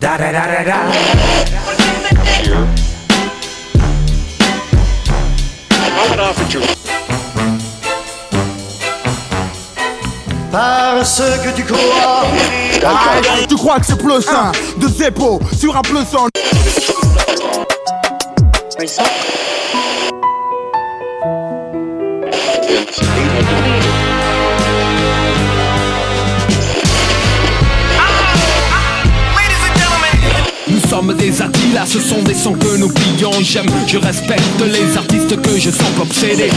Da 0.00 0.16
da 0.16 0.32
da 0.32 0.46
da 0.46 0.64
da. 0.64 0.78
Parce 10.52 11.22
que 11.42 11.50
tu 11.56 11.64
crois. 11.64 12.26
Tu 13.48 13.56
crois 13.56 13.80
que 13.80 13.86
c'est 13.86 13.98
plus 13.98 14.22
sain 14.22 14.52
de 14.76 14.88
Zeppo 14.88 15.40
sur 15.58 15.76
un 15.76 15.82
plus 15.82 16.14
en 16.14 16.28
sommes 30.98 31.14
des 31.14 31.30
là 31.74 31.86
ce 31.86 32.00
sont 32.00 32.22
des 32.22 32.34
sons 32.34 32.54
que 32.54 32.76
nous 32.76 32.88
plions 32.88 33.30
J'aime, 33.40 33.66
je 33.86 33.98
respecte 33.98 34.42
les 34.60 34.96
artistes 34.96 35.40
que 35.40 35.56
je 35.56 35.70
sens 35.70 35.86
obsédés 36.00 36.50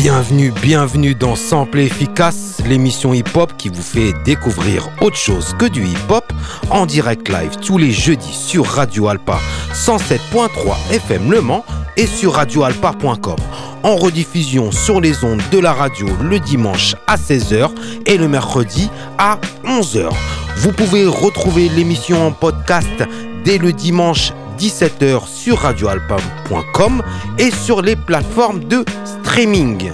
Bienvenue, 0.00 0.52
bienvenue 0.62 1.16
dans 1.16 1.34
Sample 1.34 1.80
Efficace, 1.80 2.62
l'émission 2.64 3.12
hip-hop 3.12 3.54
qui 3.58 3.68
vous 3.68 3.82
fait 3.82 4.12
découvrir 4.24 4.88
autre 5.00 5.16
chose 5.16 5.56
que 5.58 5.66
du 5.66 5.84
hip-hop 5.84 6.32
en 6.70 6.86
direct 6.86 7.28
live 7.28 7.56
tous 7.56 7.78
les 7.78 7.90
jeudis 7.90 8.32
sur 8.32 8.64
Radio 8.64 9.08
Alpa 9.08 9.40
107.3 9.74 10.94
FM 10.94 11.32
Le 11.32 11.40
Mans 11.40 11.64
et 11.96 12.06
sur 12.06 12.34
radioalpa.com. 12.34 13.38
En 13.82 13.96
rediffusion 13.96 14.70
sur 14.70 15.00
les 15.00 15.24
ondes 15.24 15.42
de 15.50 15.58
la 15.58 15.72
radio 15.72 16.06
le 16.22 16.38
dimanche 16.38 16.94
à 17.08 17.16
16h 17.16 17.68
et 18.06 18.18
le 18.18 18.28
mercredi 18.28 18.90
à 19.18 19.40
11h. 19.64 20.10
Vous 20.58 20.70
pouvez 20.70 21.06
retrouver 21.06 21.68
l'émission 21.70 22.24
en 22.24 22.30
podcast 22.30 23.02
dès 23.44 23.58
le 23.58 23.72
dimanche 23.72 24.32
17h 24.58 25.26
sur 25.28 25.58
radioalpa.com 25.58 27.02
et 27.38 27.50
sur 27.50 27.80
les 27.82 27.96
plateformes 27.96 28.64
de 28.64 28.84
streaming. 29.04 29.92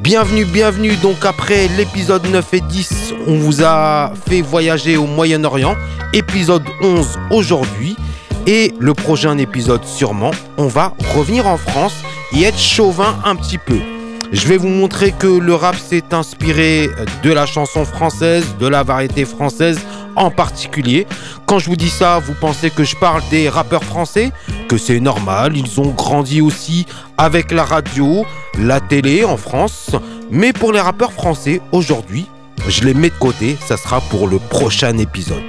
Bienvenue, 0.00 0.44
bienvenue. 0.44 0.96
Donc 0.96 1.24
après 1.24 1.68
l'épisode 1.76 2.24
9 2.26 2.54
et 2.54 2.60
10, 2.60 3.14
on 3.26 3.38
vous 3.38 3.62
a 3.62 4.12
fait 4.28 4.40
voyager 4.40 4.96
au 4.96 5.06
Moyen-Orient. 5.06 5.76
Épisode 6.12 6.64
11 6.82 7.18
aujourd'hui. 7.30 7.96
Et 8.46 8.72
le 8.78 8.94
prochain 8.94 9.36
épisode 9.38 9.84
sûrement, 9.84 10.30
on 10.56 10.68
va 10.68 10.94
revenir 11.14 11.46
en 11.46 11.58
France 11.58 11.94
et 12.32 12.44
être 12.44 12.58
chauvin 12.58 13.18
un 13.24 13.36
petit 13.36 13.58
peu. 13.58 13.99
Je 14.32 14.46
vais 14.46 14.58
vous 14.58 14.68
montrer 14.68 15.10
que 15.10 15.26
le 15.26 15.54
rap 15.54 15.74
s'est 15.74 16.12
inspiré 16.12 16.88
de 17.24 17.32
la 17.32 17.46
chanson 17.46 17.84
française, 17.84 18.44
de 18.60 18.68
la 18.68 18.84
variété 18.84 19.24
française 19.24 19.80
en 20.14 20.30
particulier. 20.30 21.08
Quand 21.46 21.58
je 21.58 21.66
vous 21.66 21.74
dis 21.74 21.90
ça, 21.90 22.20
vous 22.20 22.34
pensez 22.40 22.70
que 22.70 22.84
je 22.84 22.94
parle 22.94 23.22
des 23.30 23.48
rappeurs 23.48 23.82
français 23.82 24.30
Que 24.68 24.78
c'est 24.78 25.00
normal, 25.00 25.56
ils 25.56 25.80
ont 25.80 25.90
grandi 25.90 26.40
aussi 26.40 26.86
avec 27.18 27.50
la 27.50 27.64
radio, 27.64 28.24
la 28.56 28.78
télé 28.80 29.24
en 29.24 29.36
France. 29.36 29.90
Mais 30.30 30.52
pour 30.52 30.72
les 30.72 30.80
rappeurs 30.80 31.12
français, 31.12 31.60
aujourd'hui, 31.72 32.26
je 32.68 32.84
les 32.84 32.94
mets 32.94 33.10
de 33.10 33.14
côté, 33.18 33.56
ça 33.66 33.76
sera 33.76 34.00
pour 34.00 34.28
le 34.28 34.38
prochain 34.38 34.96
épisode. 34.98 35.42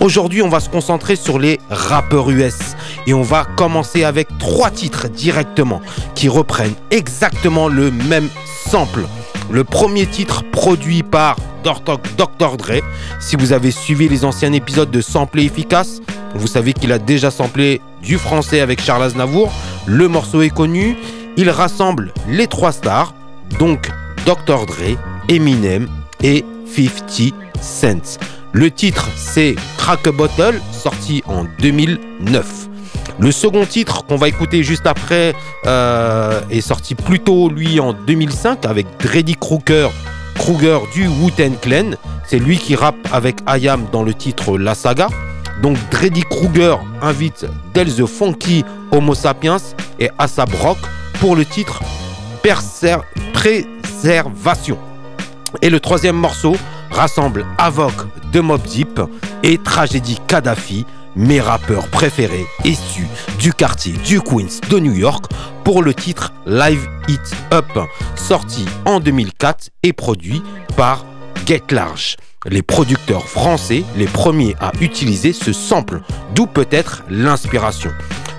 Aujourd'hui, 0.00 0.42
on 0.42 0.48
va 0.48 0.58
se 0.58 0.68
concentrer 0.68 1.14
sur 1.14 1.38
les 1.38 1.60
rappeurs 1.70 2.30
US 2.30 2.74
et 3.06 3.14
on 3.14 3.22
va 3.22 3.44
commencer 3.56 4.04
avec 4.04 4.28
trois 4.38 4.70
titres 4.70 5.08
directement 5.08 5.80
qui 6.14 6.28
reprennent 6.28 6.74
exactement 6.90 7.68
le 7.68 7.90
même 7.90 8.28
sample. 8.68 9.06
Le 9.50 9.64
premier 9.64 10.06
titre 10.06 10.42
produit 10.50 11.02
par 11.02 11.36
Dr. 11.62 11.98
Dr. 12.16 12.56
Dre. 12.56 12.82
Si 13.20 13.36
vous 13.36 13.52
avez 13.52 13.70
suivi 13.70 14.08
les 14.08 14.24
anciens 14.24 14.52
épisodes 14.52 14.90
de 14.90 15.00
Sample 15.00 15.40
Efficace, 15.40 16.00
vous 16.34 16.46
savez 16.46 16.72
qu'il 16.72 16.92
a 16.92 16.98
déjà 16.98 17.30
samplé 17.30 17.80
du 18.02 18.18
français 18.18 18.60
avec 18.60 18.80
Charles 18.80 19.04
Aznavour. 19.04 19.52
Le 19.86 20.08
morceau 20.08 20.42
est 20.42 20.50
connu. 20.50 20.96
Il 21.36 21.50
rassemble 21.50 22.12
les 22.28 22.46
trois 22.46 22.72
stars, 22.72 23.14
donc 23.58 23.90
Dr. 24.24 24.66
Dre, 24.66 24.96
Eminem 25.28 25.88
et 26.22 26.44
50 26.66 27.34
Cent. 27.60 28.18
Le 28.52 28.70
titre 28.70 29.08
c'est 29.16 29.54
Crack 29.76 30.06
a 30.06 30.12
Bottle, 30.12 30.60
sorti 30.72 31.22
en 31.26 31.44
2009. 31.60 32.68
Le 33.18 33.32
second 33.32 33.64
titre 33.64 34.04
qu'on 34.04 34.16
va 34.16 34.28
écouter 34.28 34.62
juste 34.62 34.86
après 34.86 35.34
euh, 35.66 36.40
est 36.50 36.60
sorti 36.60 36.94
plus 36.94 37.20
tôt, 37.20 37.48
lui, 37.48 37.80
en 37.80 37.92
2005 37.92 38.66
avec 38.66 38.86
Dreddy 38.98 39.34
Kruger, 39.36 39.88
Kruger 40.34 40.78
du 40.94 41.08
Wu-Tang 41.08 41.58
Clan. 41.60 41.90
C'est 42.26 42.38
lui 42.38 42.58
qui 42.58 42.74
rappe 42.76 42.96
avec 43.12 43.36
IAM 43.48 43.86
dans 43.92 44.02
le 44.02 44.12
titre 44.14 44.58
La 44.58 44.74
Saga. 44.74 45.08
Donc 45.62 45.76
Dreddy 45.90 46.22
Kruger 46.22 46.76
invite 47.00 47.46
Del 47.72 47.92
the 47.94 48.04
Funky 48.06 48.64
Homo 48.90 49.14
Sapiens 49.14 49.56
et 49.98 50.10
Asap 50.18 50.52
Rock 50.60 50.78
pour 51.20 51.34
le 51.36 51.44
titre 51.46 51.80
Perser- 52.42 52.98
Préservation. 53.32 54.76
Et 55.62 55.70
le 55.70 55.80
troisième 55.80 56.16
morceau 56.16 56.56
rassemble 56.90 57.46
Avoc 57.58 57.92
de 58.32 58.40
Mob 58.40 58.60
Deep 58.62 59.00
et 59.42 59.56
Tragédie 59.58 60.18
Kadhafi, 60.26 60.84
mes 61.16 61.40
rappeurs 61.40 61.88
préférés 61.88 62.46
issus 62.64 63.06
du 63.38 63.52
quartier 63.52 63.94
du 64.04 64.20
Queens 64.20 64.60
de 64.70 64.78
New 64.78 64.94
York 64.94 65.24
pour 65.64 65.82
le 65.82 65.94
titre 65.94 66.32
Live 66.46 66.86
It 67.08 67.20
Up, 67.52 67.66
sorti 68.14 68.64
en 68.84 69.00
2004 69.00 69.70
et 69.82 69.92
produit 69.92 70.42
par 70.76 71.04
Get 71.46 71.62
Large. 71.70 72.16
Les 72.48 72.62
producteurs 72.62 73.26
français, 73.26 73.82
les 73.96 74.06
premiers 74.06 74.54
à 74.60 74.70
utiliser 74.80 75.32
ce 75.32 75.52
sample, 75.52 76.02
d'où 76.34 76.46
peut-être 76.46 77.02
l'inspiration. 77.10 77.90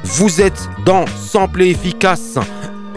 Vous 0.04 0.40
êtes 0.40 0.70
dans 0.86 1.06
Sample 1.08 1.64
efficace 1.64 2.38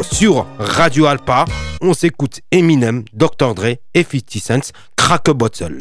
sur 0.03 0.47
Radio 0.59 1.07
Alpa. 1.07 1.47
On 1.81 1.95
s'écoute 1.95 2.41
Eminem, 2.53 3.05
Dr. 3.13 3.55
Dre 3.55 3.77
et 3.95 4.05
50 4.05 4.31
Cent, 4.41 4.73
Crack 4.97 5.29
a 5.29 5.35
Bottle. 5.35 5.79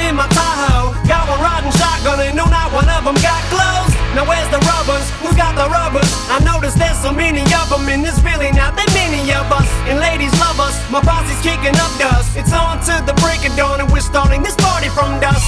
In 0.00 0.16
my 0.16 0.28
Tahoe. 0.28 0.94
Got 1.08 1.28
one 1.28 1.40
riding 1.42 1.72
shotgun 1.74 2.20
and 2.20 2.36
no, 2.36 2.46
not 2.46 2.72
one 2.72 2.88
of 2.88 3.04
them 3.04 3.16
got 3.20 3.42
clothes. 3.52 3.92
Now 4.14 4.24
where's 4.24 4.48
the 4.48 4.60
rubbers? 4.64 5.04
Who 5.20 5.34
got 5.36 5.56
the 5.58 5.68
rubbers? 5.68 6.08
I 6.28 6.40
noticed 6.44 6.78
there's 6.78 6.96
so 7.00 7.12
many 7.12 7.42
of 7.42 7.66
them 7.68 7.88
in 7.88 8.00
this 8.00 8.16
really 8.22 8.52
not 8.52 8.76
that 8.76 8.88
many 8.94 9.20
of 9.32 9.48
us. 9.52 9.68
And 9.88 9.98
ladies 9.98 10.32
love 10.40 10.60
us, 10.60 10.76
my 10.88 11.00
posse's 11.02 11.40
kicking 11.42 11.76
up 11.76 11.92
dust. 11.98 12.36
It's 12.36 12.52
on 12.52 12.80
to 12.88 12.94
the 13.04 13.16
break 13.20 13.44
of 13.44 13.52
dawn 13.56 13.80
and 13.80 13.90
we're 13.90 14.04
starting 14.04 14.42
this 14.42 14.56
party 14.56 14.88
from 14.92 15.18
dusk. 15.20 15.44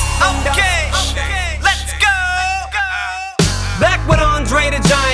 Okay, 0.51 0.91
okay. 1.15 1.61
let's 1.63 1.93
go. 2.01 2.17
Back 3.81 4.03
with 4.09 4.21
Andre 4.21 4.71
the 4.71 4.81
Giant. 4.89 5.14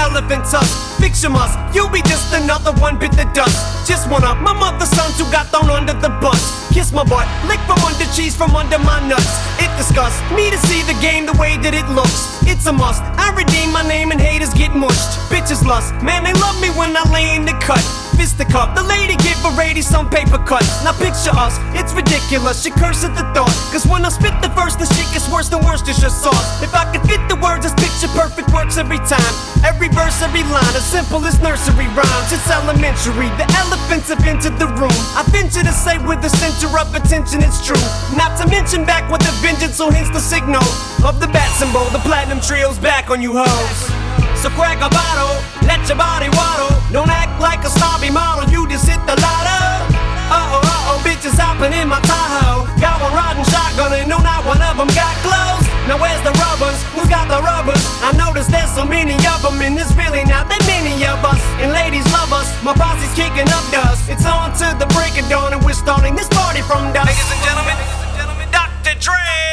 Elephant 0.00 0.44
Tusk. 0.48 0.72
Fiction 0.98 1.32
must, 1.32 1.56
you'll 1.74 1.92
be 1.92 2.00
just 2.08 2.32
another 2.32 2.72
one 2.80 2.98
bit 2.98 3.12
the 3.12 3.28
dust. 3.36 3.86
Just 3.86 4.08
one 4.08 4.24
of 4.24 4.40
my 4.40 4.52
mother's 4.56 4.88
sons 4.88 5.20
who 5.20 5.24
got 5.30 5.52
thrown 5.52 5.68
under 5.68 5.92
the 5.92 6.08
bus. 6.24 6.40
Kiss 6.72 6.92
my 6.92 7.04
butt, 7.04 7.28
lick 7.46 7.60
from 7.68 7.78
under 7.84 8.08
cheese 8.16 8.34
from 8.34 8.56
under 8.56 8.78
my 8.78 8.98
nuts. 9.06 9.32
It 9.60 9.70
disgusts 9.76 10.20
me 10.32 10.50
to 10.50 10.58
see 10.68 10.80
the 10.88 10.96
game 11.04 11.26
the 11.26 11.36
way 11.36 11.56
that 11.58 11.74
it 11.74 11.88
looks. 11.92 12.40
It's 12.48 12.64
a 12.66 12.72
must. 12.72 13.02
I 13.20 13.28
redeem 13.36 13.72
my 13.72 13.86
name 13.86 14.10
and 14.10 14.20
haters 14.20 14.54
get 14.54 14.74
mushed. 14.74 15.12
Bitches 15.28 15.64
lust, 15.66 15.92
man, 16.02 16.24
they 16.24 16.32
love 16.40 16.56
me 16.60 16.68
when 16.80 16.96
I 16.96 17.04
lay 17.12 17.36
in 17.36 17.44
the 17.44 17.56
cut. 17.60 17.84
Fisticuff. 18.20 18.76
The 18.76 18.84
lady 18.84 19.16
gave 19.16 19.40
a 19.48 19.52
lady 19.56 19.80
some 19.80 20.12
paper 20.12 20.36
cut. 20.44 20.60
Now 20.84 20.92
picture 20.92 21.32
us, 21.32 21.56
it's 21.72 21.96
ridiculous. 21.96 22.60
She 22.60 22.68
cursed 22.68 23.08
at 23.08 23.16
the 23.16 23.24
thought. 23.32 23.56
Cause 23.72 23.88
when 23.88 24.04
I 24.04 24.12
spit 24.12 24.36
the 24.44 24.52
verse, 24.52 24.76
the 24.76 24.84
shit 24.92 25.08
gets 25.16 25.24
worse 25.32 25.48
than 25.48 25.64
worse, 25.64 25.80
just 25.80 26.20
sauce. 26.20 26.60
If 26.60 26.76
I 26.76 26.84
could 26.92 27.00
fit 27.08 27.22
the 27.32 27.40
words, 27.40 27.64
this 27.64 27.72
picture 27.80 28.12
perfect 28.12 28.52
works 28.52 28.76
every 28.76 29.00
time. 29.08 29.32
Every 29.64 29.88
verse, 29.88 30.20
every 30.20 30.44
line, 30.52 30.74
as 30.76 30.84
simple 30.84 31.24
as 31.24 31.40
nursery 31.40 31.88
rhymes. 31.96 32.28
It's 32.28 32.44
elementary. 32.52 33.32
The 33.40 33.48
elephants 33.56 34.12
have 34.12 34.20
entered 34.28 34.60
the 34.60 34.68
room. 34.76 35.00
I 35.16 35.24
venture 35.32 35.64
to 35.64 35.72
say 35.72 35.96
with 36.04 36.20
the 36.20 36.28
center 36.28 36.68
of 36.76 36.92
attention, 36.92 37.40
it's 37.40 37.64
true. 37.64 37.80
Not 38.20 38.36
to 38.36 38.44
mention 38.52 38.84
back 38.84 39.08
with 39.08 39.24
a 39.24 39.32
vengeance, 39.40 39.80
so 39.80 39.88
hence 39.88 40.12
the 40.12 40.20
signal 40.20 40.64
of 41.08 41.24
the 41.24 41.28
bat 41.32 41.48
symbol. 41.56 41.88
The 41.96 42.04
platinum 42.04 42.44
trio's 42.44 42.78
back 42.78 43.08
on 43.08 43.24
you 43.24 43.32
hoes. 43.40 43.80
So 44.36 44.52
crack 44.52 44.84
a 44.84 44.92
bottle, 44.92 45.40
let 45.64 45.80
your 45.88 45.96
body 45.96 46.28
waddle. 46.36 46.79
Don't 46.90 47.08
act 47.08 47.38
like 47.38 47.62
a 47.62 47.70
snobby 47.70 48.10
model, 48.10 48.50
you 48.50 48.66
just 48.66 48.82
hit 48.82 48.98
the 49.06 49.14
lotto. 49.14 49.58
Uh 50.26 50.58
oh, 50.58 50.58
uh 50.58 50.90
oh, 50.90 50.98
bitches 51.06 51.38
hopping 51.38 51.70
in 51.70 51.86
my 51.86 52.02
Tahoe. 52.02 52.66
Got 52.82 52.98
one 52.98 53.14
riding 53.14 53.46
shotgun 53.46 53.94
and 53.94 54.10
no, 54.10 54.18
not 54.18 54.42
one 54.42 54.58
of 54.58 54.74
them 54.74 54.90
got 54.90 55.14
clothes. 55.22 55.62
Now 55.86 56.02
where's 56.02 56.18
the 56.26 56.34
rubbers? 56.34 56.74
Who's 56.98 57.06
got 57.06 57.30
the 57.30 57.38
rubbers? 57.46 57.78
I 58.02 58.10
notice 58.18 58.50
there's 58.50 58.74
so 58.74 58.82
many 58.82 59.14
of 59.22 59.38
them 59.38 59.62
and 59.62 59.78
there's 59.78 59.94
really 59.94 60.26
not 60.26 60.50
that 60.50 60.62
many 60.66 60.98
of 61.06 61.22
us. 61.22 61.38
And 61.62 61.70
ladies 61.70 62.06
love 62.10 62.34
us, 62.34 62.50
my 62.66 62.74
posse's 62.74 63.14
kicking 63.14 63.46
up 63.54 63.62
dust. 63.70 64.10
It's 64.10 64.26
on 64.26 64.50
to 64.58 64.74
the 64.74 64.90
break 64.90 65.14
of 65.14 65.30
dawn 65.30 65.54
and 65.54 65.62
we're 65.62 65.78
starting 65.78 66.18
this 66.18 66.30
party 66.34 66.62
from 66.66 66.90
dusk. 66.90 67.06
Ladies 67.06 67.30
and 67.30 67.42
gentlemen, 67.46 67.78
Dr. 68.50 68.98
Dre. 68.98 69.49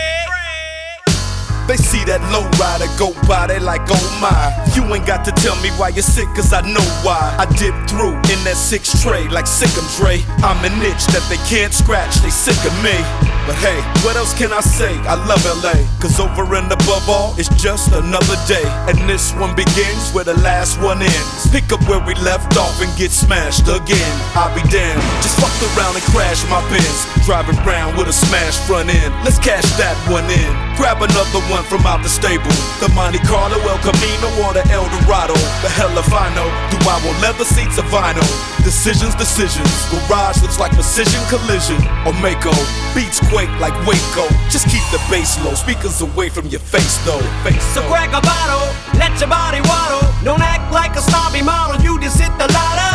They 1.67 1.75
see 1.75 2.03
that 2.07 2.23
low 2.31 2.47
rider 2.55 2.87
go 2.95 3.11
by, 3.27 3.51
they 3.51 3.59
like, 3.59 3.83
oh 3.91 4.07
my. 4.23 4.31
You 4.71 4.87
ain't 4.95 5.05
got 5.05 5.27
to 5.27 5.35
tell 5.35 5.59
me 5.59 5.67
why 5.75 5.89
you're 5.91 6.05
sick, 6.05 6.27
cause 6.31 6.55
I 6.55 6.63
know 6.63 6.87
why. 7.03 7.19
I 7.35 7.43
dip 7.59 7.75
through 7.91 8.15
in 8.31 8.39
that 8.47 8.55
six 8.55 9.03
tray 9.03 9.27
like 9.27 9.43
Sick'em 9.43 9.83
Dre. 9.99 10.23
I'm 10.47 10.63
an 10.63 10.79
itch 10.79 11.03
that 11.11 11.27
they 11.27 11.35
can't 11.43 11.75
scratch, 11.75 12.23
they 12.23 12.31
sick 12.31 12.55
of 12.63 12.71
me. 12.79 12.95
But 13.43 13.59
hey, 13.59 13.79
what 14.07 14.15
else 14.15 14.31
can 14.31 14.55
I 14.55 14.63
say? 14.63 14.95
I 15.07 15.19
love 15.27 15.43
LA, 15.63 15.75
cause 15.99 16.19
over 16.19 16.47
and 16.55 16.71
above 16.71 17.07
all, 17.11 17.35
it's 17.35 17.51
just 17.59 17.91
another 17.91 18.39
day. 18.47 18.63
And 18.87 18.95
this 19.03 19.35
one 19.35 19.51
begins 19.51 20.11
where 20.15 20.23
the 20.23 20.39
last 20.39 20.79
one 20.79 21.03
ends. 21.03 21.51
Pick 21.51 21.71
up 21.75 21.83
where 21.87 21.99
we 21.99 22.15
left 22.23 22.55
off 22.55 22.79
and 22.79 22.91
get 22.95 23.11
smashed 23.11 23.67
again. 23.67 24.15
I'll 24.39 24.55
be 24.55 24.63
damned, 24.71 25.03
just 25.19 25.35
fucked 25.39 25.59
around 25.75 25.99
and 25.99 26.05
crashed 26.15 26.47
my 26.47 26.63
Benz. 26.71 27.07
Driving 27.27 27.59
round 27.67 27.97
with 27.97 28.07
a 28.07 28.15
smashed 28.15 28.63
front 28.67 28.87
end. 28.87 29.11
Let's 29.23 29.39
cash 29.39 29.67
that 29.79 29.95
one 30.07 30.27
in. 30.31 30.66
Grab 30.77 31.01
another 31.01 31.41
one 31.49 31.65
from 31.65 31.81
out 31.89 32.05
the 32.05 32.09
stable. 32.09 32.53
The 32.77 32.87
Monte 32.93 33.17
Carlo, 33.25 33.57
El 33.65 33.81
Camino, 33.81 34.29
or 34.45 34.53
the 34.53 34.61
El 34.69 34.85
Dorado. 35.01 35.33
The 35.65 35.73
hell 35.73 35.89
if 35.97 36.13
I 36.13 36.29
know. 36.37 36.45
Do 36.69 36.77
I 36.85 37.01
want 37.01 37.17
leather 37.17 37.49
seats 37.49 37.81
or 37.81 37.87
vinyl? 37.89 38.21
Decisions, 38.61 39.17
decisions. 39.17 39.65
Garage 39.89 40.37
looks 40.45 40.61
like 40.61 40.71
precision 40.77 41.17
collision. 41.33 41.81
Or 42.05 42.13
Mako. 42.21 42.53
Beats 42.93 43.17
quake 43.33 43.49
like 43.57 43.73
Waco. 43.89 44.29
Just 44.53 44.69
keep 44.69 44.85
the 44.93 45.01
bass 45.09 45.41
low. 45.41 45.57
Speakers 45.57 45.97
away 46.05 46.29
from 46.29 46.45
your 46.53 46.61
face 46.61 47.01
though. 47.09 47.25
Face 47.41 47.57
So 47.73 47.81
though. 47.81 47.89
crack 47.89 48.13
a 48.13 48.21
bottle, 48.21 48.69
let 49.01 49.17
your 49.17 49.33
body 49.33 49.65
waddle. 49.65 50.05
Don't 50.21 50.45
act 50.45 50.69
like 50.71 50.93
a 50.93 51.01
snobby 51.01 51.41
model, 51.41 51.81
you 51.81 51.97
just 51.97 52.21
hit 52.21 52.29
the 52.37 52.45
lotto. 52.53 52.93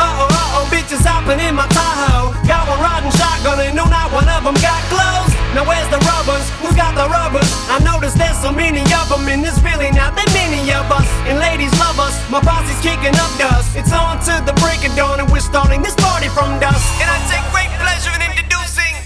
oh, 0.00 0.32
uh 0.32 0.56
oh, 0.56 0.64
bitches 0.72 1.04
hopping 1.04 1.44
in 1.44 1.54
my 1.60 1.68
Tahoe. 1.68 2.32
Got 2.48 2.68
one 2.72 2.80
riding 2.80 3.12
shotgun 3.12 3.60
and 3.60 3.76
no, 3.76 3.84
not 3.84 4.08
one 4.16 4.24
of 4.32 4.44
them 4.48 4.56
got 4.64 4.80
clothes. 4.88 5.31
Now 5.52 5.68
where's 5.68 5.84
the 5.92 6.00
rubbers? 6.08 6.48
Who's 6.64 6.72
got 6.72 6.96
the 6.96 7.04
rubbers? 7.12 7.44
I 7.68 7.76
noticed 7.84 8.16
there's 8.16 8.40
so 8.40 8.50
many 8.50 8.80
of 8.80 9.06
them 9.12 9.28
and 9.28 9.44
there's 9.44 9.60
really 9.60 9.92
not 9.92 10.16
that 10.16 10.28
many 10.32 10.64
of 10.72 10.88
us. 10.88 11.04
And 11.28 11.36
ladies 11.36 11.72
love 11.76 12.00
us, 12.00 12.16
my 12.32 12.40
posse's 12.40 12.80
kicking 12.80 13.12
up 13.20 13.28
dust. 13.36 13.76
It's 13.76 13.92
on 13.92 14.16
to 14.32 14.40
the 14.48 14.56
break 14.64 14.80
of 14.88 14.96
dawn 14.96 15.20
and 15.20 15.28
we're 15.28 15.44
starting 15.44 15.84
this 15.84 15.94
party 16.00 16.32
from 16.32 16.56
dusk. 16.56 16.80
And 17.04 17.08
I 17.12 17.20
take 17.28 17.44
great 17.52 17.68
pleasure 17.76 18.16
in 18.16 18.24
introducing 18.32 18.96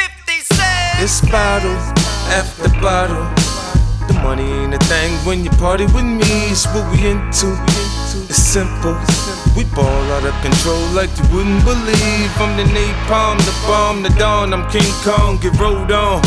50 0.00 0.56
Cent. 0.56 0.96
This 0.96 1.20
bottle 1.28 1.76
after 2.32 2.72
bottle. 2.80 3.28
The 4.08 4.16
money 4.24 4.48
ain't 4.48 4.72
a 4.72 4.80
thing 4.88 5.12
when 5.28 5.44
you 5.44 5.50
party 5.60 5.84
with 5.92 6.08
me. 6.08 6.24
It's 6.48 6.64
what 6.72 6.88
we 6.88 7.04
into. 7.04 7.52
It's 8.28 8.36
simple. 8.36 8.96
We 9.56 9.64
ball 9.74 10.04
out 10.16 10.24
of 10.24 10.34
control 10.42 10.80
like 10.92 11.10
you 11.18 11.24
wouldn't 11.34 11.64
believe. 11.64 12.30
I'm 12.40 12.56
the 12.56 12.64
napalm, 12.64 13.38
the 13.44 13.54
bomb, 13.66 14.02
the 14.02 14.10
dawn. 14.18 14.52
I'm 14.52 14.68
King 14.70 14.90
Kong, 15.04 15.38
get 15.38 15.58
rolled 15.60 15.92
on. 15.92 16.22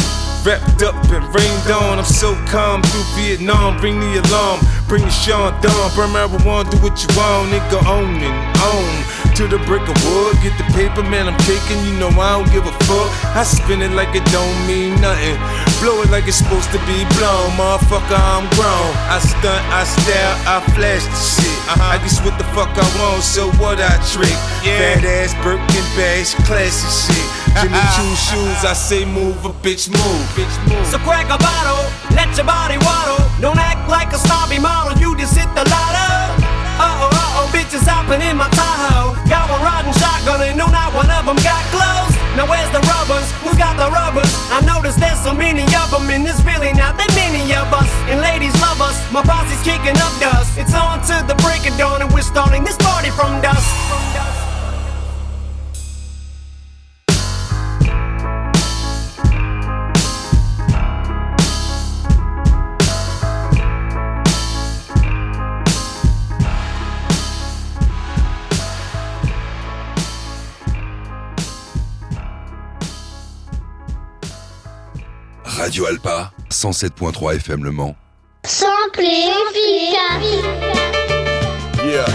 Wrapped 0.46 0.82
up 0.84 0.96
and 1.12 1.26
rained 1.36 1.70
on. 1.70 2.00
I'm 2.00 2.06
so 2.06 2.34
calm 2.48 2.82
through 2.82 3.04
Vietnam. 3.20 3.78
Bring 3.78 4.00
the 4.00 4.24
alarm. 4.24 4.62
Bring 4.88 5.04
the 5.04 5.12
Sean 5.12 5.52
Dawn. 5.62 5.92
Burn 5.96 6.16
marijuana, 6.16 6.72
do 6.72 6.78
what 6.80 6.96
you 7.04 7.10
want. 7.18 7.52
Nigga, 7.52 7.84
own 7.86 8.16
and 8.24 8.40
own. 8.64 8.94
To 9.36 9.48
the 9.48 9.60
brick 9.68 9.84
of 9.84 10.00
wood. 10.08 10.36
Get 10.42 10.56
the 10.58 10.64
paper, 10.72 11.04
man. 11.04 11.28
I'm 11.28 11.38
taking. 11.44 11.84
You 11.84 11.94
know 12.00 12.10
I 12.16 12.40
don't 12.40 12.52
give 12.54 12.66
a 12.66 12.69
fuck. 12.90 13.10
I 13.38 13.46
spin 13.46 13.86
it 13.86 13.94
like 13.94 14.18
it 14.18 14.26
don't 14.34 14.58
mean 14.66 14.98
nothing. 14.98 15.38
Blow 15.78 16.02
it 16.02 16.10
like 16.10 16.26
it's 16.26 16.42
supposed 16.42 16.74
to 16.74 16.82
be 16.90 17.06
blown. 17.14 17.54
Motherfucker, 17.54 18.18
I'm 18.18 18.50
grown. 18.58 18.90
I 19.14 19.22
stunt, 19.22 19.62
I 19.70 19.86
style, 19.86 20.36
I 20.50 20.58
flash 20.74 21.06
the 21.06 21.22
shit. 21.22 21.58
I 21.78 22.02
guess 22.02 22.18
what 22.26 22.36
the 22.42 22.48
fuck 22.58 22.74
I 22.74 22.88
want, 22.98 23.22
so 23.22 23.54
what 23.62 23.78
I 23.78 23.94
trick. 24.10 24.34
Fat 24.66 25.06
ass 25.06 25.38
Birkin 25.46 25.86
bags, 25.94 26.34
classy 26.50 26.90
shit. 26.90 27.28
Jimmy 27.62 27.82
Choo 27.94 28.10
shoes, 28.18 28.62
I 28.66 28.74
say 28.74 29.06
move, 29.06 29.46
a 29.46 29.54
bitch 29.62 29.90
move. 29.90 30.24
Bitch 30.34 30.56
move. 30.66 30.86
So 30.90 30.98
crack 31.06 31.30
a 31.30 31.38
bottle, 31.38 31.86
let 32.18 32.34
your 32.38 32.50
body 32.50 32.78
waddle. 32.82 33.22
Don't 33.40 33.58
act 33.58 33.88
like 33.90 34.12
a 34.14 34.20
snobby 34.20 34.60
model, 34.60 34.98
you 34.98 35.16
just 35.18 35.38
hit 35.38 35.50
the 35.54 35.64
lotto. 35.70 36.10
Uh 36.80 37.06
oh, 37.06 37.10
uh 37.12 37.38
oh, 37.38 37.48
bitches 37.54 37.86
hopping 37.86 38.22
in 38.22 38.38
my 38.38 38.50
Tahoe. 38.50 39.14
Got 39.30 39.50
one 39.52 39.62
riding 39.62 39.94
shotgun 39.94 40.42
and 40.42 40.58
no, 40.58 40.68
not 40.68 40.94
one 40.94 41.10
of 41.12 41.26
them 41.26 41.38
got 41.44 41.64
clothes. 41.74 42.09
Now 42.40 42.48
where's 42.48 42.72
the 42.72 42.80
rubbers? 42.88 43.28
Who's 43.44 43.58
got 43.58 43.76
the 43.76 43.92
rubbers? 43.92 44.32
I 44.48 44.64
noticed 44.64 44.98
there's 44.98 45.20
so 45.20 45.34
many 45.34 45.64
of 45.76 45.92
them 45.92 46.08
and 46.08 46.26
there's 46.26 46.40
really 46.46 46.72
not 46.72 46.96
that 46.96 47.12
many 47.12 47.44
of 47.52 47.68
us. 47.68 47.92
And 48.08 48.22
ladies 48.24 48.56
love 48.64 48.80
us, 48.80 48.96
my 49.12 49.20
posse's 49.28 49.60
kicking 49.60 50.00
up 50.00 50.16
dust. 50.24 50.58
It's 50.58 50.74
on 50.74 51.04
to 51.12 51.20
the 51.28 51.36
break 51.44 51.68
of 51.70 51.78
dawn 51.78 52.02
and 52.02 52.10
we're 52.14 52.24
starting 52.24 52.64
this 52.64 52.78
party 52.78 53.10
from 53.10 53.42
dust. 53.42 53.68
From 53.92 54.00
dusk. 54.16 54.39
Radio 75.70 75.86
Alpa, 75.86 76.32
107.3 76.50 77.36
FM 77.36 77.64
Le 77.64 77.72
Mans. 77.72 77.96
Simple 78.44 79.02
et 79.02 79.30
efficace. 79.30 80.42
Yeah, 81.86 82.10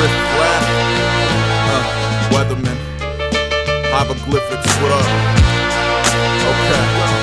Riff 0.00 0.16
Rap, 0.40 0.62
uh, 1.70 1.84
Weatherman, 2.32 2.76
Hieroglyphics, 3.86 4.82
what 4.82 4.90
up? 4.90 5.06
Okay. 6.50 7.22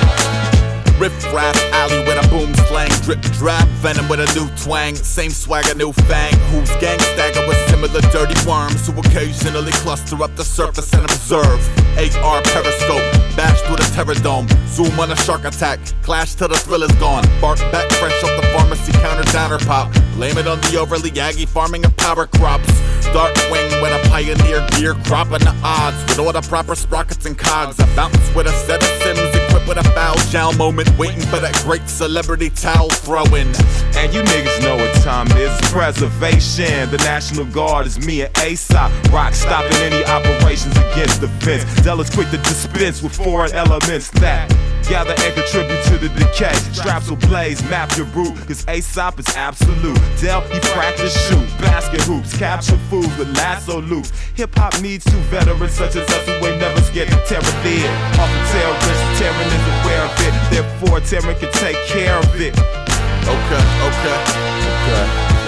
Riff 0.99 1.33
rap, 1.33 1.55
alley 1.71 1.99
with 2.03 2.25
a 2.25 2.27
boom 2.27 2.53
slang, 2.67 2.89
drip 3.03 3.21
drap, 3.39 3.65
venom 3.79 4.09
with 4.09 4.19
a 4.19 4.27
new 4.35 4.49
twang, 4.57 4.95
same 4.95 5.31
swagger, 5.31 5.73
new 5.75 5.93
fang. 5.93 6.33
Who's 6.51 6.69
gang 6.81 6.99
stagger 6.99 7.45
with 7.47 7.55
similar 7.69 8.01
dirty 8.11 8.35
worms 8.47 8.87
who 8.87 8.99
occasionally 8.99 9.71
cluster 9.79 10.21
up 10.21 10.35
the 10.35 10.43
surface 10.43 10.91
and 10.93 11.03
observe. 11.03 11.59
AR 11.95 12.41
periscope, 12.43 13.03
with 13.69 13.79
a 13.79 13.95
terror 13.95 14.15
dome, 14.15 14.47
zoom 14.67 14.99
on 14.99 15.11
a 15.11 15.15
shark 15.17 15.45
attack, 15.45 15.79
clash 16.01 16.35
till 16.35 16.47
the 16.47 16.57
thrill 16.57 16.83
is 16.83 16.91
gone. 16.93 17.23
Bark 17.41 17.59
back 17.71 17.89
fresh 17.93 18.23
off 18.23 18.41
the 18.41 18.47
pharmacy 18.53 18.91
counter 18.93 19.29
downer 19.31 19.59
pop. 19.59 19.91
Blame 20.13 20.37
it 20.37 20.47
on 20.47 20.59
the 20.61 20.77
overly 20.77 21.11
aggy 21.19 21.45
farming 21.45 21.85
of 21.85 21.95
power 21.97 22.27
crops. 22.27 22.67
Dark 23.13 23.35
wing 23.51 23.69
when 23.81 23.91
a 23.93 24.09
pioneer 24.09 24.65
gear 24.71 24.93
cropping 25.05 25.39
the 25.39 25.55
odds 25.63 25.97
with 26.03 26.19
all 26.19 26.31
the 26.31 26.41
proper 26.41 26.75
sprockets 26.75 27.25
and 27.25 27.37
cogs. 27.37 27.79
I 27.79 27.95
bounce 27.95 28.35
with 28.35 28.47
a 28.47 28.53
set 28.65 28.81
of 28.81 28.89
sims 29.01 29.38
with 29.69 29.77
a 29.77 29.83
foul 29.91 30.17
jowl 30.29 30.51
moment, 30.53 30.89
waiting 30.97 31.21
for 31.21 31.39
that 31.39 31.53
great 31.63 31.87
celebrity 31.87 32.49
towel 32.49 32.89
throwing. 32.89 33.47
And 33.95 34.11
you 34.11 34.23
niggas 34.23 34.63
know 34.63 34.75
what 34.75 34.91
time 35.03 35.27
it 35.27 35.37
is. 35.37 35.71
Preservation. 35.71 36.89
The 36.89 36.97
National 37.05 37.45
Guard 37.45 37.85
is 37.85 38.03
me 38.05 38.23
and 38.23 38.35
Aesop. 38.39 38.91
Rock 39.13 39.35
stopping 39.35 39.77
any 39.77 40.03
operations 40.05 40.75
against 40.75 41.21
the 41.21 41.27
fence. 41.45 41.63
Della's 41.83 42.09
quick 42.09 42.31
to 42.31 42.37
dispense 42.37 43.03
with 43.03 43.15
foreign 43.15 43.53
elements 43.53 44.09
that 44.19 44.49
gather 44.87 45.15
and 45.17 45.33
contribute 45.33 45.83
to 45.85 45.97
the 45.97 46.09
decay. 46.09 46.53
Straps 46.73 47.09
will 47.09 47.17
blaze, 47.17 47.61
map 47.69 47.95
your 47.97 48.05
route, 48.07 48.35
cause 48.47 48.65
Aesop 48.67 49.19
is 49.19 49.27
absolute. 49.35 49.99
Dell, 50.21 50.41
he 50.41 50.59
practice 50.71 51.13
shoot, 51.27 51.47
basket 51.59 52.01
hoops, 52.01 52.37
capture 52.37 52.77
fools 52.89 53.11
with 53.17 53.29
lasso 53.37 53.81
loops. 53.81 54.11
Hip 54.35 54.53
hop 54.55 54.79
needs 54.81 55.05
two 55.05 55.19
veterans 55.29 55.73
such 55.73 55.95
as 55.95 56.07
us 56.09 56.25
who 56.25 56.33
ain't 56.47 56.59
never 56.59 56.81
scared 56.81 57.09
tear 57.27 57.39
a 57.39 57.63
bid. 57.63 57.89
Off 58.19 58.29
a 58.29 58.39
terrorist, 58.51 59.03
Terran 59.19 59.47
is 59.47 59.65
aware 59.75 60.03
of 60.05 60.13
it. 60.25 60.33
Therefore, 60.49 60.99
Terran 61.01 61.37
can 61.39 61.51
take 61.53 61.77
care 61.87 62.17
of 62.17 62.41
it. 62.41 62.57
Okay, 63.27 63.63
okay, 63.85 64.17
okay. 64.65 65.38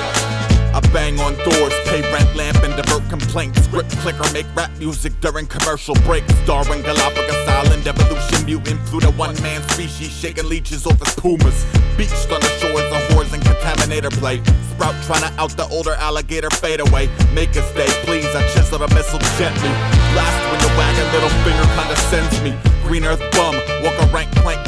I 0.74 0.80
bang 0.94 1.20
on 1.20 1.36
doors, 1.44 1.74
pay 1.86 2.02
rent, 2.14 2.34
lamp, 2.36 2.64
and 2.64 2.76
divert 2.76 3.08
complaints. 3.10 3.68
Grip 3.68 3.88
clicker, 4.00 4.24
make 4.32 4.46
rap 4.56 4.72
music 4.80 5.12
during 5.20 5.46
commercial 5.46 5.96
breaks. 6.08 6.34
Starring 6.44 6.82
Galapagos 6.82 7.48
Island, 7.48 7.86
evolution 7.86 8.46
mutant, 8.46 8.80
Pluto 8.86 9.12
one 9.12 9.36
man 9.42 9.62
species, 9.70 10.12
shaking 10.12 10.48
leeches 10.48 10.86
off 10.88 11.00
his 11.00 11.14
pumas. 11.16 11.66
Beached 11.98 12.32
on 12.32 12.40
the 12.40 12.52
shores 12.60 12.88
of 12.88 13.02
whores 13.12 13.34
and 13.34 13.44
contaminator 13.44 14.12
play. 14.12 14.42
Sprout 14.72 14.96
trying 15.04 15.28
to 15.28 15.42
out 15.42 15.52
the 15.58 15.68
older 15.68 15.96
alligator 15.96 16.50
fade 16.50 16.80
away. 16.80 17.10
Make 17.34 17.56
a 17.56 17.64
stay, 17.74 17.92
please. 18.08 18.28
I 18.34 18.42
chisel 18.54 18.80
the 18.80 18.88
missile 18.96 19.20
gently. 19.38 19.70
Last 20.16 20.40
when 20.52 20.60
you 20.64 20.72
wag 20.80 20.96
a 20.96 21.06
little 21.12 21.34
finger 21.44 21.68
kinda 21.76 21.96
sends 22.08 22.42
me. 22.42 22.56
Green 22.88 23.04
earth 23.04 23.24
bum, 23.32 23.56
walk 23.84 23.96
a 24.00 24.06
rank 24.14 24.32
plank, 24.44 24.61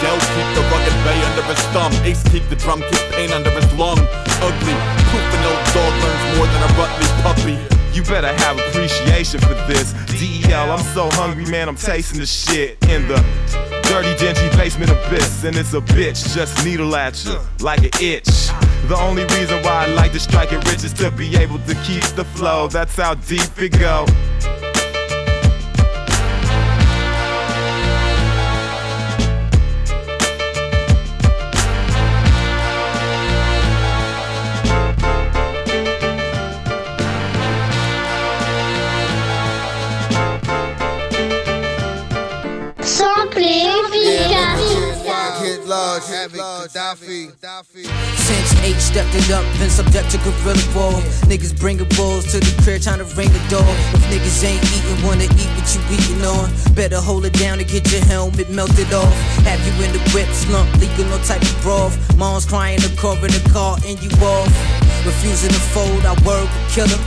Dell. 0.00 0.18
Keep 0.36 0.48
the 0.54 0.62
rugged 0.70 0.96
bay 1.04 1.18
under 1.24 1.42
his 1.42 1.62
thumb. 1.72 1.92
Ace 2.04 2.22
keep 2.30 2.46
the 2.48 2.56
drum, 2.56 2.80
keep 2.80 3.04
pain 3.12 3.32
under 3.32 3.50
his 3.50 3.66
lung. 3.74 3.98
Ugly, 4.42 4.76
proof 5.08 5.26
an 5.34 5.42
old 5.48 5.62
dog 5.72 5.92
learns 6.02 6.24
more 6.36 6.46
than 6.46 6.62
a 6.62 6.70
Rutley 6.76 7.08
puppy. 7.22 7.76
You 7.96 8.02
better 8.02 8.32
have 8.44 8.58
appreciation 8.58 9.40
for 9.40 9.54
this. 9.66 9.94
DEL, 10.20 10.70
I'm 10.70 10.84
so 10.92 11.08
hungry, 11.12 11.46
man, 11.46 11.68
I'm 11.68 11.76
tasting 11.76 12.20
the 12.20 12.26
shit 12.26 12.76
in 12.90 13.08
the 13.08 13.16
dirty, 13.84 14.14
dingy 14.18 14.54
basement 14.56 14.90
abyss. 14.90 15.44
And 15.44 15.56
it's 15.56 15.72
a 15.72 15.80
bitch, 15.80 16.34
just 16.34 16.62
needle 16.64 16.94
at 16.94 17.24
you 17.24 17.38
like 17.60 17.80
an 17.80 17.90
itch. 18.00 18.50
The 18.88 18.96
only 18.98 19.24
reason 19.24 19.62
why 19.62 19.84
I 19.84 19.86
like 19.86 20.12
to 20.12 20.20
strike 20.20 20.52
it 20.52 20.62
rich 20.70 20.84
is 20.84 20.92
to 20.94 21.10
be 21.10 21.36
able 21.36 21.58
to 21.60 21.74
keep 21.86 22.04
the 22.14 22.24
flow. 22.24 22.68
That's 22.68 22.96
how 22.96 23.14
deep 23.14 23.50
it 23.58 23.78
go. 23.78 24.04
Since 47.72 48.54
H 48.62 48.76
stepped 48.76 49.14
it 49.14 49.30
up, 49.30 49.42
been 49.58 49.68
subject 49.68 50.10
to 50.12 50.18
guerrilla 50.18 50.62
war. 50.70 50.94
Niggas 51.26 51.58
bringing 51.58 51.88
balls 51.98 52.30
to 52.30 52.38
the 52.38 52.54
crib, 52.62 52.80
trying 52.80 52.98
to 52.98 53.08
ring 53.16 53.28
the 53.32 53.42
door. 53.50 53.66
If 53.90 54.06
niggas 54.06 54.44
ain't 54.44 54.62
eating, 54.70 55.04
wanna 55.04 55.24
eat 55.24 55.50
what 55.58 55.66
you 55.74 55.82
eating 55.90 56.22
on. 56.24 56.46
Better 56.74 57.00
hold 57.00 57.26
it 57.26 57.32
down 57.34 57.58
to 57.58 57.64
get 57.64 57.90
your 57.90 58.04
helmet 58.04 58.50
melted 58.50 58.92
off. 58.94 59.12
Have 59.42 59.58
you 59.66 59.84
in 59.84 59.92
the 59.92 59.98
whip, 60.14 60.28
slump, 60.30 60.70
leaking 60.78 61.10
no 61.10 61.18
type 61.26 61.42
of 61.42 61.62
broth. 61.62 61.98
Mom's 62.16 62.46
crying, 62.46 62.78
the 62.80 62.94
car 62.96 63.16
in 63.18 63.34
the 63.34 63.42
car, 63.52 63.76
and 63.84 63.98
you 64.00 64.10
off. 64.22 64.48
Refusing 65.04 65.50
to 65.50 65.62
fold, 65.74 66.06
I 66.06 66.14
work 66.22 66.46
with 66.46 66.70
killer. 66.70 67.00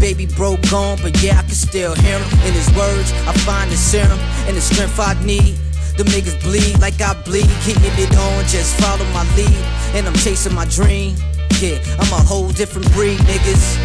Baby 0.00 0.24
broke 0.24 0.62
gone, 0.70 0.98
but 1.02 1.20
yeah, 1.22 1.38
I 1.38 1.42
can 1.42 1.52
still 1.52 1.94
hear 1.94 2.18
him. 2.18 2.46
In 2.48 2.54
his 2.54 2.68
words, 2.74 3.12
I 3.28 3.32
find 3.44 3.70
the 3.70 3.76
serum 3.76 4.18
and 4.48 4.56
the 4.56 4.60
strength 4.62 4.98
I 4.98 5.14
need. 5.24 5.67
Them 5.98 6.06
niggas 6.14 6.40
bleed 6.44 6.78
like 6.78 7.00
I 7.00 7.12
bleed, 7.24 7.50
keeping 7.64 7.82
it 7.98 8.14
on, 8.16 8.44
just 8.46 8.78
follow 8.78 9.04
my 9.06 9.26
lead. 9.34 9.50
And 9.98 10.06
I'm 10.06 10.14
chasing 10.14 10.54
my 10.54 10.64
dream. 10.66 11.16
Yeah, 11.58 11.82
I'm 11.98 12.12
a 12.12 12.22
whole 12.22 12.50
different 12.50 12.88
breed, 12.92 13.18
niggas. 13.26 13.76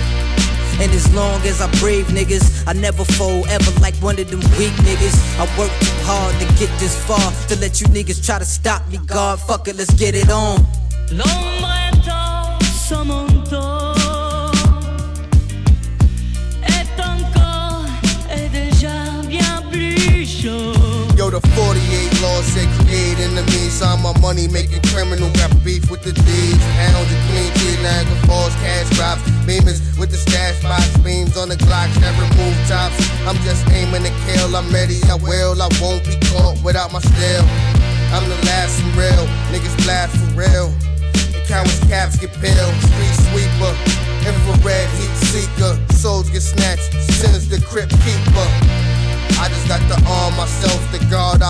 And 0.79 0.91
as 0.91 1.11
long 1.15 1.41
as 1.41 1.59
I 1.59 1.71
brave 1.79 2.05
niggas, 2.07 2.67
I 2.67 2.73
never 2.73 3.03
fold 3.03 3.47
ever 3.47 3.71
like 3.79 3.95
one 3.95 4.19
of 4.19 4.29
them 4.29 4.41
weak 4.59 4.73
niggas. 4.85 5.17
I 5.39 5.45
work 5.57 5.71
too 5.81 5.97
hard 6.05 6.35
to 6.35 6.45
get 6.59 6.69
this 6.79 6.95
far, 7.03 7.31
to 7.47 7.59
let 7.59 7.81
you 7.81 7.87
niggas 7.87 8.23
try 8.23 8.37
to 8.37 8.45
stop 8.45 8.87
me, 8.89 8.99
God. 9.07 9.39
Fuck 9.39 9.67
it, 9.67 9.75
let's 9.75 9.93
get 9.95 10.13
it 10.13 10.29
on. 10.29 10.63
Said 22.93 23.15
create 23.17 23.19
enemies. 23.19 23.73
Sign 23.73 24.01
my 24.01 24.13
money 24.19 24.47
making 24.47 24.81
criminal. 24.93 25.29
Got 25.33 25.51
beef 25.63 25.89
with 25.89 26.03
the 26.03 26.13
thieves. 26.13 26.63
Hounds 26.77 27.11
and 27.11 27.23
clean 27.29 27.51
T 27.53 27.81
Niagara 27.81 28.15
Falls, 28.27 28.53
cash 28.55 28.89
drops. 28.95 29.21
Beamers 29.45 29.81
with 29.99 30.11
the 30.11 30.17
stash 30.17 30.61
box. 30.61 30.85
Beams 30.97 31.37
on 31.37 31.49
the 31.49 31.57
Glocks 31.57 31.95
that 32.01 32.13
remove 32.17 32.57
tops. 32.67 32.97
I'm 33.27 33.37
just 33.43 33.67
aiming 33.69 34.03
to 34.03 34.13
kill. 34.25 34.55
I'm 34.55 34.69
ready. 34.71 34.99
I 35.09 35.15
will. 35.15 35.61
I 35.61 35.69
won't 35.81 36.03
be 36.05 36.15
caught 36.31 36.61
without 36.63 36.91
my 36.91 36.99
steel. 36.99 37.45
I'm 38.13 38.29
the 38.29 38.37
last 38.45 38.79
and 38.81 38.93
real. 38.95 39.25
Niggas 39.51 39.75
blast 39.83 40.15
for 40.17 40.31
real. 40.37 40.69
The 41.33 41.41
cowards 41.47 41.79
caps 41.89 42.17
get 42.17 42.31
peeled. 42.41 42.75
Street 42.89 43.15
sweeper. 43.29 43.73
Infrared 44.23 44.89
heat 44.97 45.15
seeker. 45.29 45.73
Souls 45.93 46.29
get 46.29 46.41
snatched. 46.41 46.93
Sinners 47.19 47.49
the 47.49 47.59
crypt 47.61 47.91
keeper. 48.05 49.02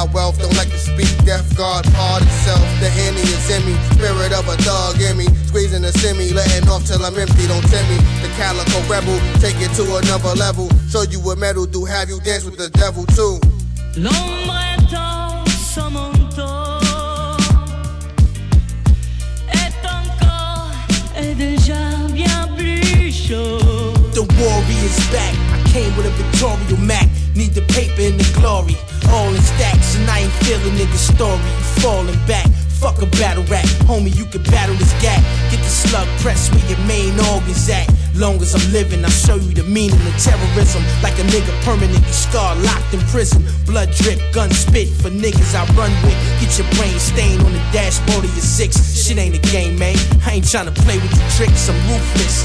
Our 0.03 0.13
wealth. 0.13 0.39
Don't 0.39 0.55
like 0.55 0.69
to 0.69 0.77
speak 0.77 1.09
death 1.25 1.55
guard 1.57 1.85
part 1.93 2.21
itself. 2.23 2.61
The 2.79 2.89
henny 2.89 3.21
is 3.21 3.49
in 3.49 3.63
me, 3.65 3.75
spirit 3.95 4.33
of 4.33 4.47
a 4.47 4.57
dog 4.63 4.99
in 4.99 5.17
me. 5.17 5.25
Squeezing 5.47 5.83
semi, 5.83 6.33
letting 6.33 6.67
off 6.69 6.85
till 6.85 7.03
I'm 7.03 7.17
empty. 7.17 7.47
Don't 7.47 7.63
tempt 7.67 7.89
me. 7.89 7.97
The 8.21 8.29
calico 8.35 8.79
rebel, 8.89 9.17
take 9.39 9.55
it 9.59 9.71
to 9.75 9.83
another 9.97 10.35
level. 10.35 10.69
Show 10.89 11.03
you 11.03 11.19
what 11.19 11.37
metal 11.37 11.65
do, 11.65 11.85
have 11.85 12.09
you 12.09 12.19
dance 12.21 12.43
with 12.43 12.57
the 12.57 12.69
devil 12.69 13.05
too. 13.05 13.39
The 13.93 14.11
back. 25.11 25.33
I 25.51 25.63
came 25.69 25.95
with 25.97 26.05
a 26.05 26.09
Victoria 26.11 26.77
Mac. 26.79 27.07
Need 27.35 27.53
the 27.53 27.61
paper 27.73 28.01
and 28.01 28.19
the 28.19 28.39
glory. 28.39 28.77
All 29.09 29.33
in 29.33 29.41
stacks, 29.41 29.95
and 29.95 30.09
I 30.09 30.19
ain't 30.19 30.33
feeling 30.43 30.75
nigga 30.75 30.97
story. 30.97 31.37
You 31.37 31.81
falling 31.81 32.19
back. 32.27 32.47
Fuck 32.83 33.01
a 33.01 33.05
battle 33.17 33.43
rap. 33.45 33.63
Homie, 33.87 34.13
you 34.13 34.25
can 34.25 34.43
battle 34.43 34.75
this 34.75 34.91
gap. 35.01 35.23
Get 35.49 35.59
the 35.63 35.71
slug 35.71 36.07
press 36.19 36.51
where 36.51 36.67
your 36.67 36.79
main 36.85 37.17
organs 37.31 37.69
at. 37.69 37.87
Long 38.15 38.41
as 38.41 38.53
I'm 38.53 38.73
living, 38.73 39.05
I'll 39.05 39.11
show 39.11 39.35
you 39.35 39.55
the 39.55 39.63
meaning 39.63 39.99
of 40.05 40.15
terrorism. 40.19 40.83
Like 41.01 41.17
a 41.17 41.23
nigga 41.31 41.53
permanently 41.63 42.11
scarred, 42.11 42.59
locked 42.59 42.93
in 42.93 42.99
prison. 43.07 43.45
Blood 43.65 43.89
drip, 43.91 44.19
gun 44.33 44.51
spit 44.51 44.89
for 44.89 45.09
niggas 45.09 45.55
I 45.55 45.63
run 45.79 45.91
with. 46.03 46.19
Get 46.43 46.59
your 46.59 46.67
brain 46.75 46.99
stained 46.99 47.41
on 47.43 47.53
the 47.53 47.63
dashboard 47.71 48.25
of 48.25 48.31
your 48.35 48.43
six. 48.43 48.75
Shit 48.99 49.17
ain't 49.17 49.35
a 49.35 49.43
game, 49.49 49.79
man. 49.79 49.95
I 50.25 50.33
ain't 50.33 50.45
tryna 50.45 50.75
play 50.75 50.99
with 50.99 51.15
your 51.15 51.29
tricks, 51.39 51.69
I'm 51.69 51.79
ruthless. 51.87 52.43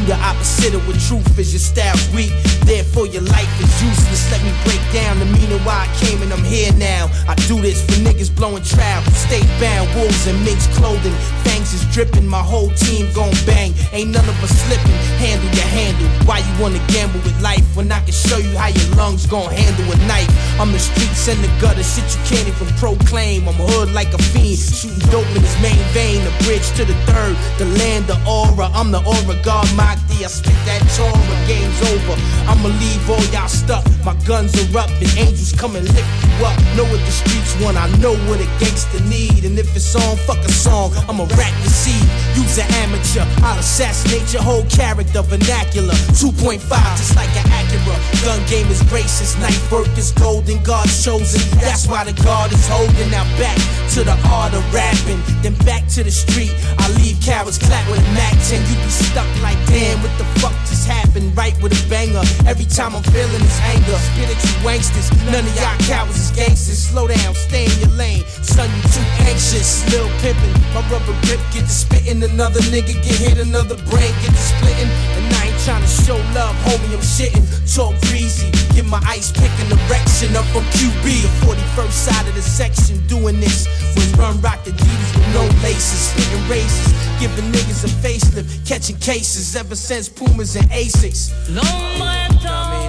You 0.00 0.06
the 0.06 0.16
opposite 0.24 0.74
of 0.74 0.86
what 0.88 0.98
truth 1.00 1.38
is. 1.38 1.52
Your 1.52 1.60
style's 1.60 2.08
weak, 2.14 2.32
therefore 2.64 3.06
your 3.06 3.22
life 3.22 3.52
is 3.60 3.70
useless. 3.82 4.30
Let 4.32 4.40
me 4.42 4.52
break 4.64 4.80
down 4.92 5.18
the 5.18 5.26
meaning 5.26 5.60
why 5.60 5.84
I 5.84 5.88
came 6.00 6.22
and 6.22 6.32
I'm 6.32 6.44
here 6.44 6.72
now. 6.74 7.10
I 7.28 7.34
do 7.48 7.60
this 7.60 7.84
for 7.84 8.00
niggas 8.00 8.34
blowing 8.34 8.62
trap, 8.62 9.04
state 9.12 9.48
bound 9.60 9.92
wolves 9.94 10.26
and 10.26 10.40
minx 10.44 10.66
clothing. 10.78 11.12
Fangs 11.44 11.74
is 11.74 11.84
dripping, 11.92 12.26
my 12.26 12.40
whole 12.40 12.70
team 12.70 13.12
gon' 13.12 13.34
bang. 13.44 13.74
Ain't 13.92 14.10
none 14.10 14.24
of 14.24 14.36
us 14.42 14.52
slipping. 14.64 14.96
Handle 15.20 15.50
your 15.52 15.68
handle. 15.68 16.08
Why 16.24 16.38
you 16.38 16.52
wanna 16.62 16.80
gamble 16.88 17.20
with 17.20 17.38
life 17.42 17.64
when 17.76 17.92
I 17.92 18.00
can 18.00 18.12
show 18.12 18.38
you 18.38 18.56
how 18.56 18.68
your 18.68 18.88
lungs 18.96 19.26
gon' 19.26 19.52
handle 19.52 19.84
a 19.92 19.96
knife? 20.08 20.30
I'm 20.60 20.72
the 20.72 20.78
streets 20.80 21.28
and 21.28 21.40
the 21.44 21.50
gutter, 21.60 21.84
shit 21.84 22.08
you 22.08 22.20
can't 22.24 22.48
even 22.48 22.68
proclaim. 22.80 23.48
I'm 23.48 23.54
hood 23.54 23.92
like 23.92 24.14
a 24.14 24.22
fiend, 24.32 24.58
shooting 24.58 25.04
dope 25.10 25.28
in 25.36 25.42
his 25.44 25.56
main 25.60 25.82
vein. 25.92 26.24
The 26.24 26.32
bridge 26.44 26.68
to 26.80 26.84
the 26.84 26.96
third, 27.04 27.36
the 27.58 27.68
land 27.76 28.08
of 28.08 28.16
aura. 28.26 28.70
I'm 28.72 28.90
the 28.90 29.04
aura 29.04 29.36
god, 29.44 29.66
Magdi. 29.76 29.89
I 29.90 29.96
spit 30.28 30.54
that 30.70 30.86
Torah, 30.94 31.18
game's 31.50 31.80
over. 31.90 32.14
I'ma 32.46 32.70
leave 32.78 33.02
all 33.10 33.24
y'all 33.34 33.48
stuck. 33.48 33.82
My 34.04 34.14
guns 34.22 34.54
are 34.54 34.78
up 34.78 34.90
and 35.02 35.10
angels 35.18 35.50
come 35.50 35.74
and 35.74 35.82
lift 35.82 36.06
you 36.22 36.46
up. 36.46 36.54
Know 36.78 36.86
what 36.86 37.02
the 37.02 37.10
streets 37.10 37.58
want, 37.58 37.74
I 37.74 37.90
know 37.98 38.14
what 38.30 38.38
a 38.38 38.46
gangster 38.62 39.02
need. 39.10 39.42
And 39.42 39.58
if 39.58 39.74
it's 39.74 39.96
on, 39.96 40.16
fuck 40.28 40.38
a 40.46 40.52
song, 40.52 40.94
I'ma 41.08 41.26
rap 41.34 41.50
your 41.64 41.74
seed. 41.74 42.06
Use 42.38 42.62
an 42.62 42.70
amateur, 42.86 43.26
I'll 43.42 43.58
assassinate 43.58 44.30
your 44.30 44.42
whole 44.42 44.62
character, 44.70 45.22
vernacular. 45.22 45.96
2.5, 46.14 46.62
just 46.94 47.16
like 47.16 47.32
an 47.34 47.50
Acura. 47.50 47.98
Gun 48.22 48.38
game 48.46 48.70
is 48.70 48.82
gracious, 48.86 49.34
knife 49.42 49.72
work 49.72 49.90
is 49.98 50.12
golden, 50.12 50.62
God's 50.62 50.94
chosen. 51.02 51.42
That's 51.58 51.88
why 51.88 52.04
the 52.04 52.14
guard 52.22 52.52
is 52.52 52.62
holding. 52.68 53.10
Now 53.10 53.24
back 53.42 53.58
to 53.98 54.04
the 54.04 54.14
art 54.30 54.54
of 54.54 54.62
rapping, 54.70 55.18
then 55.42 55.58
back 55.66 55.88
to 55.98 56.04
the 56.04 56.12
street. 56.12 56.54
I 56.78 56.86
leave 57.02 57.18
cowards 57.20 57.58
clap 57.58 57.88
with 57.90 57.98
a 57.98 58.12
Mac 58.12 58.38
10. 58.46 58.62
You 58.70 58.76
be 58.78 58.90
stuck 58.90 59.26
like, 59.42 59.58
damn, 59.80 59.96
what 60.04 60.12
the 60.20 60.28
fuck 60.44 60.52
just 60.68 60.86
happened? 60.86 61.32
Right 61.34 61.56
with 61.62 61.72
a 61.72 61.82
banger. 61.88 62.20
Every 62.44 62.68
time 62.68 62.92
I'm 62.94 63.02
feeling 63.08 63.40
this 63.40 63.60
anger, 63.72 63.96
you 64.20 64.28
wanksters. 64.60 65.08
None 65.32 65.40
of 65.48 65.54
y'all 65.56 65.80
cowards 65.88 66.20
is 66.20 66.30
gangsters. 66.36 66.76
Slow 66.76 67.08
down, 67.08 67.34
stay 67.34 67.64
in 67.64 67.76
your 67.80 67.94
lane. 67.96 68.22
Son, 68.44 68.68
you 68.68 68.82
too 68.92 69.06
anxious. 69.24 69.88
Lil 69.90 70.06
pimpin', 70.20 70.52
my 70.76 70.84
rubber 70.92 71.16
grip 71.24 71.40
get 71.52 71.64
to 71.64 71.72
spittin'. 71.72 72.22
Another 72.22 72.60
nigga 72.68 72.92
get 73.00 73.16
hit, 73.24 73.38
another 73.38 73.76
brain 73.88 74.12
get 74.20 74.36
to 74.36 74.44
splitting. 74.52 74.90
And 75.16 75.32
I 75.39 75.39
ain't 75.70 75.82
tryna 75.82 76.06
show 76.06 76.16
love, 76.34 76.54
homie, 76.64 76.94
I'm 76.94 77.00
shitting. 77.00 77.44
Talk 77.74 77.98
breezy, 78.08 78.50
get 78.74 78.86
my 78.86 79.00
ice 79.06 79.32
pick 79.32 79.50
in 79.60 79.68
the 79.68 79.76
direction 79.86 80.34
up 80.36 80.44
from 80.46 80.62
QB. 80.76 81.04
The 81.22 81.46
41st 81.46 81.90
side 81.90 82.28
of 82.28 82.34
the 82.34 82.42
section 82.42 83.06
doing 83.06 83.40
this. 83.40 83.66
When 83.96 84.12
run 84.18 84.40
rock 84.40 84.64
the 84.64 84.72
D's 84.72 85.14
with 85.14 85.34
no 85.34 85.42
laces, 85.62 86.10
spitting 86.10 86.48
races, 86.48 86.92
giving 87.20 87.50
niggas 87.52 87.84
a 87.84 87.88
facelift, 88.02 88.66
catching 88.66 88.96
cases 88.96 89.54
ever 89.56 89.76
since 89.76 90.08
Pumas 90.08 90.56
and 90.56 90.68
Asics. 90.70 91.32
L'ombre 91.48 92.08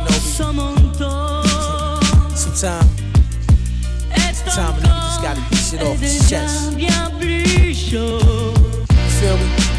est 0.10 0.42
en 0.42 0.54
montant. 0.54 1.44
Sometimes, 2.36 2.86
sometimes 4.34 4.84
a 4.84 4.88
nigga 4.88 5.02
just 5.02 5.22
gotta 5.22 5.42
get 5.50 5.60
shit 5.60 5.82
off 5.84 6.00
his 6.00 6.30
chest. 6.30 6.76
bien 6.76 7.12
plus 7.20 7.76
chaud. 7.76 8.22
You 8.90 9.10
feel 9.20 9.38
me? 9.38 9.71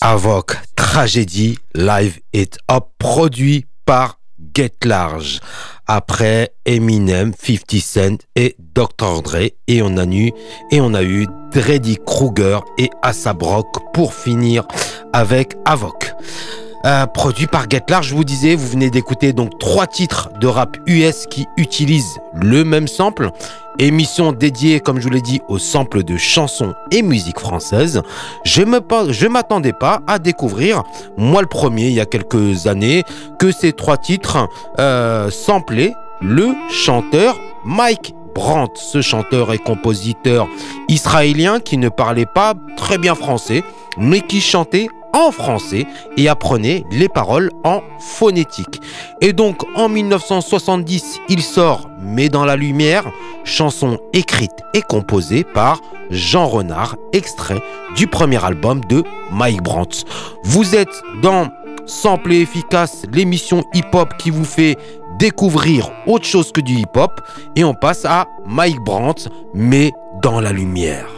Avoc, 0.00 0.56
Tragédie, 0.76 1.58
Live 1.74 2.20
It 2.32 2.58
Up, 2.70 2.90
produit 2.98 3.66
par 3.84 4.20
Get 4.54 4.70
Large. 4.84 5.40
Après 5.88 6.54
Eminem, 6.64 7.32
50 7.36 7.80
Cent 7.80 8.18
et 8.36 8.54
Dr. 8.60 9.22
Dre. 9.22 9.50
Et 9.66 9.82
on 9.82 9.96
a 9.96 10.06
eu, 10.06 10.30
et 10.70 10.80
on 10.80 10.94
a 10.94 11.02
eu 11.02 11.26
Dreddy 11.52 11.98
Kruger 12.06 12.60
et 12.78 12.88
Asap 13.02 13.42
Rock 13.42 13.92
pour 13.92 14.14
finir 14.14 14.64
avec 15.12 15.56
Avoc. 15.64 16.12
Euh, 16.84 17.06
produit 17.06 17.46
par 17.46 17.68
Get 17.70 17.84
Large, 17.88 18.08
je 18.08 18.14
vous 18.14 18.24
disais, 18.24 18.54
vous 18.54 18.68
venez 18.68 18.90
d'écouter 18.90 19.32
donc 19.32 19.58
trois 19.58 19.86
titres 19.86 20.28
de 20.38 20.46
rap 20.46 20.76
US 20.86 21.24
qui 21.30 21.46
utilisent 21.56 22.18
le 22.34 22.62
même 22.62 22.88
sample. 22.88 23.30
Émission 23.78 24.32
dédiée, 24.32 24.80
comme 24.80 25.00
je 25.00 25.04
vous 25.04 25.14
l'ai 25.14 25.22
dit, 25.22 25.40
aux 25.48 25.58
samples 25.58 26.02
de 26.02 26.18
chansons 26.18 26.74
et 26.90 27.00
musique 27.00 27.40
française. 27.40 28.02
Je 28.44 28.62
me 28.62 28.80
je 29.08 29.26
m'attendais 29.26 29.72
pas 29.72 30.00
à 30.06 30.18
découvrir, 30.18 30.82
moi 31.16 31.40
le 31.40 31.48
premier, 31.48 31.88
il 31.88 31.94
y 31.94 32.00
a 32.00 32.06
quelques 32.06 32.66
années, 32.66 33.02
que 33.38 33.50
ces 33.50 33.72
trois 33.72 33.96
titres 33.96 34.46
euh, 34.78 35.30
samplaient 35.30 35.94
le 36.20 36.54
chanteur 36.70 37.40
Mike 37.64 38.14
Brandt, 38.34 38.74
ce 38.76 39.00
chanteur 39.00 39.52
et 39.54 39.58
compositeur 39.58 40.48
israélien 40.88 41.60
qui 41.60 41.78
ne 41.78 41.88
parlait 41.88 42.26
pas 42.26 42.54
très 42.76 42.98
bien 42.98 43.14
français, 43.14 43.62
mais 43.96 44.20
qui 44.20 44.40
chantait 44.40 44.88
en 45.14 45.30
français 45.30 45.86
et 46.18 46.28
apprenait 46.28 46.84
les 46.90 47.08
paroles 47.08 47.50
en 47.64 47.80
phonétique. 47.98 48.82
Et 49.20 49.32
donc 49.32 49.64
en 49.74 49.88
1970, 49.88 51.20
il 51.28 51.42
sort 51.42 51.88
Mais 52.02 52.28
dans 52.28 52.44
la 52.44 52.56
lumière, 52.56 53.10
chanson 53.44 53.98
écrite 54.12 54.62
et 54.74 54.82
composée 54.82 55.44
par 55.44 55.80
Jean 56.10 56.46
Renard, 56.46 56.96
extrait 57.12 57.62
du 57.96 58.06
premier 58.06 58.44
album 58.44 58.82
de 58.84 59.02
Mike 59.32 59.62
Brandt. 59.62 60.04
Vous 60.44 60.74
êtes 60.74 61.02
dans 61.22 61.48
Sample 61.86 62.32
et 62.32 62.40
efficace, 62.40 63.04
l'émission 63.12 63.64
hip-hop 63.74 64.14
qui 64.18 64.30
vous 64.30 64.44
fait 64.44 64.76
découvrir 65.18 65.90
autre 66.06 66.24
chose 66.24 66.50
que 66.52 66.60
du 66.60 66.74
hip-hop. 66.74 67.20
Et 67.56 67.64
on 67.64 67.74
passe 67.74 68.04
à 68.04 68.26
Mike 68.46 68.80
Brandt, 68.80 69.28
mais 69.54 69.92
dans 70.22 70.40
la 70.40 70.52
lumière. 70.52 71.13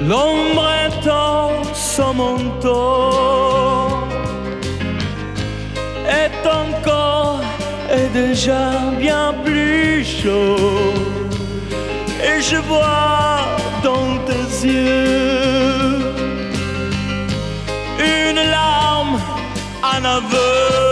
L'ombre 0.00 0.66
est 0.86 1.08
en 1.10 1.62
son 1.74 2.14
manteau 2.14 3.50
est 6.08 6.46
encore 6.46 7.40
et 7.92 8.08
déjà 8.08 8.70
bien 8.98 9.34
plus 9.44 10.04
chaud 10.04 10.94
et 12.22 12.40
je 12.40 12.56
vois 12.56 13.40
dans 13.82 14.16
tes 14.26 14.66
yeux 14.66 15.80
une 17.98 18.42
larme, 18.50 19.18
un 19.82 20.04
aveu. 20.04 20.89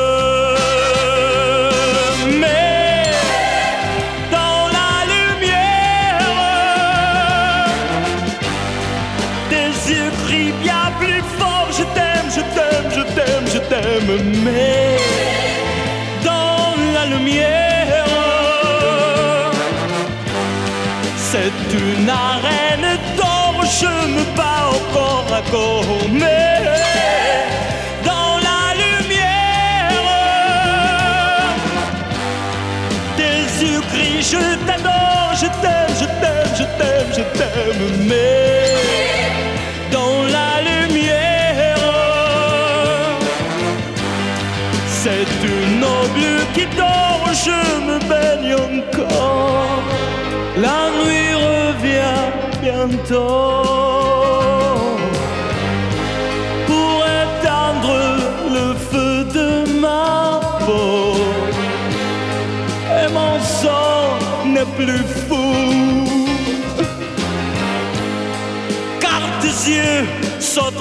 Une 45.44 45.80
noble 45.80 46.26
qui 46.54 46.66
dort, 46.76 47.26
je 47.32 47.60
me 47.86 47.98
baigne 48.08 48.54
encore. 48.54 49.82
La 50.56 50.90
nuit 50.98 51.34
revient 51.34 52.24
bientôt 52.60 53.62
pour 56.66 57.04
éteindre 57.22 57.96
le 58.56 58.74
feu 58.90 59.24
de 59.38 59.80
ma 59.80 60.40
peau 60.66 61.14
et 63.00 63.08
mon 63.12 63.38
sang 63.40 64.18
n'est 64.46 64.72
plus 64.76 65.04
fou. 65.28 65.48
Car 69.00 69.22
tes 69.40 69.70
yeux 69.70 70.04
sont 70.40 70.72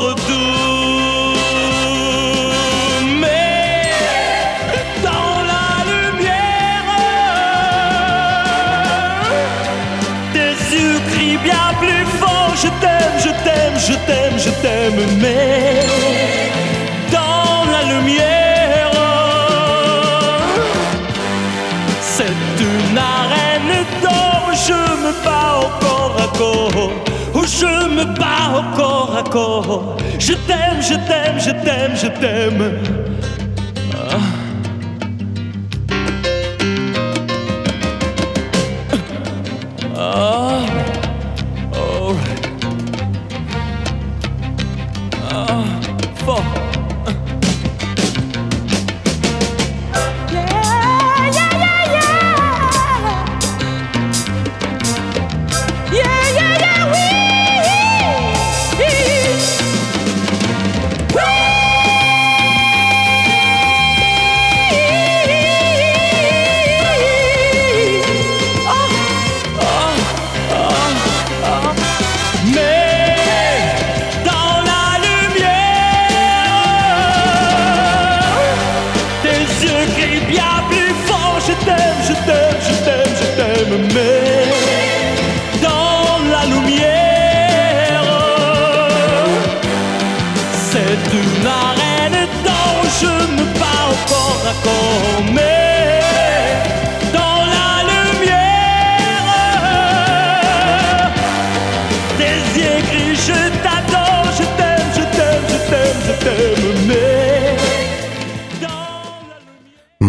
je 27.60 27.90
me 27.90 28.06
bats 28.06 28.60
au 28.60 28.76
corps 28.76 29.16
à 29.18 29.24
corps. 29.24 29.98
Je 30.20 30.34
t'aime, 30.34 30.82
je 30.82 30.96
t'aime, 31.08 31.40
je 31.40 31.52
t'aime, 31.64 31.96
je 31.96 32.08
t'aime. 32.08 33.07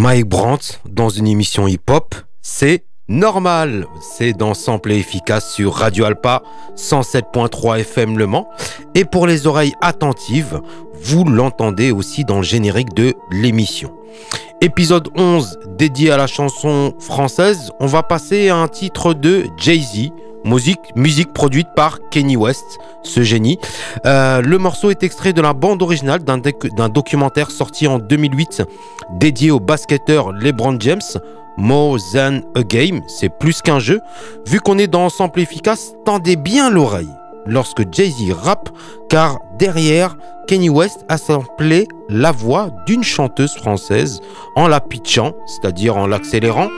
Mike 0.09 0.27
Brandt 0.27 0.81
dans 0.89 1.11
une 1.11 1.27
émission 1.27 1.69
hip-hop, 1.69 2.15
c'est 2.41 2.87
normal. 3.09 3.87
C'est 4.01 4.33
dans 4.33 4.55
Sample 4.55 4.93
et 4.93 4.97
efficace 4.97 5.53
sur 5.53 5.75
Radio 5.75 6.07
Alpa 6.07 6.43
107.3 6.79 7.81
FM 7.81 8.17
Le 8.17 8.27
Mans. 8.27 8.49
Et 8.95 9.05
pour 9.05 9.27
les 9.27 9.47
oreilles 9.47 9.75
attentives, 9.83 10.63
vous 11.03 11.25
l'entendez 11.25 11.91
aussi 11.91 12.25
dans 12.25 12.39
le 12.39 12.43
générique 12.43 12.95
de 12.95 13.13
l'émission. 13.31 13.93
Épisode 14.63 15.11
11 15.15 15.59
dédié 15.77 16.11
à 16.11 16.17
la 16.17 16.27
chanson 16.27 16.95
française, 17.01 17.71
on 17.79 17.87
va 17.87 18.03
passer 18.03 18.49
à 18.49 18.57
un 18.57 18.69
titre 18.69 19.13
de 19.13 19.45
Jay-Z. 19.59 20.09
Musique, 20.45 21.33
produite 21.33 21.69
par 21.75 21.99
Kenny 22.11 22.37
West, 22.37 22.65
ce 23.03 23.23
génie. 23.23 23.59
Euh, 24.07 24.41
le 24.41 24.59
morceau 24.59 24.91
est 24.91 25.03
extrait 25.03 25.33
de 25.33 25.41
la 25.41 25.53
bande 25.53 25.83
originale 25.83 26.23
d'un 26.25 26.39
d'un 26.39 26.89
documentaire 26.89 27.51
sorti 27.51 27.87
en 27.87 27.99
2008 27.99 28.63
dédié 29.15 29.51
au 29.51 29.61
basketteur 29.61 30.33
LeBron 30.33 30.77
James. 30.81 31.01
More 31.57 31.99
Than 32.13 32.43
a 32.55 32.63
Game, 32.63 33.01
c'est 33.09 33.31
plus 33.31 33.63
qu'un 33.63 33.81
jeu. 33.81 34.01
Vu 34.47 34.61
qu'on 34.61 34.79
est 34.79 34.87
dans 34.87 35.09
Sample 35.09 35.41
Efficace, 35.41 35.93
tendez 36.05 36.37
bien 36.37 36.71
l'oreille 36.71 37.11
lorsque 37.49 37.83
Jay-Z 37.93 38.33
rappe, 38.33 38.69
car 39.09 39.39
derrière, 39.59 40.17
Kenny 40.47 40.69
West 40.69 41.05
a 41.09 41.19
samplé 41.19 41.89
la 42.09 42.31
voix 42.31 42.71
d'une 42.87 43.03
chanteuse 43.03 43.55
française 43.55 44.21
en 44.55 44.69
la 44.69 44.81
pitchant, 44.81 45.33
c'est-à-dire 45.47 45.97
en 45.97 46.07
l'accélérant. 46.07 46.69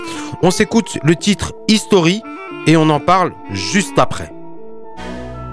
On 0.42 0.50
s'écoute 0.50 0.98
le 1.02 1.14
titre 1.14 1.52
History 1.68 2.22
et 2.66 2.76
on 2.76 2.88
en 2.90 3.00
parle 3.00 3.32
juste 3.52 3.98
après. 3.98 4.32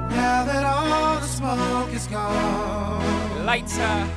Now 0.09 0.45
that 0.45 0.63
all 0.65 1.19
the 1.19 1.27
smoke 1.27 1.93
is 1.93 2.07
gone, 2.09 3.45
Lights 3.45 3.79
out. 3.79 4.16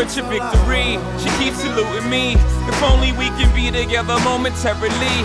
Search 0.00 0.24
of 0.24 0.30
victory, 0.30 0.96
she 1.20 1.28
keeps 1.36 1.60
saluting 1.60 2.08
me. 2.08 2.32
If 2.64 2.82
only 2.82 3.12
we 3.12 3.28
can 3.36 3.52
be 3.54 3.70
together 3.70 4.16
momentarily, 4.24 5.18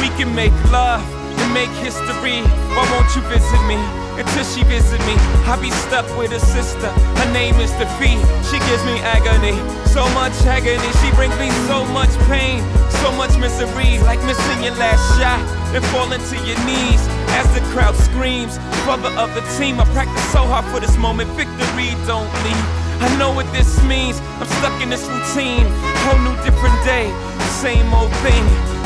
we 0.00 0.08
can 0.16 0.34
make 0.34 0.52
love 0.72 1.04
and 1.36 1.52
make 1.52 1.68
history. 1.84 2.40
Why 2.72 2.84
won't 2.92 3.12
you 3.12 3.20
visit 3.28 3.62
me? 3.68 3.76
Until 4.16 4.44
she 4.44 4.64
visit 4.64 5.00
me, 5.04 5.16
I 5.44 5.58
be 5.60 5.70
stuck 5.84 6.06
with 6.16 6.32
a 6.32 6.40
sister. 6.40 6.88
Her 6.88 7.32
name 7.32 7.56
is 7.60 7.72
Defeat. 7.76 8.20
She 8.48 8.56
gives 8.68 8.84
me 8.88 9.00
agony, 9.04 9.56
so 9.92 10.08
much 10.16 10.32
agony. 10.48 10.88
She 11.04 11.12
brings 11.12 11.36
me 11.36 11.50
so 11.68 11.84
much 11.92 12.12
pain, 12.28 12.64
so 13.04 13.12
much 13.12 13.36
misery, 13.36 13.98
like 14.08 14.20
missing 14.24 14.64
your 14.64 14.76
last 14.76 15.04
shot 15.20 15.40
and 15.76 15.84
falling 15.92 16.20
to 16.20 16.36
your 16.48 16.56
knees 16.64 17.02
as 17.36 17.44
the 17.52 17.60
crowd 17.72 17.96
screams. 17.96 18.56
Brother 18.84 19.12
of 19.20 19.34
the 19.34 19.44
team, 19.60 19.80
I 19.80 19.84
practice 19.92 20.24
so 20.32 20.44
hard 20.44 20.64
for 20.72 20.80
this 20.80 20.96
moment. 20.96 21.28
Victory 21.36 21.92
don't 22.06 22.32
leave. 22.44 22.81
I 23.02 23.16
know 23.18 23.32
what 23.32 23.50
this 23.52 23.82
means. 23.82 24.20
I'm 24.38 24.46
stuck 24.62 24.80
in 24.80 24.88
this 24.90 25.02
routine. 25.10 25.66
Whole 26.06 26.20
new 26.22 26.36
different 26.46 26.78
day, 26.84 27.10
same 27.58 27.92
old 27.92 28.12
thing. 28.22 28.44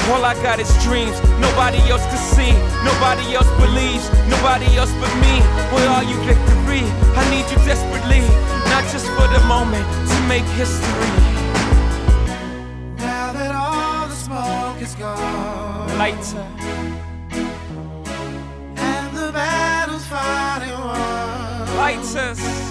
All 0.08 0.24
I 0.24 0.34
got 0.42 0.58
is 0.58 0.70
dreams. 0.84 1.16
Nobody 1.38 1.78
else 1.92 2.04
can 2.06 2.22
see. 2.34 2.52
Nobody 2.84 3.34
else 3.34 3.50
believes. 3.60 4.08
Nobody 4.32 4.68
else 4.76 4.92
but 5.02 5.12
me. 5.20 5.34
Where 5.74 5.88
are 5.88 6.04
you, 6.04 6.16
victory? 6.24 6.84
I 7.20 7.22
need 7.28 7.44
you 7.52 7.58
desperately. 7.68 8.22
Not 8.72 8.84
just 8.92 9.06
for 9.16 9.26
the 9.28 9.42
moment, 9.46 9.84
to 10.08 10.16
make 10.28 10.46
history. 10.56 11.12
Now 12.96 13.32
that 13.36 13.52
all 13.54 14.08
the 14.08 14.14
smoke 14.14 14.80
is 14.80 14.94
gone, 14.94 15.98
Lighter. 15.98 16.46
and 18.76 19.16
the 19.16 19.30
battle's 19.32 20.06
finally 20.06 20.72
won. 20.72 21.76
Lighters. 21.76 22.65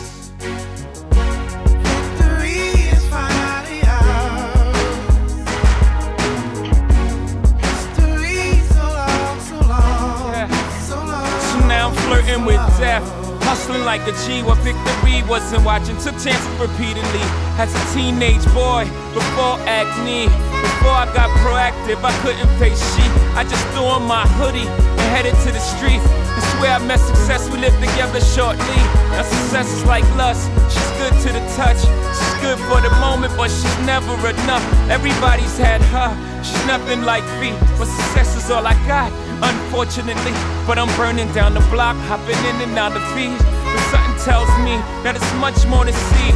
Flirting 12.06 12.46
with 12.46 12.62
death. 12.78 13.04
Hustling 13.46 13.86
like 13.86 14.02
a 14.08 14.14
G, 14.26 14.42
what 14.42 14.58
victory 14.66 15.22
wasn't 15.30 15.64
watching. 15.64 15.98
Took 16.02 16.18
chances 16.18 16.50
repeatedly 16.58 17.26
as 17.62 17.70
a 17.70 17.84
teenage 17.94 18.46
boy 18.58 18.86
before 19.14 19.62
acne. 19.70 20.26
Before 20.26 20.98
I 20.98 21.06
got 21.14 21.30
proactive, 21.42 22.02
I 22.02 22.14
couldn't 22.22 22.50
face 22.58 22.82
shit. 22.96 23.12
I 23.38 23.44
just 23.44 23.62
threw 23.70 23.86
on 23.86 24.04
my 24.04 24.26
hoodie 24.42 24.66
and 24.66 25.08
headed 25.14 25.36
to 25.46 25.50
the 25.54 25.62
street. 25.62 26.02
I 26.02 26.42
swear 26.58 26.74
I 26.74 26.80
met 26.86 27.00
success, 27.00 27.50
we 27.50 27.58
lived 27.58 27.78
together 27.80 28.20
shortly. 28.20 28.82
Now 29.14 29.24
success 29.24 29.72
is 29.72 29.86
like 29.86 30.04
lust, 30.18 30.50
she's 30.74 30.92
good 30.98 31.14
to 31.26 31.30
the 31.38 31.44
touch. 31.54 31.80
She's 32.18 32.36
good 32.42 32.58
for 32.66 32.82
the 32.82 32.92
moment, 32.98 33.34
but 33.38 33.50
she's 33.50 33.78
never 33.86 34.14
enough. 34.26 34.66
Everybody's 34.90 35.58
had 35.58 35.82
her, 35.94 36.10
she's 36.44 36.66
nothing 36.66 37.04
like 37.04 37.26
me. 37.40 37.54
But 37.78 37.88
success 37.88 38.36
is 38.36 38.50
all 38.50 38.66
I 38.66 38.74
got, 38.90 39.14
unfortunately. 39.42 40.34
But 40.68 40.78
I'm 40.78 40.92
burning 40.98 41.32
down 41.34 41.54
the 41.54 41.66
block, 41.74 41.96
hopping 42.08 42.40
in 42.50 42.56
and 42.62 42.78
out 42.78 42.96
of 42.96 43.04
fees. 43.14 43.40
But 43.64 43.82
something 43.92 44.18
tells 44.24 44.50
me 44.64 44.76
that 45.04 45.16
it's 45.16 45.34
much 45.36 45.66
more 45.68 45.86
to 45.86 45.94
see 45.94 46.32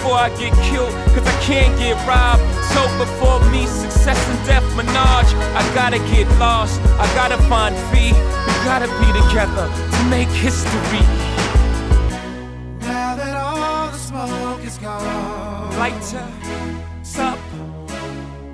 before 0.00 0.16
I 0.16 0.28
get 0.40 0.52
killed, 0.68 0.92
cause 1.12 1.26
I 1.26 1.36
can't 1.44 1.76
get 1.78 1.94
robbed. 2.08 2.40
So 2.72 2.80
before 2.96 3.38
me, 3.52 3.66
success 3.66 4.18
and 4.30 4.40
death 4.46 4.64
menage. 4.76 5.30
I 5.52 5.62
gotta 5.74 5.98
get 6.12 6.26
lost, 6.38 6.80
I 6.98 7.06
gotta 7.14 7.36
find 7.52 7.76
fee. 7.92 8.12
We 8.46 8.52
gotta 8.64 8.88
be 9.00 9.08
together 9.20 9.66
to 9.68 10.00
make 10.08 10.28
history. 10.28 11.04
Now 12.80 13.14
that 13.16 13.34
all 13.36 13.90
the 13.90 13.98
smoke 13.98 14.64
is 14.64 14.78
gone, 14.78 15.76
Lighter, 15.78 16.26
up, 17.18 17.38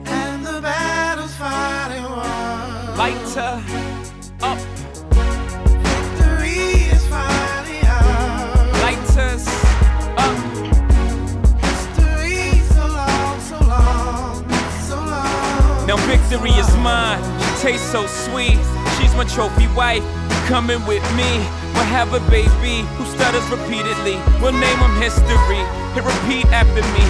and 0.06 0.44
the 0.44 0.61
battle's 0.61 1.35
finally 1.37 2.00
won. 2.00 2.96
lighter, 2.98 3.52
mine. 16.87 17.18
She 17.42 17.75
tastes 17.75 17.90
so 17.90 18.07
sweet. 18.07 18.59
She's 18.94 19.14
my 19.18 19.27
trophy 19.35 19.66
wife. 19.75 20.07
Coming 20.46 20.79
with 20.87 21.03
me. 21.18 21.31
We'll 21.75 21.90
have 21.90 22.14
a 22.14 22.22
baby 22.31 22.87
who 22.96 23.05
stutters 23.18 23.46
repeatedly. 23.51 24.16
We'll 24.38 24.55
name 24.55 24.79
him 24.79 24.94
history. 25.03 25.62
He'll 25.94 26.07
repeat 26.07 26.46
after 26.55 26.83
me. 26.94 27.05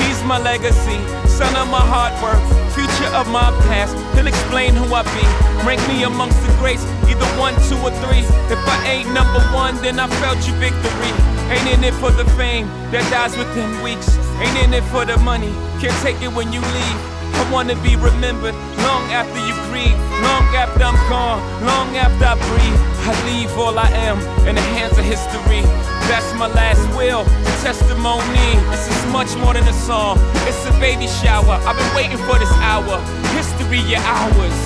He's 0.00 0.20
my 0.24 0.38
legacy, 0.38 0.98
son 1.28 1.52
of 1.56 1.68
my 1.68 1.82
hard 1.92 2.14
work, 2.22 2.40
future 2.76 3.10
of 3.14 3.26
my 3.28 3.48
past. 3.68 3.92
He'll 4.14 4.26
explain 4.26 4.74
who 4.74 4.86
I 4.94 5.02
be. 5.16 5.24
Rank 5.66 5.80
me 5.88 6.04
amongst 6.04 6.40
the 6.42 6.52
greats, 6.60 6.84
either 7.10 7.30
one, 7.38 7.54
two, 7.68 7.78
or 7.86 7.92
three. 8.04 8.24
If 8.54 8.60
I 8.74 8.78
ain't 8.86 9.10
number 9.12 9.40
one, 9.52 9.74
then 9.82 9.98
I 9.98 10.08
felt 10.20 10.38
your 10.46 10.56
victory. 10.56 11.12
Ain't 11.52 11.68
in 11.74 11.84
it 11.84 11.94
for 11.94 12.10
the 12.10 12.24
fame 12.38 12.66
that 12.92 13.04
dies 13.10 13.36
within 13.36 13.70
weeks. 13.82 14.08
Ain't 14.40 14.56
in 14.64 14.74
it 14.74 14.84
for 14.92 15.04
the 15.04 15.16
money, 15.18 15.52
can't 15.80 15.96
take 16.02 16.20
it 16.22 16.32
when 16.32 16.52
you 16.52 16.60
leave. 16.60 17.11
I 17.52 17.54
wanna 17.54 17.76
be 17.82 17.96
remembered 17.96 18.54
long 18.80 19.12
after 19.12 19.36
you 19.46 19.52
grieve, 19.68 19.92
long 20.24 20.44
after 20.56 20.84
I'm 20.84 20.96
gone, 21.10 21.38
long 21.66 21.94
after 21.98 22.24
I 22.24 22.34
breathe. 22.48 22.80
I 23.04 23.12
leave 23.28 23.52
all 23.58 23.78
I 23.78 23.90
am 24.08 24.16
in 24.48 24.54
the 24.54 24.62
hands 24.72 24.96
of 24.96 25.04
history. 25.04 25.60
That's 26.08 26.32
my 26.32 26.46
last 26.46 26.80
will, 26.96 27.24
testimony. 27.60 28.56
This 28.72 28.88
is 28.88 29.12
much 29.12 29.36
more 29.36 29.52
than 29.52 29.68
a 29.68 29.72
song, 29.84 30.16
it's 30.48 30.64
a 30.64 30.72
baby 30.80 31.06
shower. 31.06 31.60
I've 31.68 31.76
been 31.76 31.94
waiting 31.94 32.16
for 32.24 32.38
this 32.38 32.50
hour. 32.64 32.98
History, 33.36 33.80
your 33.80 34.00
hours. 34.00 34.58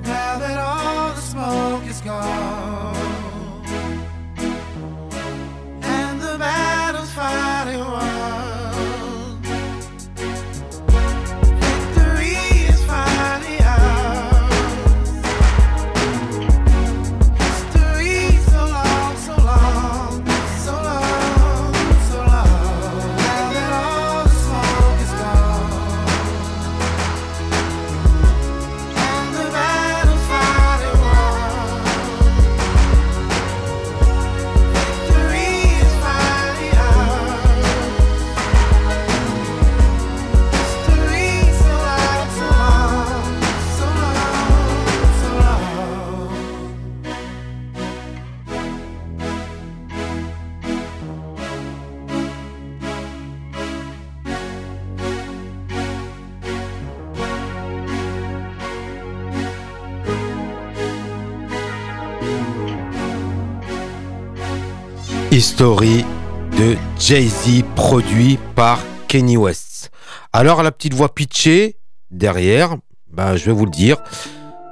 Now 0.00 0.38
that 0.38 0.58
all 0.58 1.12
the 1.12 1.20
smoke 1.20 1.84
is 1.84 2.00
gone, 2.00 2.73
History 65.44 66.06
de 66.56 66.74
Jay-Z 66.98 67.64
produit 67.76 68.38
par 68.54 68.78
Kenny 69.08 69.36
West. 69.36 69.90
Alors 70.32 70.62
la 70.62 70.72
petite 70.72 70.94
voix 70.94 71.10
pitchée 71.10 71.76
derrière, 72.10 72.76
bah, 73.12 73.36
je 73.36 73.44
vais 73.44 73.52
vous 73.52 73.66
le 73.66 73.70
dire. 73.70 73.98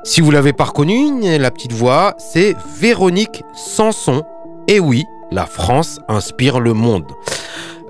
Si 0.03 0.23
vous 0.23 0.31
l'avez 0.31 0.55
pas 0.55 0.65
reconnue, 0.65 1.21
la 1.21 1.51
petite 1.51 1.75
voix, 1.75 2.15
c'est 2.17 2.57
Véronique 2.81 3.45
Sanson. 3.55 4.23
Et 4.67 4.81
oui, 4.81 5.05
la 5.31 5.45
France 5.45 6.01
inspire 6.09 6.59
le 6.59 6.73
monde. 6.73 7.05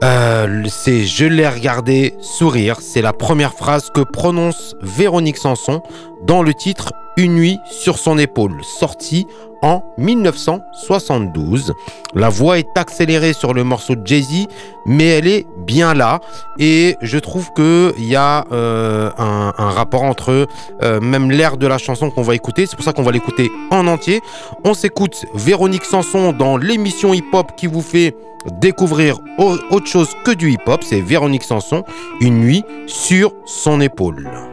Euh, 0.02 0.64
c'est 0.68 1.04
Je 1.04 1.26
l'ai 1.26 1.48
regardé 1.48 2.16
sourire. 2.20 2.78
C'est 2.80 3.00
la 3.00 3.12
première 3.12 3.54
phrase 3.54 3.90
que 3.94 4.00
prononce 4.00 4.74
Véronique 4.82 5.36
Sanson 5.36 5.82
dans 6.22 6.42
le 6.42 6.54
titre 6.54 6.92
Une 7.16 7.34
nuit 7.34 7.58
sur 7.64 7.98
son 7.98 8.18
épaule, 8.18 8.62
sorti 8.62 9.26
en 9.62 9.82
1972. 9.96 11.72
La 12.14 12.28
voix 12.28 12.58
est 12.58 12.76
accélérée 12.76 13.32
sur 13.32 13.54
le 13.54 13.64
morceau 13.64 13.94
de 13.94 14.06
Jay-Z, 14.06 14.46
mais 14.86 15.06
elle 15.06 15.28
est 15.28 15.46
bien 15.58 15.94
là. 15.94 16.20
Et 16.58 16.96
je 17.00 17.18
trouve 17.18 17.52
qu'il 17.54 18.04
y 18.04 18.16
a 18.16 18.44
euh, 18.52 19.10
un, 19.16 19.70
rapport 19.70 20.02
entre 20.02 20.48
euh, 20.82 21.00
même 21.00 21.30
l'air 21.30 21.56
de 21.56 21.66
la 21.66 21.78
chanson 21.78 22.10
qu'on 22.10 22.22
va 22.22 22.34
écouter. 22.34 22.66
C'est 22.66 22.76
pour 22.76 22.84
ça 22.84 22.92
qu'on 22.92 23.02
va 23.02 23.12
l'écouter 23.12 23.50
en 23.70 23.86
entier. 23.86 24.20
On 24.64 24.74
s'écoute 24.74 25.24
Véronique 25.34 25.84
Sanson 25.84 26.32
dans 26.32 26.56
l'émission 26.56 27.14
hip-hop 27.14 27.52
qui 27.56 27.68
vous 27.68 27.82
fait 27.82 28.16
découvrir 28.60 29.18
autre 29.38 29.86
chose 29.86 30.08
que 30.24 30.32
du 30.32 30.50
hip-hop. 30.50 30.82
C'est 30.82 31.00
Véronique 31.00 31.44
Sanson, 31.44 31.84
une 32.20 32.40
nuit 32.40 32.64
sur 32.86 33.32
son 33.46 33.80
épaule. 33.80 34.51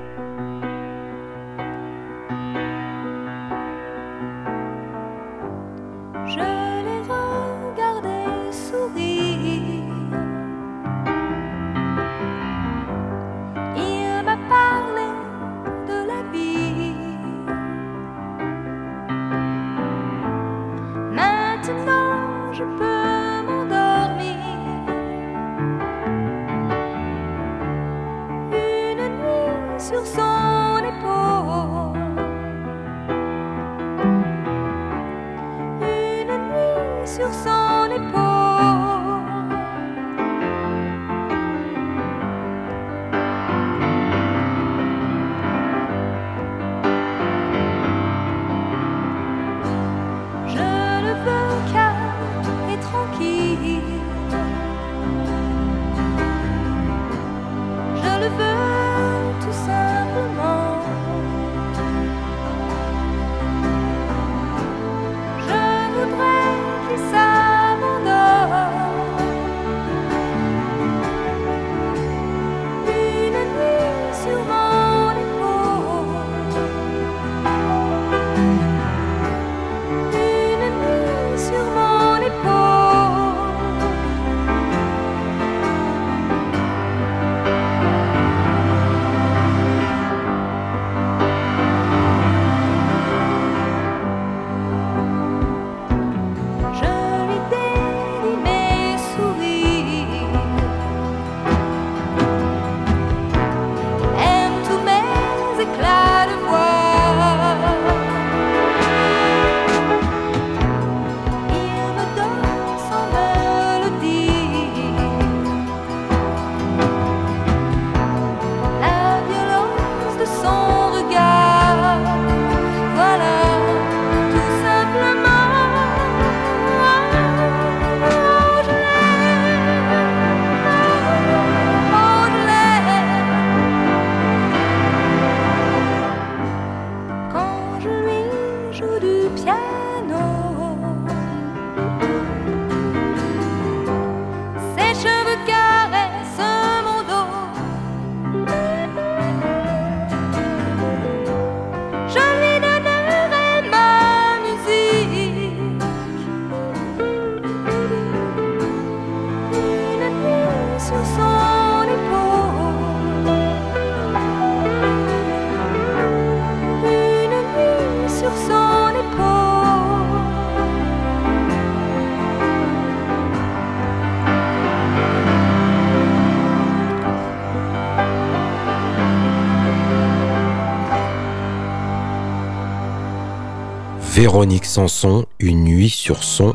Véronique 184.19 184.65
Sanson, 184.65 185.25
une 185.39 185.63
nuit 185.63 185.89
sur 185.89 186.25
son 186.25 186.53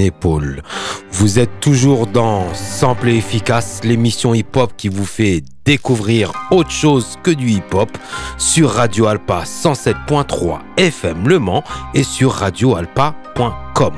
épaule. 0.00 0.64
Vous 1.12 1.38
êtes 1.38 1.60
toujours 1.60 2.08
dans 2.08 2.52
Sample 2.54 3.10
efficace, 3.10 3.82
l'émission 3.84 4.34
hip-hop 4.34 4.72
qui 4.76 4.88
vous 4.88 5.04
fait 5.04 5.44
découvrir 5.64 6.32
autre 6.50 6.72
chose 6.72 7.16
que 7.22 7.30
du 7.30 7.50
hip-hop 7.50 7.96
sur 8.36 8.70
Radio 8.70 9.06
Alpa 9.06 9.44
107.3 9.44 10.58
FM 10.76 11.28
Le 11.28 11.38
Mans 11.38 11.62
et 11.94 12.02
sur 12.02 12.32
radioalpa.com. 12.32 13.94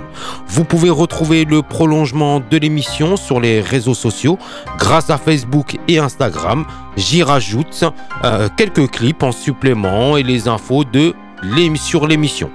Vous 0.49 0.65
pouvez 0.65 0.91
retrouver 0.91 1.47
le 1.47 1.63
prolongement 1.63 2.39
de 2.39 2.59
l'émission 2.59 3.17
sur 3.17 3.41
les 3.41 3.63
réseaux 3.63 3.95
sociaux 3.95 4.39
grâce 4.79 5.09
à 5.09 5.17
Facebook 5.17 5.79
et 5.89 5.99
Instagram. 5.99 6.67
J'y 6.99 7.23
rajoute 7.23 7.83
euh, 8.25 8.51
quelques 8.59 8.91
clips 8.91 9.23
en 9.23 9.33
supplément 9.33 10.19
et 10.19 10.23
les 10.23 10.49
infos 10.49 10.85
sur 11.77 12.07
l'émission. 12.07 12.51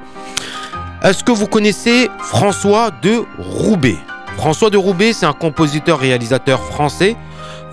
Est-ce 1.06 1.24
que 1.24 1.32
vous 1.32 1.46
connaissez 1.46 2.10
François 2.18 2.90
de 2.90 3.24
Roubaix? 3.38 3.98
François 4.38 4.72
de 4.72 4.78
Roubaix, 4.78 5.14
c'est 5.14 5.28
un 5.28 5.34
compositeur-réalisateur 5.34 6.60
français. 6.60 7.16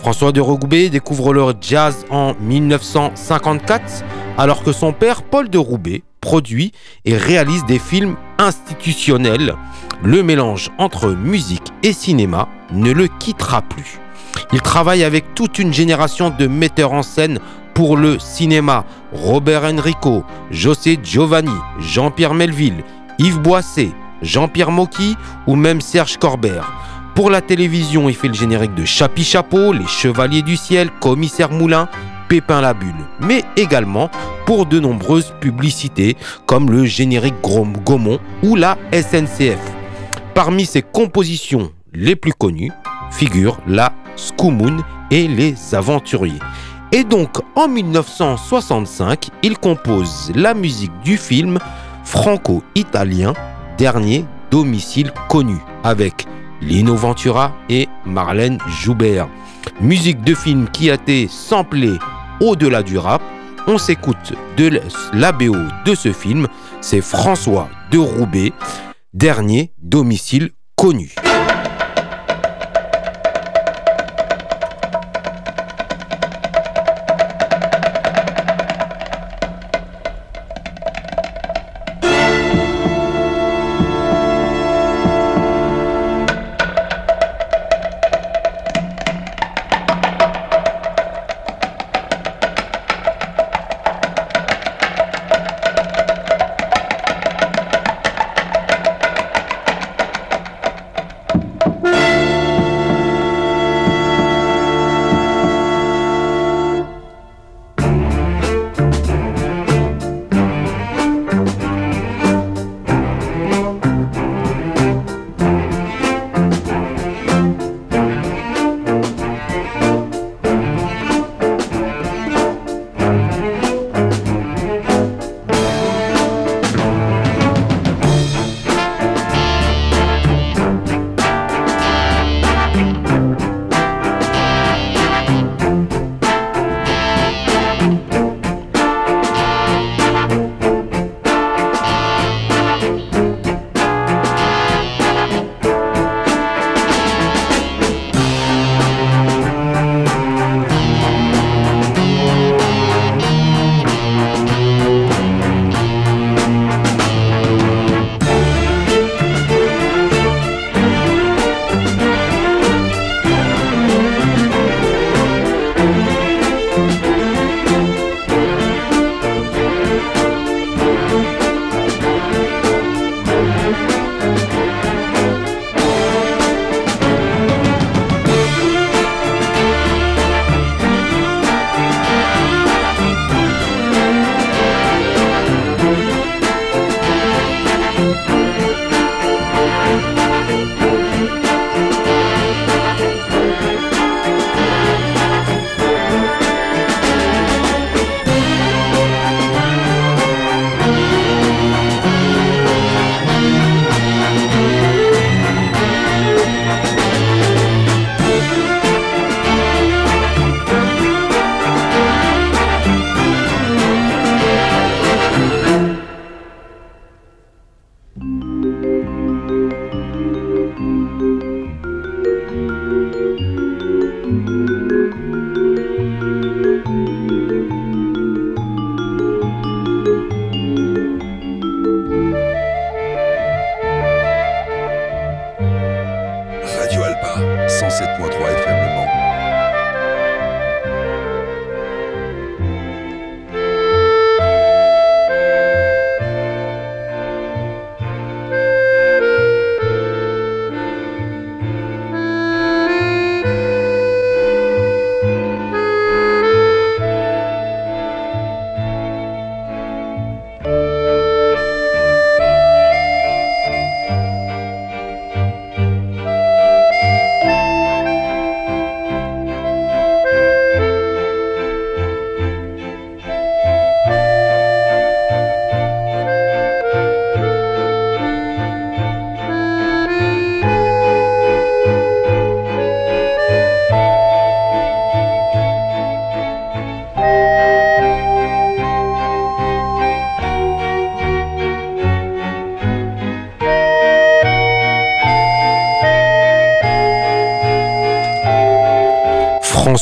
François 0.00 0.32
de 0.32 0.40
Roubaix 0.42 0.90
découvre 0.90 1.32
le 1.32 1.42
jazz 1.58 2.04
en 2.10 2.34
1954, 2.38 4.04
alors 4.36 4.62
que 4.62 4.72
son 4.72 4.92
père, 4.92 5.22
Paul 5.22 5.48
de 5.48 5.56
Roubaix, 5.56 6.02
produit 6.20 6.72
et 7.06 7.16
réalise 7.16 7.64
des 7.64 7.78
films 7.78 8.16
institutionnels. 8.36 9.54
Le 10.02 10.22
mélange 10.22 10.68
entre 10.76 11.08
musique 11.08 11.72
et 11.82 11.94
cinéma 11.94 12.48
ne 12.70 12.92
le 12.92 13.08
quittera 13.08 13.62
plus. 13.62 13.98
Il 14.52 14.60
travaille 14.60 15.04
avec 15.04 15.34
toute 15.34 15.58
une 15.58 15.72
génération 15.72 16.28
de 16.28 16.46
metteurs 16.46 16.92
en 16.92 17.02
scène 17.02 17.38
pour 17.72 17.96
le 17.96 18.18
cinéma. 18.18 18.84
Robert 19.12 19.64
Enrico, 19.64 20.22
José 20.50 20.98
Giovanni, 21.02 21.56
Jean-Pierre 21.78 22.34
Melville, 22.34 22.84
Yves 23.22 23.38
Boisset, 23.38 23.92
Jean-Pierre 24.20 24.72
Mocky 24.72 25.16
ou 25.46 25.54
même 25.54 25.80
Serge 25.80 26.16
Corbert. 26.16 26.72
Pour 27.14 27.30
la 27.30 27.40
télévision, 27.40 28.08
il 28.08 28.16
fait 28.16 28.26
le 28.26 28.34
générique 28.34 28.74
de 28.74 28.84
Chapi 28.84 29.22
Chapeau, 29.22 29.72
Les 29.72 29.86
Chevaliers 29.86 30.42
du 30.42 30.56
Ciel, 30.56 30.90
Commissaire 31.00 31.52
Moulin, 31.52 31.88
Pépin 32.28 32.60
la 32.60 32.74
Bulle, 32.74 32.90
mais 33.20 33.44
également 33.56 34.10
pour 34.44 34.66
de 34.66 34.80
nombreuses 34.80 35.32
publicités 35.40 36.16
comme 36.46 36.72
le 36.72 36.84
générique 36.84 37.40
Grom 37.42 37.74
Gaumont 37.84 38.18
ou 38.42 38.56
la 38.56 38.76
SNCF. 38.92 39.60
Parmi 40.34 40.66
ses 40.66 40.82
compositions 40.82 41.70
les 41.94 42.16
plus 42.16 42.32
connues 42.32 42.72
figurent 43.12 43.60
la 43.68 43.92
Scoomoon 44.16 44.78
et 45.12 45.28
les 45.28 45.54
Aventuriers. 45.76 46.40
Et 46.90 47.04
donc 47.04 47.38
en 47.54 47.68
1965, 47.68 49.28
il 49.44 49.58
compose 49.58 50.32
la 50.34 50.54
musique 50.54 50.92
du 51.04 51.16
film 51.16 51.58
franco-italien 52.04 53.34
Dernier 53.78 54.24
domicile 54.50 55.12
connu 55.28 55.56
avec 55.82 56.26
Lino 56.60 56.94
Ventura 56.94 57.52
et 57.68 57.88
Marlène 58.04 58.58
Joubert. 58.68 59.28
Musique 59.80 60.22
de 60.22 60.34
film 60.34 60.68
qui 60.68 60.90
a 60.90 60.94
été 60.94 61.26
samplée 61.28 61.98
au-delà 62.40 62.82
du 62.82 62.98
rap. 62.98 63.22
On 63.66 63.78
s'écoute 63.78 64.34
de 64.56 64.80
la 65.12 65.32
BO 65.32 65.56
de 65.84 65.94
ce 65.94 66.12
film, 66.12 66.48
c'est 66.80 67.00
François 67.00 67.68
de 67.90 67.98
Roubaix, 67.98 68.52
Dernier 69.14 69.72
domicile 69.78 70.50
connu. 70.76 71.14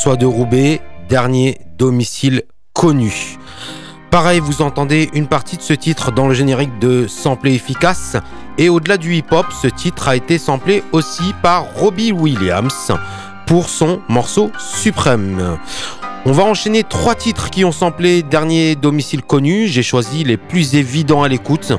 François 0.00 0.16
de 0.16 0.24
Roubaix, 0.24 0.80
dernier 1.10 1.58
domicile 1.76 2.44
connu. 2.72 3.36
Pareil, 4.10 4.40
vous 4.40 4.62
entendez 4.62 5.10
une 5.12 5.26
partie 5.26 5.58
de 5.58 5.62
ce 5.62 5.74
titre 5.74 6.10
dans 6.10 6.26
le 6.26 6.32
générique 6.32 6.78
de 6.78 7.06
Samplé 7.06 7.52
Efficace. 7.52 8.16
Et 8.56 8.70
au-delà 8.70 8.96
du 8.96 9.14
hip-hop, 9.14 9.44
ce 9.52 9.66
titre 9.68 10.08
a 10.08 10.16
été 10.16 10.38
samplé 10.38 10.82
aussi 10.92 11.34
par 11.42 11.74
Robbie 11.74 12.12
Williams 12.12 12.92
pour 13.46 13.68
son 13.68 14.00
morceau 14.08 14.50
suprême. 14.58 15.58
On 16.24 16.32
va 16.32 16.44
enchaîner 16.44 16.82
trois 16.82 17.14
titres 17.14 17.50
qui 17.50 17.66
ont 17.66 17.70
samplé 17.70 18.22
dernier 18.22 18.76
domicile 18.76 19.20
connu. 19.20 19.66
J'ai 19.66 19.82
choisi 19.82 20.24
les 20.24 20.38
plus 20.38 20.76
évidents 20.76 21.24
à 21.24 21.28
l'écoute. 21.28 21.74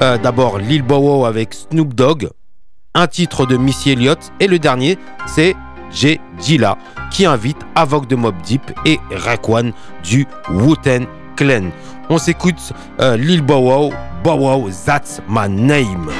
Euh, 0.00 0.16
D'abord 0.16 0.56
Lil 0.56 0.80
Bow 0.80 1.26
avec 1.26 1.52
Snoop 1.52 1.92
Dogg, 1.92 2.30
un 2.94 3.06
titre 3.06 3.44
de 3.44 3.58
Missy 3.58 3.90
Elliott 3.90 4.32
et 4.40 4.46
le 4.46 4.58
dernier 4.58 4.96
c'est 5.26 5.54
J. 5.90 6.20
Dilla 6.40 6.76
qui 7.10 7.26
invite 7.26 7.58
Avoc 7.74 8.06
de 8.06 8.16
Mob 8.16 8.34
Deep 8.42 8.72
et 8.84 8.98
Raekwon 9.10 9.72
du 10.04 10.26
Wu-Tang 10.50 11.06
Clan. 11.36 11.70
On 12.08 12.18
s'écoute 12.18 12.72
euh, 13.00 13.16
Lil 13.16 13.42
Bow 13.42 13.58
Wow, 13.58 13.92
Bow 14.22 14.36
Wow, 14.36 14.70
That's 14.84 15.20
My 15.28 15.48
Name. 15.48 16.10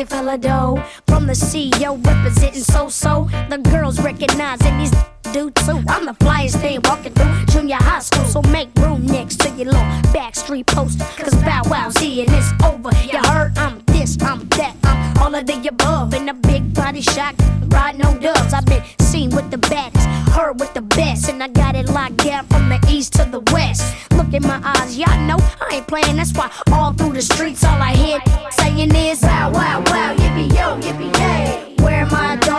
Of 0.00 0.40
dough. 0.40 0.82
From 1.06 1.26
the 1.26 1.34
CEO 1.34 2.02
representing 2.06 2.62
so 2.62 2.88
so, 2.88 3.28
the 3.50 3.58
girls 3.58 4.00
recognizing 4.00 4.78
these 4.78 4.94
do 5.32 5.50
too. 5.50 5.82
I'm 5.88 6.06
the 6.06 6.14
flyest 6.14 6.60
thing 6.60 6.80
walking 6.84 7.12
through 7.12 7.46
junior 7.46 7.76
high 7.76 8.00
school, 8.00 8.24
so 8.24 8.42
make 8.50 8.68
room 8.76 9.06
next 9.06 9.40
to 9.40 9.48
your 9.50 9.66
little 9.66 9.90
backstreet 10.12 10.66
poster. 10.66 11.04
Cause 11.16 11.34
Bow 11.42 11.62
Wow's 11.66 11.96
here 11.98 12.26
and 12.26 12.34
it's 12.34 12.52
over. 12.64 12.90
You 13.06 13.18
heard 13.30 13.56
I'm 13.56 13.80
this, 13.86 14.16
I'm 14.22 14.48
that, 14.50 14.76
I'm 14.84 15.18
all 15.18 15.34
of 15.34 15.46
the 15.46 15.68
above. 15.68 16.14
In 16.14 16.28
a 16.28 16.34
big 16.34 16.74
body 16.74 17.00
shot, 17.00 17.34
ride 17.68 17.98
no 17.98 18.16
dubs. 18.18 18.52
I've 18.52 18.66
been 18.66 18.82
seen 19.00 19.30
with 19.30 19.50
the 19.50 19.58
baddest, 19.58 20.06
heard 20.30 20.58
with 20.58 20.74
the 20.74 20.82
best, 20.82 21.28
and 21.28 21.42
I 21.42 21.48
got 21.48 21.76
it 21.76 21.88
locked 21.88 22.18
down 22.18 22.46
from 22.46 22.68
the 22.68 22.84
east 22.88 23.12
to 23.14 23.24
the 23.24 23.40
west. 23.52 23.82
Look 24.12 24.32
in 24.32 24.42
my 24.42 24.60
eyes, 24.64 24.98
y'all 24.98 25.20
know 25.26 25.38
I 25.60 25.76
ain't 25.76 25.86
playing. 25.86 26.16
That's 26.16 26.32
why 26.32 26.50
all 26.72 26.92
through 26.92 27.12
the 27.12 27.22
streets, 27.22 27.64
all 27.64 27.80
I 27.80 27.94
hear 27.94 28.18
saying 28.52 28.94
is 28.94 29.20
Bow 29.20 29.52
Wow 29.52 29.80
Wow, 29.86 30.14
yippee 30.16 30.48
yo, 30.54 30.80
yippee 30.80 31.16
yay. 31.18 31.74
Where 31.84 32.06
my 32.06 32.36
dogs 32.36 32.49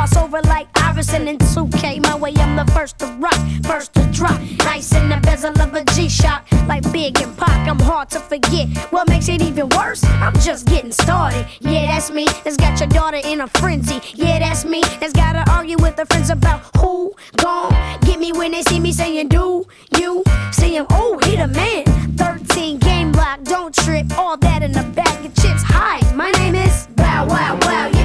the 0.00 0.20
ill 0.20 0.28
crossover 0.28 0.44
like 0.46 0.68
Iverson 0.76 1.28
and 1.28 1.38
2K. 1.38 2.02
My 2.04 2.16
way, 2.16 2.32
I'm 2.36 2.56
the 2.56 2.70
first 2.72 2.98
to 2.98 3.06
rock, 3.18 3.38
first 3.64 3.94
to 3.94 4.02
drop. 4.12 4.40
Nice 4.58 4.94
in 4.94 5.08
the 5.08 5.18
bezel 5.22 5.58
of 5.60 5.74
a 5.74 5.84
G-Shock, 5.94 6.46
like 6.66 6.90
Big 6.92 7.20
and 7.20 7.36
Pac. 7.36 7.68
I'm 7.68 7.78
hard 7.78 8.10
to 8.10 8.20
forget. 8.20 8.68
What 8.90 9.08
makes 9.08 9.28
it 9.28 9.42
even 9.42 9.68
worse? 9.70 10.04
I'm 10.04 10.34
just 10.40 10.66
getting 10.66 10.92
started. 10.92 11.46
Yeah, 11.60 11.86
that's 11.86 12.10
me. 12.10 12.26
That's 12.44 12.56
got 12.56 12.78
your 12.80 12.88
daughter 12.88 13.20
in 13.24 13.40
a 13.40 13.46
frenzy. 13.46 14.00
Yeah, 14.14 14.38
that's 14.38 14.64
me. 14.64 14.82
That's 15.00 15.12
gotta 15.12 15.44
argue 15.50 15.76
with 15.78 15.98
her 15.98 16.06
friends 16.06 16.30
about 16.30 16.60
who 16.76 17.12
gon' 17.36 17.72
get 18.02 18.18
me 18.18 18.32
when 18.32 18.52
they 18.52 18.62
see 18.62 18.80
me 18.80 18.92
saying 18.92 19.28
do 19.28 19.66
you 19.98 20.22
see 20.52 20.76
him? 20.76 20.86
Oh, 20.90 21.18
he 21.24 21.36
the 21.36 21.48
man. 21.48 21.84
13 22.16 22.78
game 22.78 23.12
lock, 23.12 23.42
don't 23.44 23.74
trip. 23.74 24.06
All 24.18 24.36
that 24.38 24.62
in 24.62 24.76
a 24.76 24.82
bag 24.82 25.24
of 25.24 25.34
chips. 25.34 25.62
Hi, 25.64 26.00
my 26.14 26.30
name 26.32 26.54
is 26.54 26.86
Bow 26.96 27.26
Wow 27.26 27.58
Wow. 27.62 27.99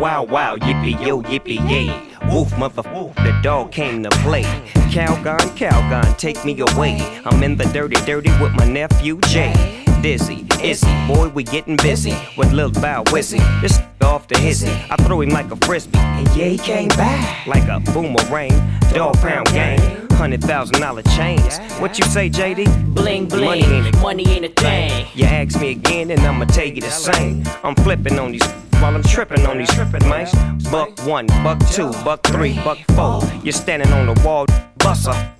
Wow 0.00 0.24
wow, 0.24 0.56
yippee 0.56 0.98
yo, 1.06 1.20
yippee 1.22 1.60
yay. 1.68 1.90
Woof, 2.30 2.56
mother, 2.58 2.82
the 2.82 3.38
dog 3.42 3.70
came 3.70 4.02
to 4.02 4.10
play. 4.22 4.44
Calgon, 4.90 5.38
Calgon, 5.56 6.16
take 6.16 6.42
me 6.44 6.58
away. 6.58 6.96
I'm 7.26 7.42
in 7.42 7.56
the 7.56 7.64
dirty, 7.64 7.96
dirty 8.06 8.30
with 8.40 8.52
my 8.52 8.66
nephew 8.66 9.20
Jay. 9.28 9.89
Dizzy, 10.02 10.46
Izzy, 10.62 11.06
boy, 11.06 11.28
we 11.28 11.44
getting 11.44 11.76
busy 11.76 12.16
with 12.38 12.52
Lil 12.52 12.70
Bow 12.70 13.04
Wizzy. 13.04 13.38
This 13.60 13.78
off 14.02 14.26
the 14.28 14.38
hizzy, 14.38 14.70
I 14.88 14.96
threw 15.04 15.20
him 15.20 15.28
like 15.28 15.50
a 15.50 15.56
frisbee, 15.56 15.98
and 15.98 16.26
yeah, 16.28 16.46
he 16.46 16.56
came 16.56 16.88
back 16.88 17.46
like 17.46 17.64
a 17.68 17.80
boomerang. 17.92 18.50
Dog 18.94 19.16
pound 19.18 19.48
gang, 19.48 20.08
hundred 20.12 20.42
thousand 20.42 20.80
dollar 20.80 21.02
chains. 21.02 21.58
What 21.80 21.98
you 21.98 22.04
say, 22.06 22.30
JD? 22.30 22.94
Bling 22.94 23.26
bling, 23.28 23.44
Money 23.44 23.64
ain't 23.64 23.94
a 23.94 23.98
money 23.98 24.28
ain't 24.28 24.44
a 24.46 24.48
thing. 24.48 25.06
You 25.14 25.26
ask 25.26 25.60
me 25.60 25.72
again, 25.72 26.10
and 26.10 26.20
I'ma 26.22 26.46
tell 26.46 26.66
you 26.66 26.80
the 26.80 26.90
same. 26.90 27.44
I'm 27.62 27.74
flipping 27.74 28.18
on 28.18 28.32
these 28.32 28.46
while 28.80 28.94
I'm 28.94 29.02
tripping 29.02 29.44
on 29.44 29.58
these 29.58 29.72
tripping 29.74 30.08
mice. 30.08 30.34
Buck 30.70 30.98
one, 31.04 31.26
buck 31.44 31.58
two, 31.72 31.90
buck 32.04 32.22
three, 32.22 32.54
buck 32.64 32.78
four. 32.96 33.22
You're 33.44 33.52
standing 33.52 33.92
on 33.92 34.14
the 34.14 34.22
wall, 34.22 34.46
busser. 34.78 35.39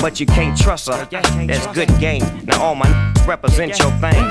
But 0.00 0.20
you 0.20 0.26
can't 0.26 0.56
trust 0.56 0.88
her. 0.88 1.04
That's 1.10 1.66
good 1.68 1.88
game. 1.98 2.22
Now 2.44 2.62
all 2.62 2.74
my 2.74 2.88
n- 2.88 3.26
represent 3.26 3.78
your 3.78 3.90
thing. 3.92 4.24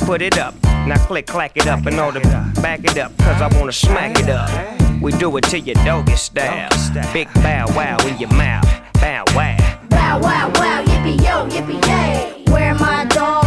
Put 0.00 0.20
it 0.20 0.38
up. 0.38 0.54
Now 0.86 0.96
click, 1.06 1.26
clack 1.26 1.56
it 1.56 1.66
up 1.66 1.86
and 1.86 1.94
in 1.94 2.00
order 2.00 2.20
back 2.60 2.80
it 2.84 2.98
up. 2.98 3.16
Cause 3.18 3.40
I 3.40 3.48
wanna 3.58 3.72
smack 3.72 4.18
it 4.18 4.28
up. 4.28 4.50
We 5.00 5.12
do 5.12 5.36
it 5.36 5.44
to 5.44 5.58
your 5.60 5.76
doggy 5.84 6.16
style. 6.16 6.68
Big 7.12 7.32
bow 7.34 7.66
wow 7.76 7.96
in 8.06 8.18
your 8.18 8.32
mouth. 8.32 8.64
Bow 8.94 9.24
wow. 9.34 9.56
Bow 9.88 10.20
wow 10.20 10.50
wow, 10.54 10.84
yippee 10.84 11.18
yo, 11.22 11.48
yippee 11.48 11.84
yay. 11.86 12.44
Where 12.52 12.74
my 12.74 13.04
dogs 13.06 13.41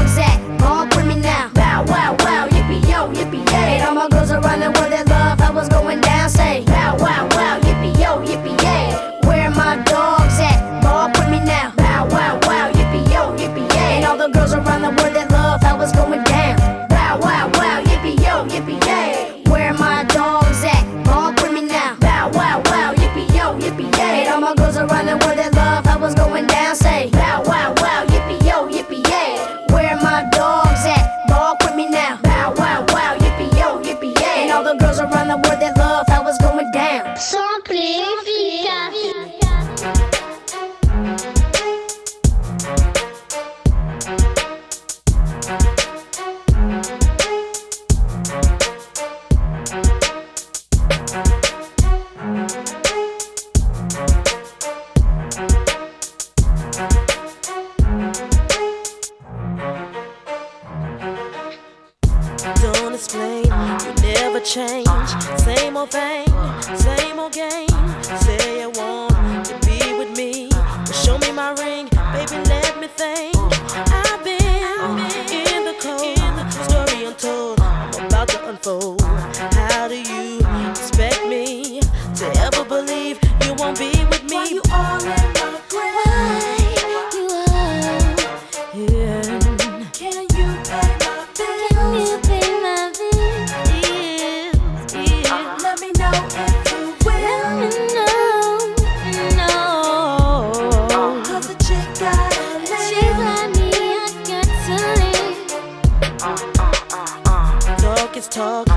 talk 108.16 108.24
is 108.24 108.28
talk, 108.30 108.68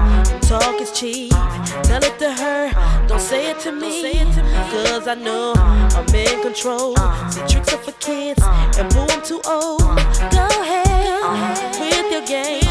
talk 0.40 0.80
is 0.80 0.90
cheap. 0.90 1.30
Tell 1.84 2.02
it 2.02 2.18
to 2.18 2.32
her, 2.32 3.06
don't 3.06 3.20
say 3.20 3.50
it 3.50 3.60
to 3.60 3.70
me. 3.72 4.24
Cause 4.70 5.06
I 5.06 5.14
know 5.14 5.52
I'm 5.56 6.06
in 6.14 6.42
control. 6.42 6.96
See 7.30 7.46
tricks 7.46 7.72
up 7.72 7.84
for 7.84 7.92
kids, 7.92 8.42
and 8.42 8.92
boo, 8.92 9.06
I'm 9.08 9.22
too 9.22 9.40
old. 9.46 9.80
Go 10.32 10.46
ahead 10.62 11.78
with 11.78 12.10
your 12.10 12.26
game. 12.26 12.64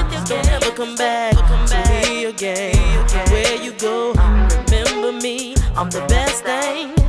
Never 0.45 0.71
come 0.71 0.95
back 0.97 1.35
to 1.35 2.03
me 2.03 2.25
again. 2.25 2.75
Where 3.31 3.63
you 3.63 3.71
go, 3.73 4.11
remember 4.11 5.13
me, 5.13 5.55
I'm 5.75 5.89
the 5.89 6.05
best 6.09 6.43
thing. 6.43 7.06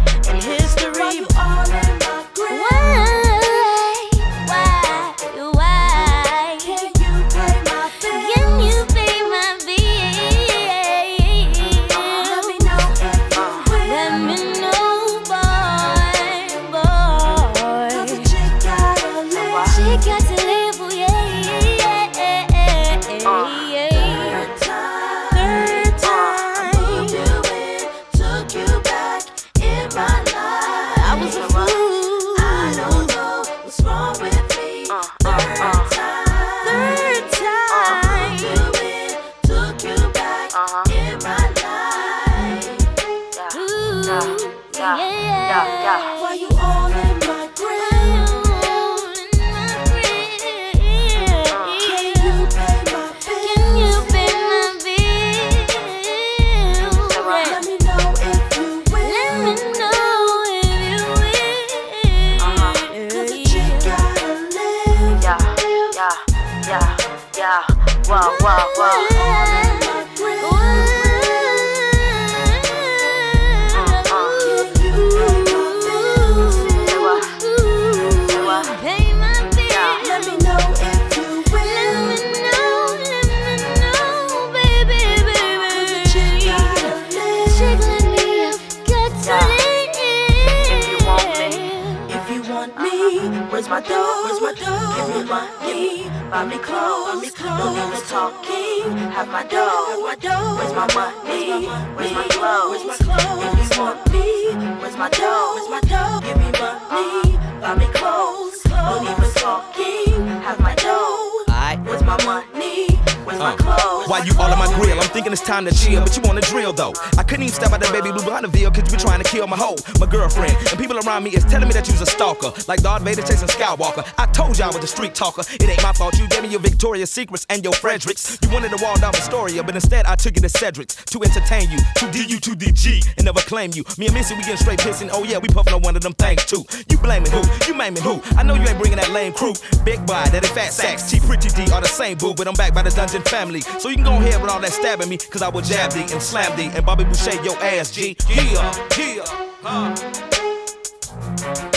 Where's 93.69 93.85
my 93.85 93.89
dough? 93.89 94.23
Where's 94.25 94.41
my 94.41 94.53
dough? 94.55 94.95
Give 94.97 95.09
me 95.17 95.29
money, 95.29 96.09
buy 96.31 96.45
me 96.45 96.59
clothes, 96.59 97.15
buy 97.15 97.21
me 97.21 97.31
clothes. 97.31 97.77
No 97.77 97.91
need 97.91 98.05
talking, 98.05 98.97
have 99.13 99.29
my 99.29 99.45
dough, 99.45 99.87
have 99.91 100.01
my 100.01 100.15
dough. 100.17 100.57
Where's 100.59 100.73
my 100.73 100.87
money? 100.95 101.67
Where's 101.97 102.13
my 102.13 102.27
clothes? 102.29 102.85
Where's 102.85 103.07
my 103.07 103.15
clothes? 103.15 103.45
If 103.61 103.77
you 103.77 103.83
want 103.83 104.13
me, 104.13 104.55
where's 104.81 104.97
my 104.97 105.09
dough? 105.11 105.53
Where's 105.55 105.69
my 105.69 105.81
dough? 105.81 106.21
Give 106.25 106.37
me 106.39 106.51
money, 106.59 107.39
buy 107.61 107.75
me 107.75 107.87
clothes. 107.93 108.65
No 108.67 109.03
need 109.03 109.17
for 109.17 109.39
talking, 109.39 110.27
have 110.43 110.61
my 110.61 110.75
dough. 110.75 111.45
Where's 111.85 112.03
my 112.03 112.17
money? 112.25 112.97
Where's 113.25 113.39
my 113.39 113.55
clothes? 113.57 113.98
Why 114.09 114.25
you 114.25 114.33
all 114.41 114.51
on 114.51 114.59
my 114.59 114.73
grill? 114.75 114.99
I'm 114.99 115.09
thinking 115.11 115.33
it's 115.33 115.45
time 115.45 115.67
to 115.67 115.75
chill, 115.75 116.01
but 116.01 116.17
you 116.17 116.23
wanna 116.25 116.41
drill 116.41 116.73
though. 116.73 116.95
I 117.19 117.23
couldn't 117.23 117.43
even 117.43 117.53
step 117.53 117.73
out 117.73 117.81
that 117.81 117.93
baby 117.93 118.11
blue 118.11 118.25
veil, 118.25 118.71
cause 118.71 118.79
you 118.89 118.97
been 118.97 118.99
trying 118.99 119.23
to 119.23 119.29
kill 119.29 119.47
my 119.47 119.57
hoe, 119.57 119.77
my 120.01 120.07
girlfriend. 120.07 120.57
And 120.71 120.79
people 120.79 120.99
around 120.99 121.25
me 121.25 121.31
is 121.37 121.45
telling 121.45 121.69
me 121.69 121.75
that 121.75 121.87
you's 121.89 122.01
a 122.01 122.07
stalker, 122.07 122.51
like 122.69 122.81
Darth 122.81 123.03
Vader 123.03 123.21
chasing 123.21 123.49
Skywalker. 123.49 124.09
I 124.17 124.25
told 124.33 124.59
y'all 124.59 124.73
I 124.73 124.75
was 124.75 124.85
a 124.85 124.87
street 124.87 125.15
talker. 125.15 125.43
It 125.53 125.69
ain't 125.69 125.83
my 125.83 125.93
fault. 125.93 126.19
You 126.19 126.27
gave 126.29 126.43
me 126.43 126.49
your 126.49 126.61
Victoria's 126.61 127.11
Secrets 127.11 127.45
and 127.51 127.63
your 127.63 127.75
Fredericks. 127.75 128.39
You 128.41 128.49
wanted 128.49 128.71
to 128.71 128.79
walled 128.83 129.05
off 129.05 129.15
Astoria, 129.15 129.63
but 129.63 129.75
instead 129.75 130.07
I 130.07 130.17
took 130.17 130.37
you 130.37 130.41
to 130.41 130.49
Cedric's 130.49 130.97
to 131.13 131.23
entertain 131.23 131.71
you, 131.71 131.79
to 131.97 132.11
DU 132.11 132.41
to 132.41 132.57
DG, 132.57 133.05
and 133.19 133.27
never 133.27 133.41
claim 133.41 133.73
you. 133.75 133.85
Me 133.99 134.07
and 134.07 134.15
Missy, 134.15 134.35
we 134.35 134.41
getting 134.41 134.57
straight 134.57 134.79
pissing. 134.79 135.11
Oh 135.13 135.25
yeah, 135.25 135.37
we 135.37 135.49
puffing 135.49 135.75
on 135.75 135.83
one 135.83 135.97
of 135.97 136.03
them 136.03 136.15
things 136.15 136.47
too. 136.47 136.65
You 136.89 136.97
blaming 136.97 137.31
who? 137.31 137.43
You 137.67 137.75
maiming 137.75 138.03
who? 138.03 138.23
I 138.39 138.43
know 138.43 138.55
you 138.55 138.67
ain't 138.67 138.79
bringing 138.79 138.97
that 138.97 139.11
lame 139.11 139.35
crew. 139.35 139.53
Big 139.85 139.99
boy, 140.07 140.25
that 140.33 140.37
ain't 140.37 140.47
fat 140.47 140.73
sacks. 140.73 141.11
T 141.11 141.21
Pretty 141.21 141.51
D 141.51 141.71
are 141.73 141.83
the 141.83 141.89
same 141.89 142.17
boo, 142.17 142.33
but 142.33 142.49
I'm 142.49 142.55
back 142.55 142.73
by 142.73 142.83
the 142.83 142.91
dungeon 142.91 143.21
family. 143.23 143.61
So 143.61 143.91
you 143.91 143.98
can 143.99 144.05
go 144.05 144.27
ahead 144.27 144.41
with 144.41 144.51
all 144.51 144.61
that 144.61 144.73
stabbing 144.73 145.09
me, 145.09 145.19
cause 145.19 145.43
I 145.43 145.49
will 145.49 145.63
jab 145.63 145.93
thee 145.93 146.07
and 146.13 146.23
slam 146.23 146.57
thee 146.57 146.71
and 146.75 146.85
Bobby 146.85 147.05
Boucher 147.05 147.43
your 147.43 147.57
ass, 147.59 147.91
G. 147.91 148.17
Yeah, 148.29 148.73
yeah, 148.97 149.25
huh. 149.63 151.68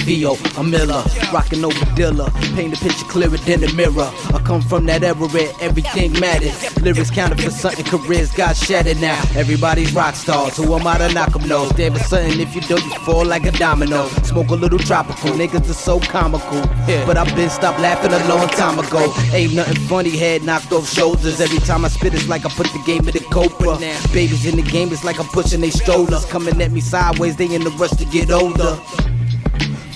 H-A-V-O, 0.00 0.38
I'm 0.56 0.70
Miller, 0.70 1.04
rockin' 1.32 1.64
over 1.64 1.84
Dilla, 1.94 2.32
paint 2.54 2.72
the 2.72 2.88
picture 2.88 3.04
clearer 3.04 3.36
than 3.36 3.60
the 3.60 3.72
mirror. 3.74 4.10
I 4.34 4.42
come 4.42 4.62
from 4.62 4.86
that 4.86 5.02
era 5.02 5.14
where 5.14 5.52
everything 5.60 6.12
matters. 6.18 6.74
Lyrics 6.80 7.10
counted 7.10 7.40
for 7.42 7.50
something, 7.50 7.84
careers 7.84 8.32
got 8.32 8.56
shattered 8.56 9.00
now. 9.00 9.20
Everybody's 9.36 9.92
rock 9.94 10.14
stars, 10.14 10.56
who 10.56 10.74
am 10.74 10.86
I 10.86 10.96
to 10.98 11.12
knock 11.12 11.36
'em 11.36 11.46
nose? 11.46 11.72
Was 11.74 12.06
something 12.06 12.40
if 12.40 12.54
you 12.54 12.62
don't, 12.62 12.82
you 12.82 12.94
fall 13.04 13.24
like 13.26 13.44
a 13.44 13.52
domino. 13.52 14.08
Smoke 14.22 14.48
a 14.48 14.54
little 14.54 14.78
tropical, 14.78 15.32
niggas 15.32 15.68
are 15.68 15.74
so 15.74 16.00
comical. 16.00 16.62
But 17.06 17.18
I've 17.18 17.34
been 17.36 17.50
stopped 17.50 17.80
laughing 17.80 18.12
a 18.12 18.26
long 18.28 18.48
time 18.48 18.78
ago. 18.78 19.12
Ain't 19.34 19.54
nothing 19.54 19.76
funny, 19.86 20.16
head 20.16 20.44
knocked 20.44 20.72
off 20.72 20.88
shoulders. 20.88 21.40
Every 21.40 21.58
time 21.58 21.84
I 21.84 21.88
spit, 21.88 22.14
it's 22.14 22.28
like 22.28 22.46
I 22.46 22.48
put 22.48 22.68
the 22.72 22.82
game 22.86 23.06
in 23.06 23.12
the 23.12 23.24
cobra. 23.30 23.76
Babies 24.12 24.46
in 24.46 24.56
the 24.56 24.62
game, 24.62 24.92
it's 24.92 25.04
like 25.04 25.18
I'm 25.18 25.28
pushing 25.28 25.60
they 25.60 25.70
strollers. 25.70 26.24
Coming 26.24 26.60
at 26.62 26.72
me 26.72 26.80
sideways, 26.80 27.36
they 27.36 27.54
in 27.54 27.64
the 27.64 27.70
rush 27.72 27.90
to 27.90 28.06
get 28.06 28.30
older. 28.30 28.78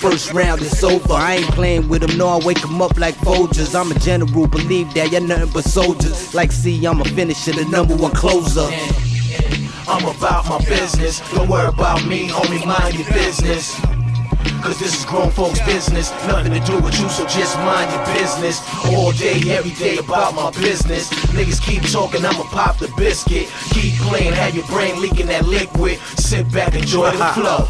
First 0.05 0.35
round 0.35 0.61
is 0.61 0.85
over. 0.85 1.15
I 1.15 1.37
ain't 1.37 1.51
playing 1.53 1.89
with 1.89 2.03
them, 2.03 2.19
no, 2.19 2.29
I 2.29 2.45
wake 2.45 2.61
them 2.61 2.83
up 2.83 2.99
like 2.99 3.15
Folgers. 3.15 3.75
I'm 3.75 3.91
a 3.91 3.99
general, 3.99 4.47
believe 4.47 4.93
that, 4.93 5.11
you're 5.11 5.23
nothing 5.23 5.49
but 5.51 5.65
soldiers. 5.65 6.35
Like, 6.35 6.53
see, 6.53 6.85
I'm 6.85 7.01
a 7.01 7.05
finisher, 7.07 7.53
the 7.53 7.65
number 7.65 7.97
one 7.97 8.13
closer. 8.13 8.69
I'm 9.89 10.05
about 10.05 10.47
my 10.47 10.59
business. 10.67 11.21
Don't 11.31 11.49
worry 11.49 11.69
about 11.69 12.05
me, 12.07 12.29
homie, 12.29 12.67
mind 12.67 12.99
your 12.99 13.09
business. 13.15 13.81
Cause 14.63 14.79
this 14.79 14.95
is 14.99 15.07
grown 15.07 15.31
folks' 15.31 15.65
business. 15.65 16.11
Nothing 16.27 16.53
to 16.53 16.61
do 16.61 16.79
with 16.81 17.01
you, 17.01 17.09
so 17.09 17.27
just 17.27 17.57
mind 17.57 17.91
your 17.91 18.05
business. 18.15 18.61
All 18.93 19.11
day, 19.13 19.41
every 19.57 19.73
day 19.73 19.97
about 19.97 20.35
my 20.35 20.51
business. 20.51 21.09
Niggas 21.33 21.63
keep 21.63 21.83
talking, 21.83 22.23
I'ma 22.27 22.45
pop 22.51 22.77
the 22.77 22.93
biscuit. 22.99 23.49
Keep 23.71 23.95
playing, 24.01 24.35
have 24.35 24.55
your 24.55 24.67
brain 24.67 25.01
leaking 25.01 25.29
that 25.29 25.47
liquid. 25.47 25.99
Sit 26.19 26.53
back, 26.53 26.75
enjoy 26.75 27.11
the 27.11 27.25
flow. 27.35 27.69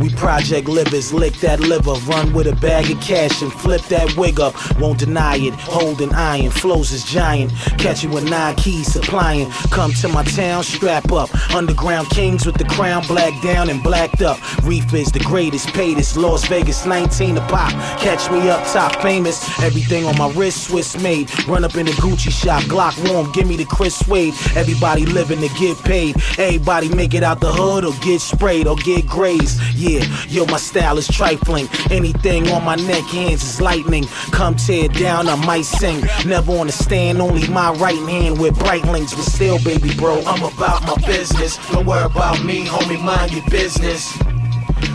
We 0.00 0.10
project 0.10 0.68
livers, 0.68 1.12
lick 1.12 1.34
that 1.40 1.60
liver, 1.60 1.94
run 2.06 2.32
with 2.32 2.46
a 2.46 2.56
bag 2.56 2.90
of 2.90 3.00
cash 3.00 3.40
and 3.40 3.52
flip 3.52 3.82
that 3.84 4.14
wig 4.16 4.40
up. 4.40 4.54
Won't 4.78 4.98
deny 4.98 5.36
it, 5.36 5.54
holding 5.54 6.12
iron, 6.12 6.50
flows 6.50 6.92
is 6.92 7.04
giant. 7.04 7.52
Catch 7.78 8.02
you 8.02 8.10
with 8.10 8.28
nine 8.28 8.56
keys 8.56 8.92
supplying. 8.92 9.50
Come 9.70 9.92
to 9.94 10.08
my 10.08 10.24
town, 10.24 10.64
strap 10.64 11.12
up. 11.12 11.32
Underground 11.54 12.10
kings 12.10 12.44
with 12.44 12.56
the 12.56 12.64
crown 12.64 13.06
black 13.06 13.32
down 13.42 13.70
and 13.70 13.82
blacked 13.82 14.22
up. 14.22 14.38
Reef 14.64 14.92
is 14.92 15.10
the 15.12 15.20
greatest, 15.20 15.68
paid 15.68 15.98
is 15.98 16.16
Las 16.16 16.46
Vegas 16.46 16.84
19 16.84 17.38
a 17.38 17.40
pop. 17.48 17.70
Catch 17.98 18.30
me 18.30 18.50
up 18.50 18.66
top, 18.72 19.00
famous. 19.00 19.42
Everything 19.62 20.04
on 20.04 20.18
my 20.18 20.30
wrist, 20.32 20.68
Swiss 20.68 21.00
made. 21.02 21.30
Run 21.46 21.64
up 21.64 21.76
in 21.76 21.86
the 21.86 21.92
Gucci 21.92 22.30
shop, 22.30 22.62
Glock 22.64 22.96
warm, 23.10 23.32
give 23.32 23.46
me 23.46 23.56
the 23.56 23.64
Chris 23.64 24.06
Wade. 24.08 24.34
Everybody 24.56 25.06
living 25.06 25.40
to 25.40 25.48
get 25.58 25.78
paid. 25.84 26.16
Everybody 26.38 26.88
make 26.88 27.14
it 27.14 27.22
out 27.22 27.40
the 27.40 27.52
hood 27.52 27.84
or 27.84 27.92
get 28.00 28.20
sprayed 28.20 28.66
or 28.66 28.76
get 28.76 29.06
grazed. 29.06 29.60
Yeah, 29.74 29.85
yo, 29.86 30.46
my 30.46 30.56
style 30.56 30.98
is 30.98 31.08
trifling. 31.08 31.68
Anything 31.90 32.48
on 32.48 32.64
my 32.64 32.76
neck, 32.76 33.04
hands 33.04 33.42
is 33.42 33.60
lightning. 33.60 34.04
Come 34.32 34.56
tear 34.56 34.88
down, 34.88 35.28
I 35.28 35.36
might 35.46 35.64
sing. 35.64 36.02
Never 36.26 36.52
on 36.52 36.66
the 36.66 36.72
stand, 36.72 37.20
only 37.20 37.46
my 37.48 37.72
right 37.72 37.98
hand 38.08 38.38
with 38.38 38.58
bright 38.58 38.84
links. 38.84 39.14
But 39.14 39.24
still, 39.24 39.58
baby 39.62 39.94
bro, 39.94 40.22
I'm 40.26 40.42
about 40.42 40.82
my 40.82 40.96
business. 41.06 41.58
Don't 41.70 41.86
worry 41.86 42.04
about 42.04 42.44
me, 42.44 42.66
homie, 42.66 43.02
mind 43.02 43.32
your 43.32 43.44
business. 43.48 44.16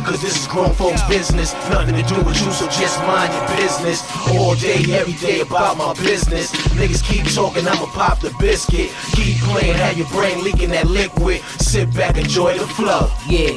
Cause 0.05 0.21
this 0.21 0.39
is 0.39 0.47
grown 0.47 0.73
folks' 0.73 1.01
business. 1.07 1.53
Nothing 1.69 1.95
to 1.95 2.03
do 2.03 2.21
with 2.23 2.39
you, 2.41 2.51
so 2.51 2.65
just 2.69 2.99
mind 3.01 3.31
your 3.33 3.57
business. 3.57 4.01
All 4.29 4.55
day, 4.55 4.83
every 4.93 5.13
day 5.13 5.41
about 5.41 5.77
my 5.77 5.93
business. 5.93 6.51
Niggas 6.73 7.03
keep 7.03 7.25
talking, 7.33 7.67
I'ma 7.67 7.85
pop 7.85 8.19
the 8.19 8.33
biscuit. 8.39 8.91
Keep 9.13 9.37
playing, 9.37 9.75
have 9.75 9.97
your 9.97 10.07
brain 10.07 10.43
leaking 10.43 10.69
that 10.69 10.87
liquid. 10.87 11.41
Sit 11.59 11.93
back, 11.93 12.17
enjoy 12.17 12.57
the 12.57 12.65
flow. 12.65 13.11
Yeah, 13.27 13.53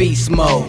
beast 0.00 0.30
mode. 0.30 0.66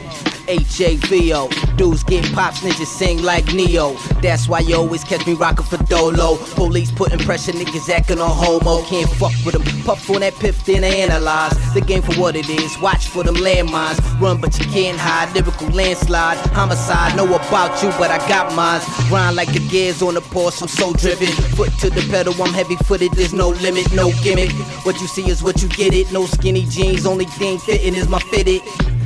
H-A-V-O 0.49 1.47
Dudes 1.77 2.03
get 2.03 2.25
pops, 2.33 2.59
ninjas 2.59 2.85
sing 2.85 3.23
like 3.23 3.53
Neo. 3.53 3.93
That's 4.21 4.49
why 4.49 4.59
you 4.59 4.75
always 4.75 5.05
catch 5.05 5.25
me 5.25 5.35
rockin' 5.35 5.65
for 5.65 5.77
Dolo. 5.85 6.35
Police 6.55 6.91
putting 6.91 7.19
pressure, 7.19 7.53
niggas 7.53 7.87
actin' 7.87 8.19
on 8.19 8.29
homo. 8.29 8.83
Can't 8.83 9.09
fuck 9.11 9.31
with 9.45 9.53
them, 9.53 9.63
puff 9.85 10.09
on 10.09 10.19
that 10.19 10.35
piff, 10.35 10.65
then 10.65 10.83
analyze. 10.83 11.53
The 11.73 11.79
game 11.79 12.01
for 12.01 12.13
what 12.19 12.35
it 12.35 12.49
is, 12.49 12.77
watch 12.79 13.07
for 13.07 13.23
them 13.23 13.35
landmines. 13.35 13.97
Run 14.19 14.41
but 14.41 14.59
you 14.59 14.65
can't 14.65 14.97
hide, 14.97 15.33
lyrical 15.33 15.69
landslide 15.69 16.37
Homicide, 16.49 17.15
know 17.15 17.25
about 17.33 17.81
you 17.81 17.89
but 17.91 18.11
I 18.11 18.17
got 18.27 18.53
mines. 18.53 18.83
Grind 19.07 19.37
like 19.37 19.53
the 19.53 19.65
gears 19.69 20.01
on 20.01 20.15
the 20.15 20.21
Porsche, 20.21 20.63
I'm 20.63 20.67
so 20.67 20.91
driven. 20.91 21.31
Foot 21.55 21.71
to 21.79 21.89
the 21.89 22.01
pedal, 22.11 22.33
I'm 22.43 22.53
heavy 22.53 22.75
footed, 22.83 23.13
there's 23.13 23.33
no 23.33 23.49
limit, 23.49 23.93
no 23.93 24.11
gimmick. 24.23 24.51
What 24.85 24.99
you 24.99 25.07
see 25.07 25.29
is 25.29 25.41
what 25.41 25.61
you 25.61 25.69
get 25.69 25.93
it, 25.93 26.11
no 26.11 26.25
skinny 26.25 26.65
jeans 26.65 27.05
Only 27.05 27.25
thing 27.25 27.59
fitting 27.59 27.95
is 27.95 28.09
my 28.09 28.19
fitted 28.19 28.61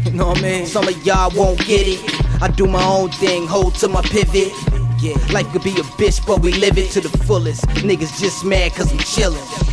you 0.05 0.11
know 0.11 0.27
what 0.27 0.37
I 0.39 0.41
mean? 0.41 0.65
Some 0.65 0.87
of 0.87 1.05
y'all 1.05 1.31
won't 1.35 1.59
get 1.65 1.87
it. 1.87 1.99
I 2.41 2.47
do 2.47 2.67
my 2.67 2.83
own 2.83 3.09
thing, 3.11 3.47
hold 3.47 3.75
to 3.75 3.87
my 3.87 4.01
pivot. 4.01 4.51
Yeah, 4.99 5.17
life 5.33 5.51
could 5.51 5.63
be 5.63 5.71
a 5.71 5.83
bitch, 5.97 6.25
but 6.25 6.41
we 6.41 6.53
live 6.53 6.77
it 6.77 6.91
to 6.91 7.01
the 7.01 7.09
fullest. 7.25 7.63
Niggas 7.83 8.19
just 8.19 8.45
mad 8.45 8.73
cause 8.73 8.91
I'm 8.91 8.99
chillin'. 8.99 9.65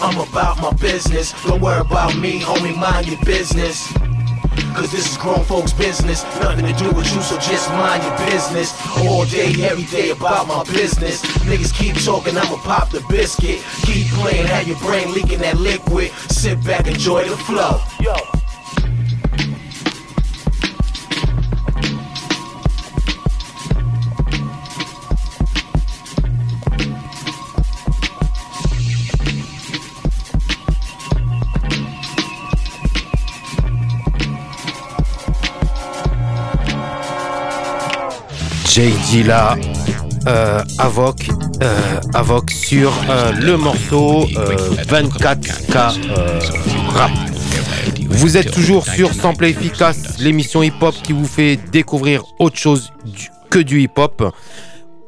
I'm 0.00 0.18
about 0.18 0.60
my 0.60 0.72
business. 0.74 1.32
Don't 1.44 1.60
worry 1.60 1.80
about 1.80 2.16
me, 2.16 2.40
homie, 2.40 2.76
mind 2.76 3.08
your 3.08 3.22
business. 3.24 3.92
Cause 4.74 4.92
this 4.92 5.10
is 5.10 5.16
grown 5.16 5.42
folks' 5.44 5.72
business. 5.72 6.22
Nothing 6.38 6.66
to 6.66 6.72
do 6.74 6.90
with 6.90 7.10
you, 7.14 7.22
so 7.22 7.38
just 7.38 7.70
mind 7.70 8.02
your 8.02 8.16
business. 8.30 8.74
All 8.98 9.24
day, 9.24 9.54
every 9.64 9.84
day 9.84 10.10
about 10.10 10.48
my 10.48 10.64
business. 10.64 11.22
Niggas 11.46 11.72
keep 11.72 11.96
talking, 12.04 12.36
I'ma 12.36 12.56
pop 12.56 12.90
the 12.90 13.00
biscuit. 13.08 13.62
Keep 13.84 14.08
playing, 14.08 14.46
have 14.46 14.68
your 14.68 14.78
brain 14.78 15.14
leaking 15.14 15.38
that 15.38 15.56
liquid. 15.58 16.10
Sit 16.30 16.62
back, 16.62 16.86
enjoy 16.86 17.24
the 17.24 17.36
flow. 17.38 17.80
Yo. 18.00 18.14
Jay 38.76 38.92
Dilla, 39.08 39.56
euh, 40.26 40.62
Avoc, 40.76 41.30
euh, 41.62 42.00
Avoc 42.12 42.50
sur 42.50 42.92
euh, 43.08 43.32
le 43.32 43.56
morceau 43.56 44.26
24K 44.26 45.98
euh, 46.10 46.40
rap. 46.90 47.10
Vous 48.10 48.36
êtes 48.36 48.50
toujours 48.50 48.86
sur 48.86 49.14
Sample 49.14 49.46
Efficace, 49.46 50.18
l'émission 50.18 50.62
hip-hop 50.62 50.94
qui 51.02 51.14
vous 51.14 51.24
fait 51.24 51.58
découvrir 51.72 52.22
autre 52.38 52.58
chose 52.58 52.92
que 53.48 53.60
du 53.60 53.80
hip-hop. 53.80 54.34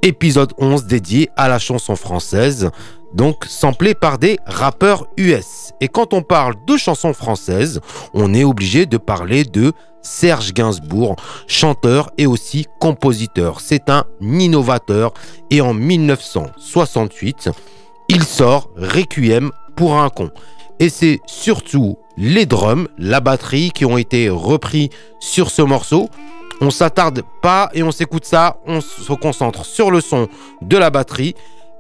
Épisode 0.03 0.53
11 0.59 0.85
dédié 0.85 1.29
à 1.37 1.49
la 1.49 1.59
chanson 1.59 1.97
française, 1.97 2.71
donc 3.15 3.45
samplé 3.47 3.95
par 3.95 4.19
des 4.19 4.39
rappeurs 4.47 5.07
US. 5.17 5.73
Et 5.81 5.89
quand 5.89 6.15
on 6.15 6.23
parle 6.23 6.55
de 6.67 6.77
chansons 6.77 7.13
françaises, 7.13 7.81
on 8.15 8.33
est 8.33 8.45
obligé 8.45 8.87
de 8.87 8.97
parler 8.97 9.45
de 9.45 9.73
Serge 10.03 10.55
Gainsbourg, 10.55 11.17
chanteur 11.49 12.11
et 12.17 12.27
aussi 12.27 12.67
compositeur. 12.81 13.61
C'est 13.61 13.91
un 13.91 14.05
innovateur 14.21 15.13
et 15.51 15.61
en 15.61 15.75
1968, 15.75 17.51
il 18.09 18.23
sort 18.23 18.71
Requiem 18.77 19.51
pour 19.77 19.99
un 19.99 20.11
con. 20.11 20.31
Et 20.81 20.91
c'est 20.91 21.19
surtout 21.27 21.99
les 22.17 22.47
drums, 22.47 22.89
la 22.99 23.21
batterie 23.21 23.71
qui 23.73 23.85
ont 23.85 23.99
été 23.99 24.29
repris 24.29 24.91
sur 25.19 25.51
ce 25.51 25.63
morceau. 25.63 26.09
On 26.61 26.71
s'attarde 26.71 27.23
pas 27.43 27.71
et 27.73 27.83
on 27.83 27.93
s'écoute 27.93 28.25
ça, 28.25 28.57
on 28.67 28.81
se 28.81 29.13
concentre 29.13 29.65
sur 29.65 29.91
le 29.91 30.01
son 30.01 30.29
de 30.63 30.77
la 30.77 30.91
batterie. 30.91 31.35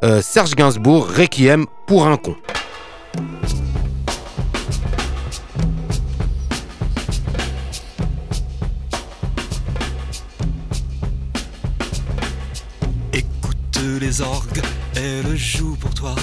Euh, 0.05 0.23
Serge 0.23 0.55
Gainsbourg, 0.55 1.09
Requiem 1.09 1.67
pour 1.87 2.07
un 2.07 2.17
con. 2.17 2.37
les 14.01 14.21
orgues, 14.21 14.63
elle 14.97 15.37
joue 15.37 15.77
pour 15.77 15.93
toi. 15.95 16.15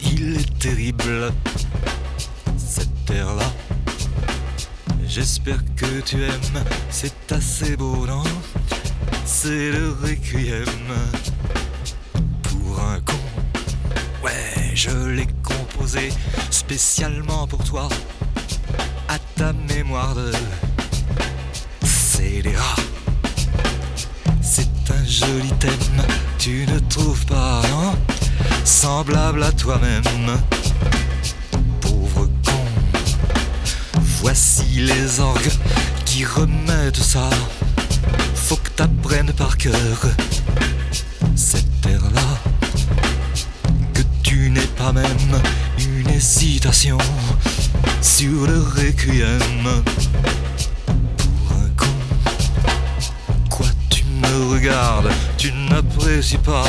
Il 0.00 0.36
est 0.36 0.58
terrible, 0.58 1.32
cette 2.56 3.04
terre-là. 3.06 3.67
J'espère 5.18 5.58
que 5.74 6.00
tu 6.02 6.22
aimes, 6.22 6.64
c'est 6.90 7.32
assez 7.32 7.76
beau, 7.76 8.06
non? 8.06 8.22
C'est 9.24 9.72
le 9.72 9.96
requiem 10.00 10.64
pour 12.44 12.80
un 12.80 13.00
con. 13.00 13.18
Ouais, 14.22 14.70
je 14.76 15.08
l'ai 15.08 15.26
composé 15.42 16.12
spécialement 16.50 17.48
pour 17.48 17.64
toi, 17.64 17.88
à 19.08 19.18
ta 19.34 19.52
mémoire 19.52 20.14
de 20.14 20.30
scélérat. 21.84 22.76
C'est 24.40 24.70
un 24.88 25.04
joli 25.04 25.50
thème, 25.58 26.06
tu 26.38 26.64
ne 26.68 26.78
trouves 26.78 27.26
pas, 27.26 27.60
non? 27.70 27.96
Semblable 28.64 29.42
à 29.42 29.50
toi-même. 29.50 30.04
Voici 34.20 34.64
les 34.76 35.20
orgues 35.20 35.50
qui 36.04 36.24
remettent 36.24 36.96
ça. 36.96 37.28
Faut 38.34 38.56
que 38.56 38.70
t'apprennes 38.70 39.32
par 39.32 39.56
cœur 39.56 39.98
cette 41.36 41.80
terre-là. 41.80 42.28
Que 43.94 44.02
tu 44.22 44.50
n'aies 44.50 44.74
pas 44.76 44.92
même 44.92 45.40
une 45.78 46.10
hésitation 46.10 46.98
sur 48.02 48.46
le 48.46 48.60
requiem. 48.60 49.82
regarde, 54.58 55.10
tu 55.36 55.52
n'apprécies 55.52 56.38
pas. 56.38 56.64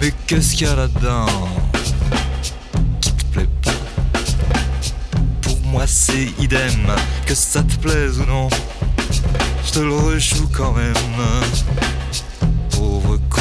Mais 0.00 0.12
qu'est-ce 0.26 0.54
qu'il 0.54 0.66
y 0.66 0.70
a 0.70 0.76
là-dedans? 0.76 1.26
Moi 5.78 5.86
c'est 5.86 6.32
idem, 6.40 6.92
que 7.24 7.36
ça 7.36 7.62
te 7.62 7.76
plaise 7.76 8.18
ou 8.18 8.26
non. 8.26 8.48
Je 9.64 9.70
te 9.70 9.78
le 9.78 9.94
rejoue 9.94 10.48
quand 10.52 10.72
même. 10.72 10.92
Pauvre 12.72 13.16
con. 13.30 13.40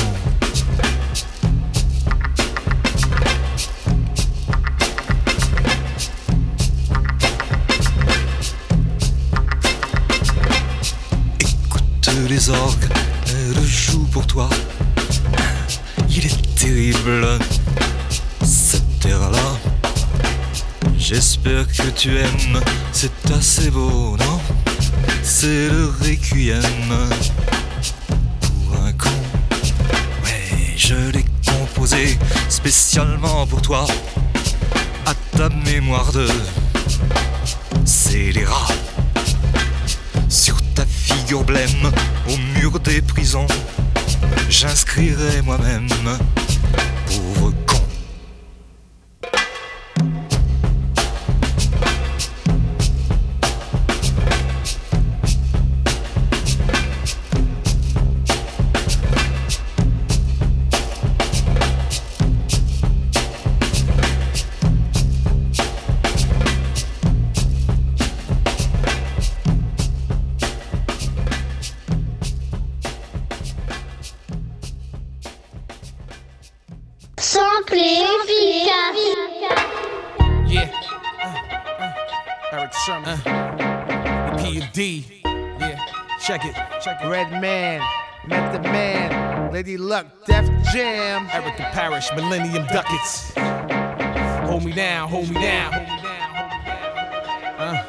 Écoute 11.40 12.12
les 12.30 12.50
orgues 12.52 12.88
joue 13.66 14.06
pour 14.12 14.28
toi. 14.28 14.48
Il 16.08 16.24
est 16.28 16.56
terrible, 16.56 17.40
J'espère 21.20 21.65
que 21.65 21.89
tu 21.95 22.15
aimes, 22.15 22.61
c'est 22.91 23.32
assez 23.32 23.72
beau, 23.72 24.15
non? 24.20 24.39
C'est 25.24 25.68
le 25.68 25.91
requiem 25.99 26.61
pour 28.39 28.80
un 28.84 28.91
con. 28.93 29.09
Ouais, 30.24 30.76
je 30.78 30.93
l'ai 31.11 31.26
composé 31.43 32.20
spécialement 32.49 33.47
pour 33.47 33.63
toi, 33.63 33.88
à 35.07 35.15
ta 35.36 35.49
mémoire 35.49 36.11
de 36.11 36.28
scélérat. 37.84 38.68
Sur 40.30 40.61
ta 40.76 40.86
figure 40.86 41.43
blême, 41.43 41.91
au 42.30 42.38
mur 42.59 42.80
des 42.80 43.01
prisons, 43.01 43.47
j'inscrirai 44.51 45.41
moi-même, 45.41 45.89
Red 86.86 87.32
Man, 87.41 87.82
Method 88.28 88.61
Man, 88.61 89.51
Lady 89.51 89.78
Luck, 89.78 90.05
Def 90.25 90.45
Jam. 90.71 91.28
Erick 91.34 91.57
the 91.57 91.63
Parrish, 91.63 92.07
Millennium 92.15 92.67
Ducats. 92.67 93.34
Hold 94.47 94.63
me 94.63 94.73
down, 94.73 95.09
hold 95.09 95.28
me 95.28 95.41
down. 95.41 95.73
Uh. 97.57 97.84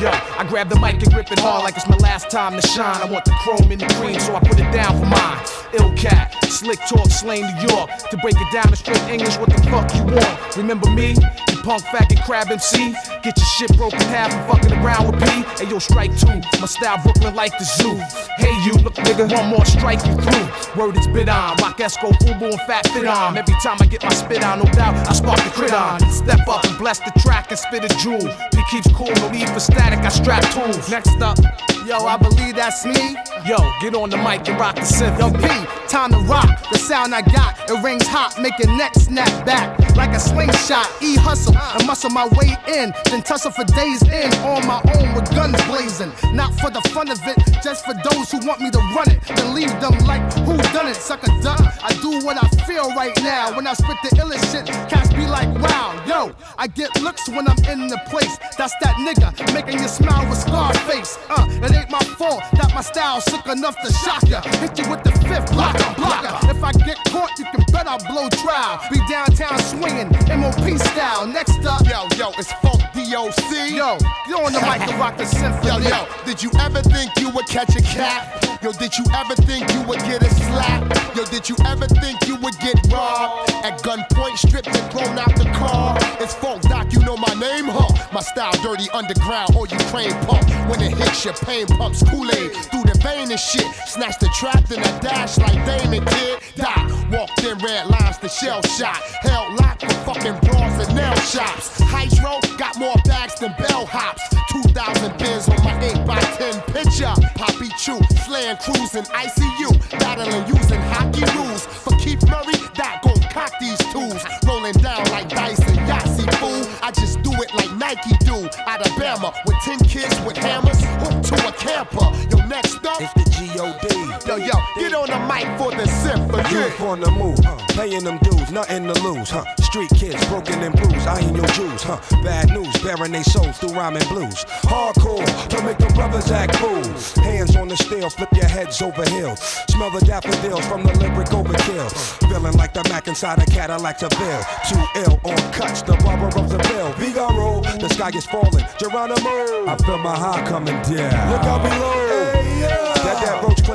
Yo, 0.00 0.08
I 0.08 0.46
grab 0.48 0.70
the 0.70 0.80
mic 0.80 0.94
and 0.94 1.12
grip 1.12 1.30
it 1.30 1.38
hard 1.38 1.64
like 1.64 1.76
it's 1.76 1.86
my 1.86 1.98
last 1.98 2.30
time 2.30 2.58
to 2.58 2.66
shine. 2.66 3.02
I 3.02 3.04
want 3.04 3.26
the 3.26 3.32
chrome 3.42 3.70
and 3.70 3.80
the 3.80 3.94
cream, 3.94 4.18
so 4.18 4.34
I 4.34 4.40
put 4.40 4.58
it 4.58 4.72
down 4.72 4.98
for 4.98 5.06
mine. 5.06 5.44
Ill 5.74 5.94
cat, 5.94 6.34
slick 6.46 6.78
talk, 6.88 7.10
slain 7.10 7.42
New 7.42 7.68
York. 7.68 7.90
To 8.10 8.16
break 8.16 8.36
it 8.38 8.52
down 8.52 8.70
in 8.70 8.76
straight 8.76 9.02
English, 9.02 9.36
what 9.36 9.50
the 9.50 9.62
fuck 9.68 9.94
you 9.94 10.04
want? 10.04 10.56
Remember 10.56 10.88
me? 10.90 11.14
Punk 11.62 11.82
faggot 11.84 12.24
crab 12.24 12.50
MC? 12.50 12.92
Get 13.22 13.36
your 13.38 13.46
shit 13.46 13.76
broken 13.76 14.00
half 14.00 14.32
and 14.32 14.44
fucking 14.50 14.72
around 14.82 15.06
with 15.06 15.22
P. 15.22 15.62
Hey 15.62 15.70
yo, 15.70 15.78
strike 15.78 16.10
two. 16.18 16.40
My 16.60 16.66
style 16.66 17.00
Brooklyn 17.02 17.34
like 17.36 17.56
the 17.56 17.64
zoo. 17.64 17.94
Hey 18.36 18.52
you, 18.66 18.72
look 18.82 18.94
nigga, 18.94 19.30
one 19.32 19.48
more 19.48 19.64
strike 19.64 20.04
you 20.04 20.14
through. 20.16 20.80
Word 20.80 20.96
is 20.96 21.06
bit 21.06 21.28
on. 21.28 21.56
Rock 21.58 21.78
Esco, 21.78 22.10
Fubu, 22.18 22.50
and 22.50 22.60
Fat 22.62 22.86
Fit 22.88 23.06
on. 23.06 23.38
Every 23.38 23.54
time 23.62 23.76
I 23.80 23.86
get 23.86 24.02
my 24.02 24.12
spit 24.12 24.42
on, 24.42 24.58
no 24.58 24.64
doubt, 24.72 24.94
I 25.08 25.12
spark 25.12 25.38
the 25.44 25.50
crit 25.50 25.72
on. 25.72 26.00
Step 26.10 26.48
up 26.48 26.64
and 26.64 26.76
bless 26.78 26.98
the 26.98 27.12
track 27.20 27.50
and 27.50 27.58
spit 27.58 27.84
a 27.84 27.96
jewel. 27.98 28.26
P 28.52 28.62
keeps 28.70 28.90
cool, 28.92 29.12
no 29.16 29.30
need 29.30 29.48
for 29.50 29.60
static, 29.60 30.00
I 30.00 30.08
strap 30.08 30.42
tools. 30.52 30.90
Next 30.90 31.20
up, 31.20 31.38
Yo, 31.86 32.06
I 32.06 32.16
believe 32.16 32.54
that's 32.54 32.84
me. 32.84 33.16
yo, 33.44 33.56
get 33.80 33.94
on 33.94 34.08
the 34.08 34.16
mic 34.16 34.48
and 34.48 34.58
rock 34.58 34.76
the 34.76 34.82
synth. 34.82 35.18
Yo, 35.18 35.30
P, 35.30 35.88
time 35.88 36.10
to 36.12 36.18
rock. 36.30 36.48
The 36.70 36.78
sound 36.78 37.12
I 37.14 37.22
got, 37.22 37.58
it 37.68 37.82
rings 37.82 38.06
hot, 38.06 38.40
make 38.40 38.56
your 38.58 38.76
neck 38.76 38.94
snap 38.94 39.44
back 39.44 39.81
like 40.02 40.16
a 40.16 40.20
slingshot. 40.20 40.90
E 41.00 41.14
hustle 41.14 41.56
and 41.56 41.86
muscle 41.86 42.10
my 42.10 42.26
way 42.38 42.50
in, 42.66 42.92
then 43.06 43.22
tussle 43.22 43.52
for 43.52 43.64
days 43.64 44.02
in 44.02 44.30
on 44.42 44.66
my 44.66 44.80
own 44.96 45.14
with 45.14 45.30
guns 45.30 45.60
blazing. 45.70 46.10
Not 46.34 46.50
for 46.58 46.70
the 46.70 46.82
fun 46.90 47.08
of 47.08 47.20
it, 47.24 47.38
just 47.62 47.84
for 47.86 47.94
those 47.94 48.26
who 48.32 48.38
want 48.46 48.60
me 48.60 48.70
to 48.70 48.82
run 48.96 49.08
it. 49.14 49.20
Then 49.22 49.54
leave 49.54 49.74
them 49.80 49.94
like 50.10 50.24
who 50.46 50.56
done 50.74 50.88
it, 50.88 50.96
suck 50.96 51.22
a 51.22 51.30
duck. 51.40 51.62
I 51.82 51.92
do 52.02 52.10
what 52.26 52.36
I 52.42 52.48
feel 52.66 52.88
right 52.96 53.16
now. 53.22 53.54
When 53.54 53.66
I 53.66 53.74
spit 53.74 53.96
the 54.02 54.10
illest 54.22 54.50
shit, 54.50 54.66
cats 54.90 55.12
be 55.14 55.26
like, 55.26 55.50
wow, 55.62 55.88
yo. 56.06 56.34
I 56.58 56.66
get 56.66 56.90
looks 57.00 57.28
when 57.28 57.46
I'm 57.46 57.62
in 57.70 57.86
the 57.86 58.00
place. 58.10 58.34
That's 58.58 58.74
that 58.82 58.96
nigga 59.06 59.30
making 59.54 59.78
you 59.78 59.88
smile 59.88 60.28
with 60.28 60.38
Scarface. 60.38 61.18
Uh, 61.30 61.46
it 61.62 61.72
ain't 61.78 61.90
my 61.90 62.02
fault 62.18 62.42
that 62.58 62.72
my 62.74 62.82
style's 62.82 63.24
sick 63.24 63.46
enough 63.46 63.76
to 63.82 63.92
shock 63.92 64.26
ya. 64.26 64.40
Hit 64.62 64.78
you 64.78 64.90
with 64.90 65.04
the 65.04 65.12
fifth 65.28 65.52
blocker, 65.52 65.94
blocker. 65.94 66.34
If 66.50 66.62
I 66.64 66.72
get 66.72 66.98
caught, 67.06 67.38
you 67.38 67.44
can 67.52 67.62
bet 67.72 67.86
I'll 67.86 68.02
blow 68.10 68.28
trial. 68.42 68.80
Be 68.90 68.98
downtown 69.08 69.58
MOP 69.92 70.78
style. 70.78 71.26
Next 71.26 71.64
up, 71.66 71.86
Yo, 71.86 72.08
yo, 72.16 72.30
it's 72.38 72.52
Funk 72.64 72.80
DOC. 72.94 73.70
Yo, 73.70 73.98
get 74.26 74.40
on 74.40 74.52
the 74.52 74.60
mic 74.60 74.88
and 74.88 74.98
rock 74.98 75.16
the 75.18 75.26
symphony. 75.26 75.66
Yo, 75.66 75.78
yo, 75.78 76.06
did 76.24 76.42
you 76.42 76.50
ever 76.60 76.80
think 76.80 77.10
you 77.18 77.28
would 77.30 77.46
catch 77.46 77.76
a 77.76 77.82
cat? 77.82 78.42
Yo, 78.62 78.72
did 78.72 78.96
you 78.96 79.04
ever 79.14 79.34
think 79.34 79.70
you 79.74 79.82
would 79.82 79.98
get 80.00 80.22
a 80.22 80.30
slap? 80.30 80.82
Yo, 81.14 81.24
did 81.24 81.48
you 81.48 81.56
ever 81.66 81.86
think 81.86 82.26
you 82.26 82.36
would 82.36 82.58
get 82.60 82.76
robbed? 82.90 83.50
At 83.64 83.82
gunpoint, 83.82 84.38
stripped 84.38 84.68
and 84.68 84.92
thrown 84.92 85.18
out 85.18 85.34
the 85.36 85.44
car. 85.56 85.98
It's 86.20 86.34
Funk 86.34 86.62
Doc, 86.62 86.92
you 86.92 87.00
know 87.00 87.16
my 87.16 87.34
name, 87.34 87.66
huh? 87.66 87.92
My 88.12 88.20
style 88.20 88.52
dirty 88.62 88.88
underground 88.94 89.54
or 89.56 89.66
Ukraine 89.66 90.14
pump. 90.24 90.48
When 90.70 90.80
it 90.80 90.96
hits 90.96 91.24
your 91.24 91.34
pain 91.34 91.66
pumps 91.66 92.02
Kool-Aid 92.08 92.52
through 92.70 92.84
the 92.84 92.98
vein 93.02 93.30
and 93.30 93.40
shit. 93.40 93.66
Snatch 93.86 94.18
the 94.20 94.28
trap, 94.38 94.64
then 94.68 94.80
I 94.80 94.98
dash 95.00 95.36
like 95.38 95.58
Damon 95.66 96.04
kid. 96.06 96.38
Die, 96.54 96.88
walked 97.12 97.44
in 97.44 97.58
red 97.58 97.86
lines 97.86 98.18
to 98.18 98.28
shell 98.28 98.62
shot. 98.62 98.96
Hell 99.20 99.46
locked 99.60 99.82
for 99.82 100.14
fucking 100.14 100.38
bras 100.40 100.86
and 100.86 100.96
nail 100.96 101.14
shops. 101.16 101.78
Hydro 101.80 102.40
got 102.56 102.76
more 102.78 102.96
bags 103.04 103.38
than 103.38 103.54
bell 103.58 103.86
hops. 103.86 104.22
2,000 104.50 105.18
bins 105.18 105.48
on 105.48 105.62
my 105.62 105.74
8x10 105.80 106.66
picture. 106.72 107.14
Poppy 107.36 107.68
Chew, 107.78 108.00
slaying 108.24 108.56
crews 108.56 108.94
in 108.94 109.04
ICU. 109.04 109.70
Battling 110.00 110.46
using 110.48 110.80
hockey 110.92 111.24
rules. 111.36 111.66
For 111.66 111.94
Keith 111.98 112.24
Murray, 112.26 112.58
that 112.76 113.00
gon' 113.04 113.20
cock 113.30 113.52
these 113.60 113.78
tools. 113.92 114.24
Rolling 114.46 114.74
down 114.74 115.04
like 115.10 115.28
dice 115.28 115.60
and 115.60 115.78
Yahtzee 115.88 116.32
fool. 116.40 116.64
I 116.82 116.90
just 116.92 117.22
do 117.22 117.32
it 117.32 117.54
like 117.54 117.72
Nike 117.76 118.16
do. 118.24 118.48
Alabama 118.66 119.32
with 119.46 119.56
10 119.64 119.78
kids 119.80 120.18
with 120.24 120.36
hammers. 120.36 120.80
Hooked 121.04 121.21
to 121.36 121.48
a 121.48 121.52
camper. 121.52 122.08
Yo, 122.30 122.44
next 122.46 122.84
up. 122.86 123.00
It's 123.00 123.12
the 123.14 123.24
G.O.D. 123.30 124.28
Yo, 124.28 124.36
yo, 124.36 124.52
get 124.76 124.94
on 124.94 125.08
the 125.08 125.18
mic 125.26 125.46
for 125.58 125.70
the 125.70 125.86
symphony. 125.86 126.48
Youth 126.50 126.80
on 126.80 127.00
the 127.00 127.10
move, 127.10 127.38
huh? 127.42 127.62
paying 127.74 128.04
them 128.04 128.18
dudes, 128.18 128.50
nothing 128.52 128.86
to 128.86 128.94
lose, 129.02 129.30
huh? 129.30 129.44
Street 129.56 129.90
kids, 129.96 130.24
broken 130.26 130.62
and 130.62 130.74
bruised, 130.74 131.06
I 131.06 131.20
ain't 131.20 131.36
your 131.36 131.46
Jews, 131.48 131.82
huh? 131.82 131.98
Bad 132.22 132.50
news, 132.50 132.72
bearing 132.82 133.12
they 133.12 133.22
souls 133.22 133.58
through 133.58 133.74
rhyming 133.74 134.06
blues. 134.08 134.44
Hardcore, 134.70 135.24
to 135.48 135.62
make 135.64 135.78
the 135.78 135.90
brothers 135.94 136.30
act 136.30 136.56
fools. 136.56 137.14
Hands 137.16 137.56
on 137.56 137.68
the 137.68 137.76
steel, 137.76 138.10
flip 138.10 138.28
your 138.34 138.46
heads 138.46 138.80
over 138.82 139.08
heels. 139.10 139.40
Smell 139.68 139.90
the 139.90 140.04
daffodils 140.04 140.66
from 140.66 140.84
the 140.84 140.92
lyric 140.98 141.28
overkill. 141.28 141.90
Feeling 142.28 142.54
like 142.54 142.74
the 142.74 142.84
Mac 142.88 143.08
inside 143.08 143.38
a 143.42 143.46
Cadillac 143.46 143.98
Seville. 143.98 144.44
Too 144.68 144.84
ill 144.96 145.20
on 145.24 145.52
cuts, 145.52 145.82
the 145.82 145.96
barber 146.04 146.28
of 146.38 146.48
the 146.48 146.58
bill. 146.68 146.92
Vigaro, 146.94 147.62
the 147.80 147.88
sky 147.88 148.10
is 148.14 148.26
falling. 148.26 148.64
Geronimo, 148.78 149.66
I 149.66 149.76
feel 149.84 149.98
my 149.98 150.16
high 150.16 150.46
coming 150.46 150.80
down. 150.82 151.21
Look 151.30 151.44
out 151.44 151.62
below. 151.62 152.41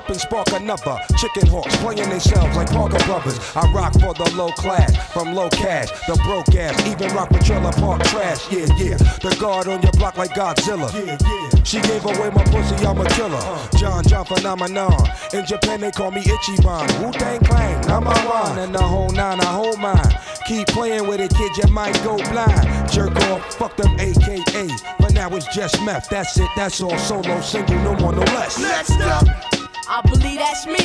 That 0.08 0.16
that 0.16 0.16
roach 0.16 0.16
clip 0.16 0.16
and 0.16 0.22
spark 0.22 0.62
another. 0.62 1.00
Chicken 1.18 1.48
hawks 1.48 1.76
playing 1.78 2.10
themselves 2.10 2.56
like 2.56 2.70
Parker 2.72 3.04
Brothers. 3.06 3.40
I 3.56 3.72
rock 3.72 3.94
for 3.94 4.14
the 4.14 4.32
low 4.36 4.50
class, 4.52 4.96
from 5.14 5.34
low 5.34 5.50
cash, 5.50 5.90
the 6.08 6.16
broke 6.24 6.56
ass, 6.56 6.76
even 6.88 7.14
rock 7.16 7.30
with 7.32 7.46
trailer 7.46 7.72
park 7.74 8.04
trash. 8.04 8.52
Yeah, 8.52 8.68
yeah. 8.78 8.98
The 8.98 9.36
guard 9.40 9.68
on 9.68 9.82
your 9.82 9.92
block 9.94 10.18
like 10.18 10.32
Godzilla. 10.32 10.92
Yeah, 10.94 11.18
yeah. 11.22 11.64
She 11.64 11.82
gave 11.82 12.06
away 12.06 12.30
my 12.30 12.44
pussy, 12.46 12.76
I'm 12.86 13.00
a 13.00 13.06
killer. 13.10 13.38
Uh. 13.38 13.78
John 13.78 14.04
John 14.04 14.26
phenomenon. 14.26 15.10
In 15.34 15.46
Japan 15.46 15.82
they 15.82 15.92
call 15.92 16.12
me 16.12 16.22
Ichiban. 16.22 17.06
Wu 17.06 17.12
Tang 17.12 17.40
Clan, 17.42 17.82
number 17.88 18.12
one. 18.12 18.58
And 18.60 18.74
the 18.74 18.82
whole 18.82 19.10
nine, 19.10 19.40
I 19.42 19.46
hold 19.46 19.80
mine. 19.80 20.20
Keep 20.48 20.68
playing 20.68 21.08
with 21.08 21.20
it, 21.20 21.34
kid, 21.36 21.52
you 21.58 21.74
might 21.74 21.96
go 22.04 22.18
blind. 22.18 22.92
Jerk 22.92 23.16
off, 23.28 23.56
fuck 23.56 23.76
them 23.76 24.00
AKA. 24.00 24.70
But 25.00 25.14
now 25.14 25.30
it's 25.36 25.48
just 25.54 25.82
meth. 25.84 26.10
That's 26.10 26.38
it, 26.40 26.50
that's 26.56 26.82
all. 26.82 26.98
Solo, 26.98 27.42
single, 27.42 27.76
no 27.80 27.96
more, 27.96 28.14
no 28.14 28.22
less. 28.22 28.58
Next 28.60 29.00
up. 29.02 29.57
I 29.90 30.02
believe 30.02 30.40
that's 30.40 30.68
me. 30.68 30.84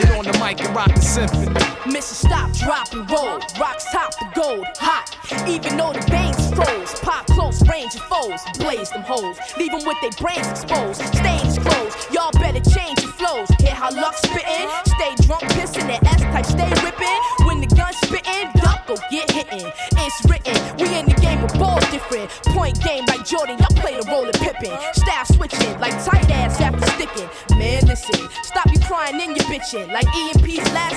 Get 0.00 0.10
on 0.16 0.24
the 0.24 0.32
mic 0.40 0.64
and 0.64 0.74
rock 0.74 0.94
the 0.94 1.02
symphony. 1.02 1.52
Mission 1.84 2.16
stop, 2.16 2.50
drop 2.52 2.90
and 2.92 3.08
roll. 3.10 3.38
Rocks 3.60 3.84
top 3.92 4.10
the 4.18 4.26
gold, 4.34 4.64
hot. 4.76 5.12
Even 5.46 5.76
though 5.76 5.92
the 5.92 6.00
veins 6.08 6.48
froze. 6.54 6.98
Pop 7.00 7.26
close 7.26 7.60
range 7.68 7.94
of 7.94 8.02
foes. 8.08 8.40
Blaze 8.58 8.90
them 8.90 9.02
hoes. 9.02 9.36
Leave 9.58 9.70
them 9.70 9.84
with 9.84 10.00
their 10.00 10.16
brains 10.16 10.48
exposed. 10.48 11.02
Stains 11.12 11.58
closed. 11.58 11.96
Y'all 12.10 12.32
better 12.32 12.64
change 12.64 13.02
your 13.02 13.12
flows. 13.12 13.48
Hear 13.60 13.74
how 13.74 13.92
luck 13.92 14.14
spittin'? 14.16 14.68
Stay 14.96 15.12
Stop 28.42 28.66
you 28.72 28.80
in 29.20 29.34
your. 29.34 29.86
Like 29.92 30.06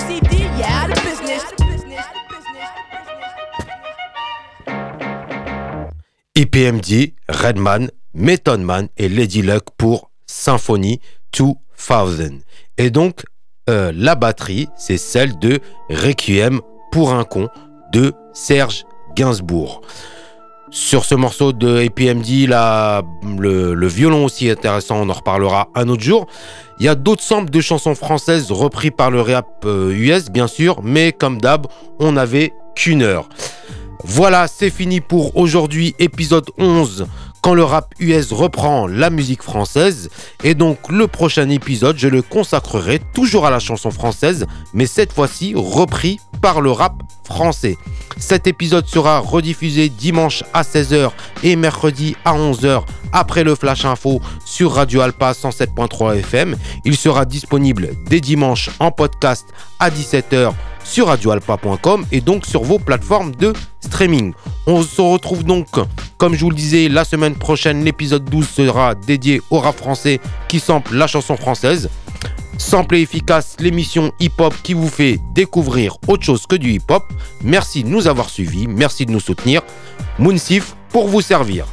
CD, 0.06 0.44
yeah, 0.58 0.84
out 0.84 0.90
of 0.90 1.02
business. 1.02 1.44
IPMD, 6.36 7.14
Redman, 7.28 7.90
Method 8.14 8.60
Man 8.60 8.88
et 8.96 9.08
Lady 9.08 9.42
Luck 9.42 9.64
pour 9.76 10.10
Symphony 10.26 11.00
2000. 11.32 12.42
Et 12.78 12.90
donc, 12.90 13.24
euh, 13.68 13.92
la 13.94 14.14
batterie, 14.14 14.68
c'est 14.76 14.96
celle 14.96 15.38
de 15.38 15.58
Requiem 15.88 16.60
pour 16.92 17.12
un 17.12 17.24
con 17.24 17.48
de 17.92 18.12
Serge 18.32 18.84
Gainsbourg. 19.16 19.80
Sur 20.70 21.04
ce 21.04 21.16
morceau 21.16 21.52
de 21.52 21.84
APMD, 21.84 22.48
la, 22.48 23.02
le, 23.38 23.74
le 23.74 23.86
violon 23.88 24.24
aussi 24.24 24.48
intéressant, 24.48 24.98
on 25.00 25.08
en 25.08 25.14
reparlera 25.14 25.68
un 25.74 25.88
autre 25.88 26.02
jour. 26.04 26.28
Il 26.80 26.86
y 26.86 26.88
a 26.88 26.94
d'autres 26.94 27.22
samples 27.22 27.50
de 27.50 27.60
chansons 27.60 27.94
françaises 27.94 28.50
repris 28.50 28.90
par 28.90 29.10
le 29.10 29.20
rap 29.20 29.66
euh, 29.66 29.92
US, 29.92 30.30
bien 30.30 30.46
sûr, 30.46 30.80
mais 30.82 31.12
comme 31.12 31.38
d'hab, 31.38 31.66
on 31.98 32.12
n'avait 32.12 32.54
qu'une 32.74 33.02
heure. 33.02 33.28
Voilà, 34.02 34.48
c'est 34.48 34.70
fini 34.70 35.02
pour 35.02 35.36
aujourd'hui, 35.36 35.94
épisode 35.98 36.46
11, 36.56 37.06
quand 37.42 37.52
le 37.52 37.64
rap 37.64 37.92
US 38.00 38.32
reprend 38.32 38.86
la 38.86 39.10
musique 39.10 39.42
française. 39.42 40.08
Et 40.42 40.54
donc 40.54 40.90
le 40.90 41.06
prochain 41.06 41.50
épisode, 41.50 41.98
je 41.98 42.08
le 42.08 42.22
consacrerai 42.22 43.02
toujours 43.14 43.44
à 43.44 43.50
la 43.50 43.58
chanson 43.58 43.90
française, 43.90 44.46
mais 44.72 44.86
cette 44.86 45.12
fois-ci 45.12 45.52
repris 45.54 46.18
par 46.40 46.60
le 46.60 46.70
rap 46.70 47.02
français. 47.24 47.76
Cet 48.16 48.46
épisode 48.46 48.86
sera 48.86 49.18
rediffusé 49.18 49.88
dimanche 49.88 50.44
à 50.52 50.62
16h 50.62 51.10
et 51.42 51.56
mercredi 51.56 52.16
à 52.24 52.34
11h 52.34 52.82
après 53.12 53.44
le 53.44 53.54
Flash 53.54 53.84
Info 53.84 54.20
sur 54.44 54.72
Radio 54.72 55.00
Alpa 55.00 55.32
107.3 55.32 56.18
FM. 56.18 56.56
Il 56.84 56.96
sera 56.96 57.24
disponible 57.24 57.90
dès 58.06 58.20
dimanche 58.20 58.70
en 58.78 58.90
podcast 58.90 59.46
à 59.78 59.90
17h 59.90 60.52
sur 60.84 61.06
radioalpa.com 61.06 62.04
et 62.10 62.20
donc 62.20 62.46
sur 62.46 62.62
vos 62.62 62.78
plateformes 62.78 63.34
de 63.36 63.52
streaming. 63.80 64.32
On 64.66 64.82
se 64.82 65.00
retrouve 65.00 65.44
donc, 65.44 65.68
comme 66.18 66.34
je 66.34 66.40
vous 66.40 66.50
le 66.50 66.56
disais, 66.56 66.88
la 66.88 67.04
semaine 67.04 67.34
prochaine. 67.34 67.84
L'épisode 67.84 68.24
12 68.24 68.48
sera 68.48 68.94
dédié 68.94 69.40
au 69.50 69.58
rap 69.58 69.76
français 69.76 70.20
qui 70.48 70.60
sample 70.60 70.94
la 70.94 71.06
chanson 71.06 71.36
française. 71.36 71.88
Sample 72.60 72.96
et 72.96 73.00
efficace, 73.00 73.56
l'émission 73.58 74.12
hip-hop 74.20 74.54
qui 74.62 74.74
vous 74.74 74.86
fait 74.86 75.18
découvrir 75.34 75.96
autre 76.08 76.22
chose 76.22 76.46
que 76.46 76.56
du 76.56 76.72
hip-hop. 76.72 77.02
Merci 77.42 77.82
de 77.82 77.88
nous 77.88 78.06
avoir 78.06 78.28
suivis, 78.28 78.68
merci 78.68 79.06
de 79.06 79.12
nous 79.12 79.18
soutenir. 79.18 79.62
Moonsif 80.18 80.76
pour 80.90 81.08
vous 81.08 81.22
servir. 81.22 81.66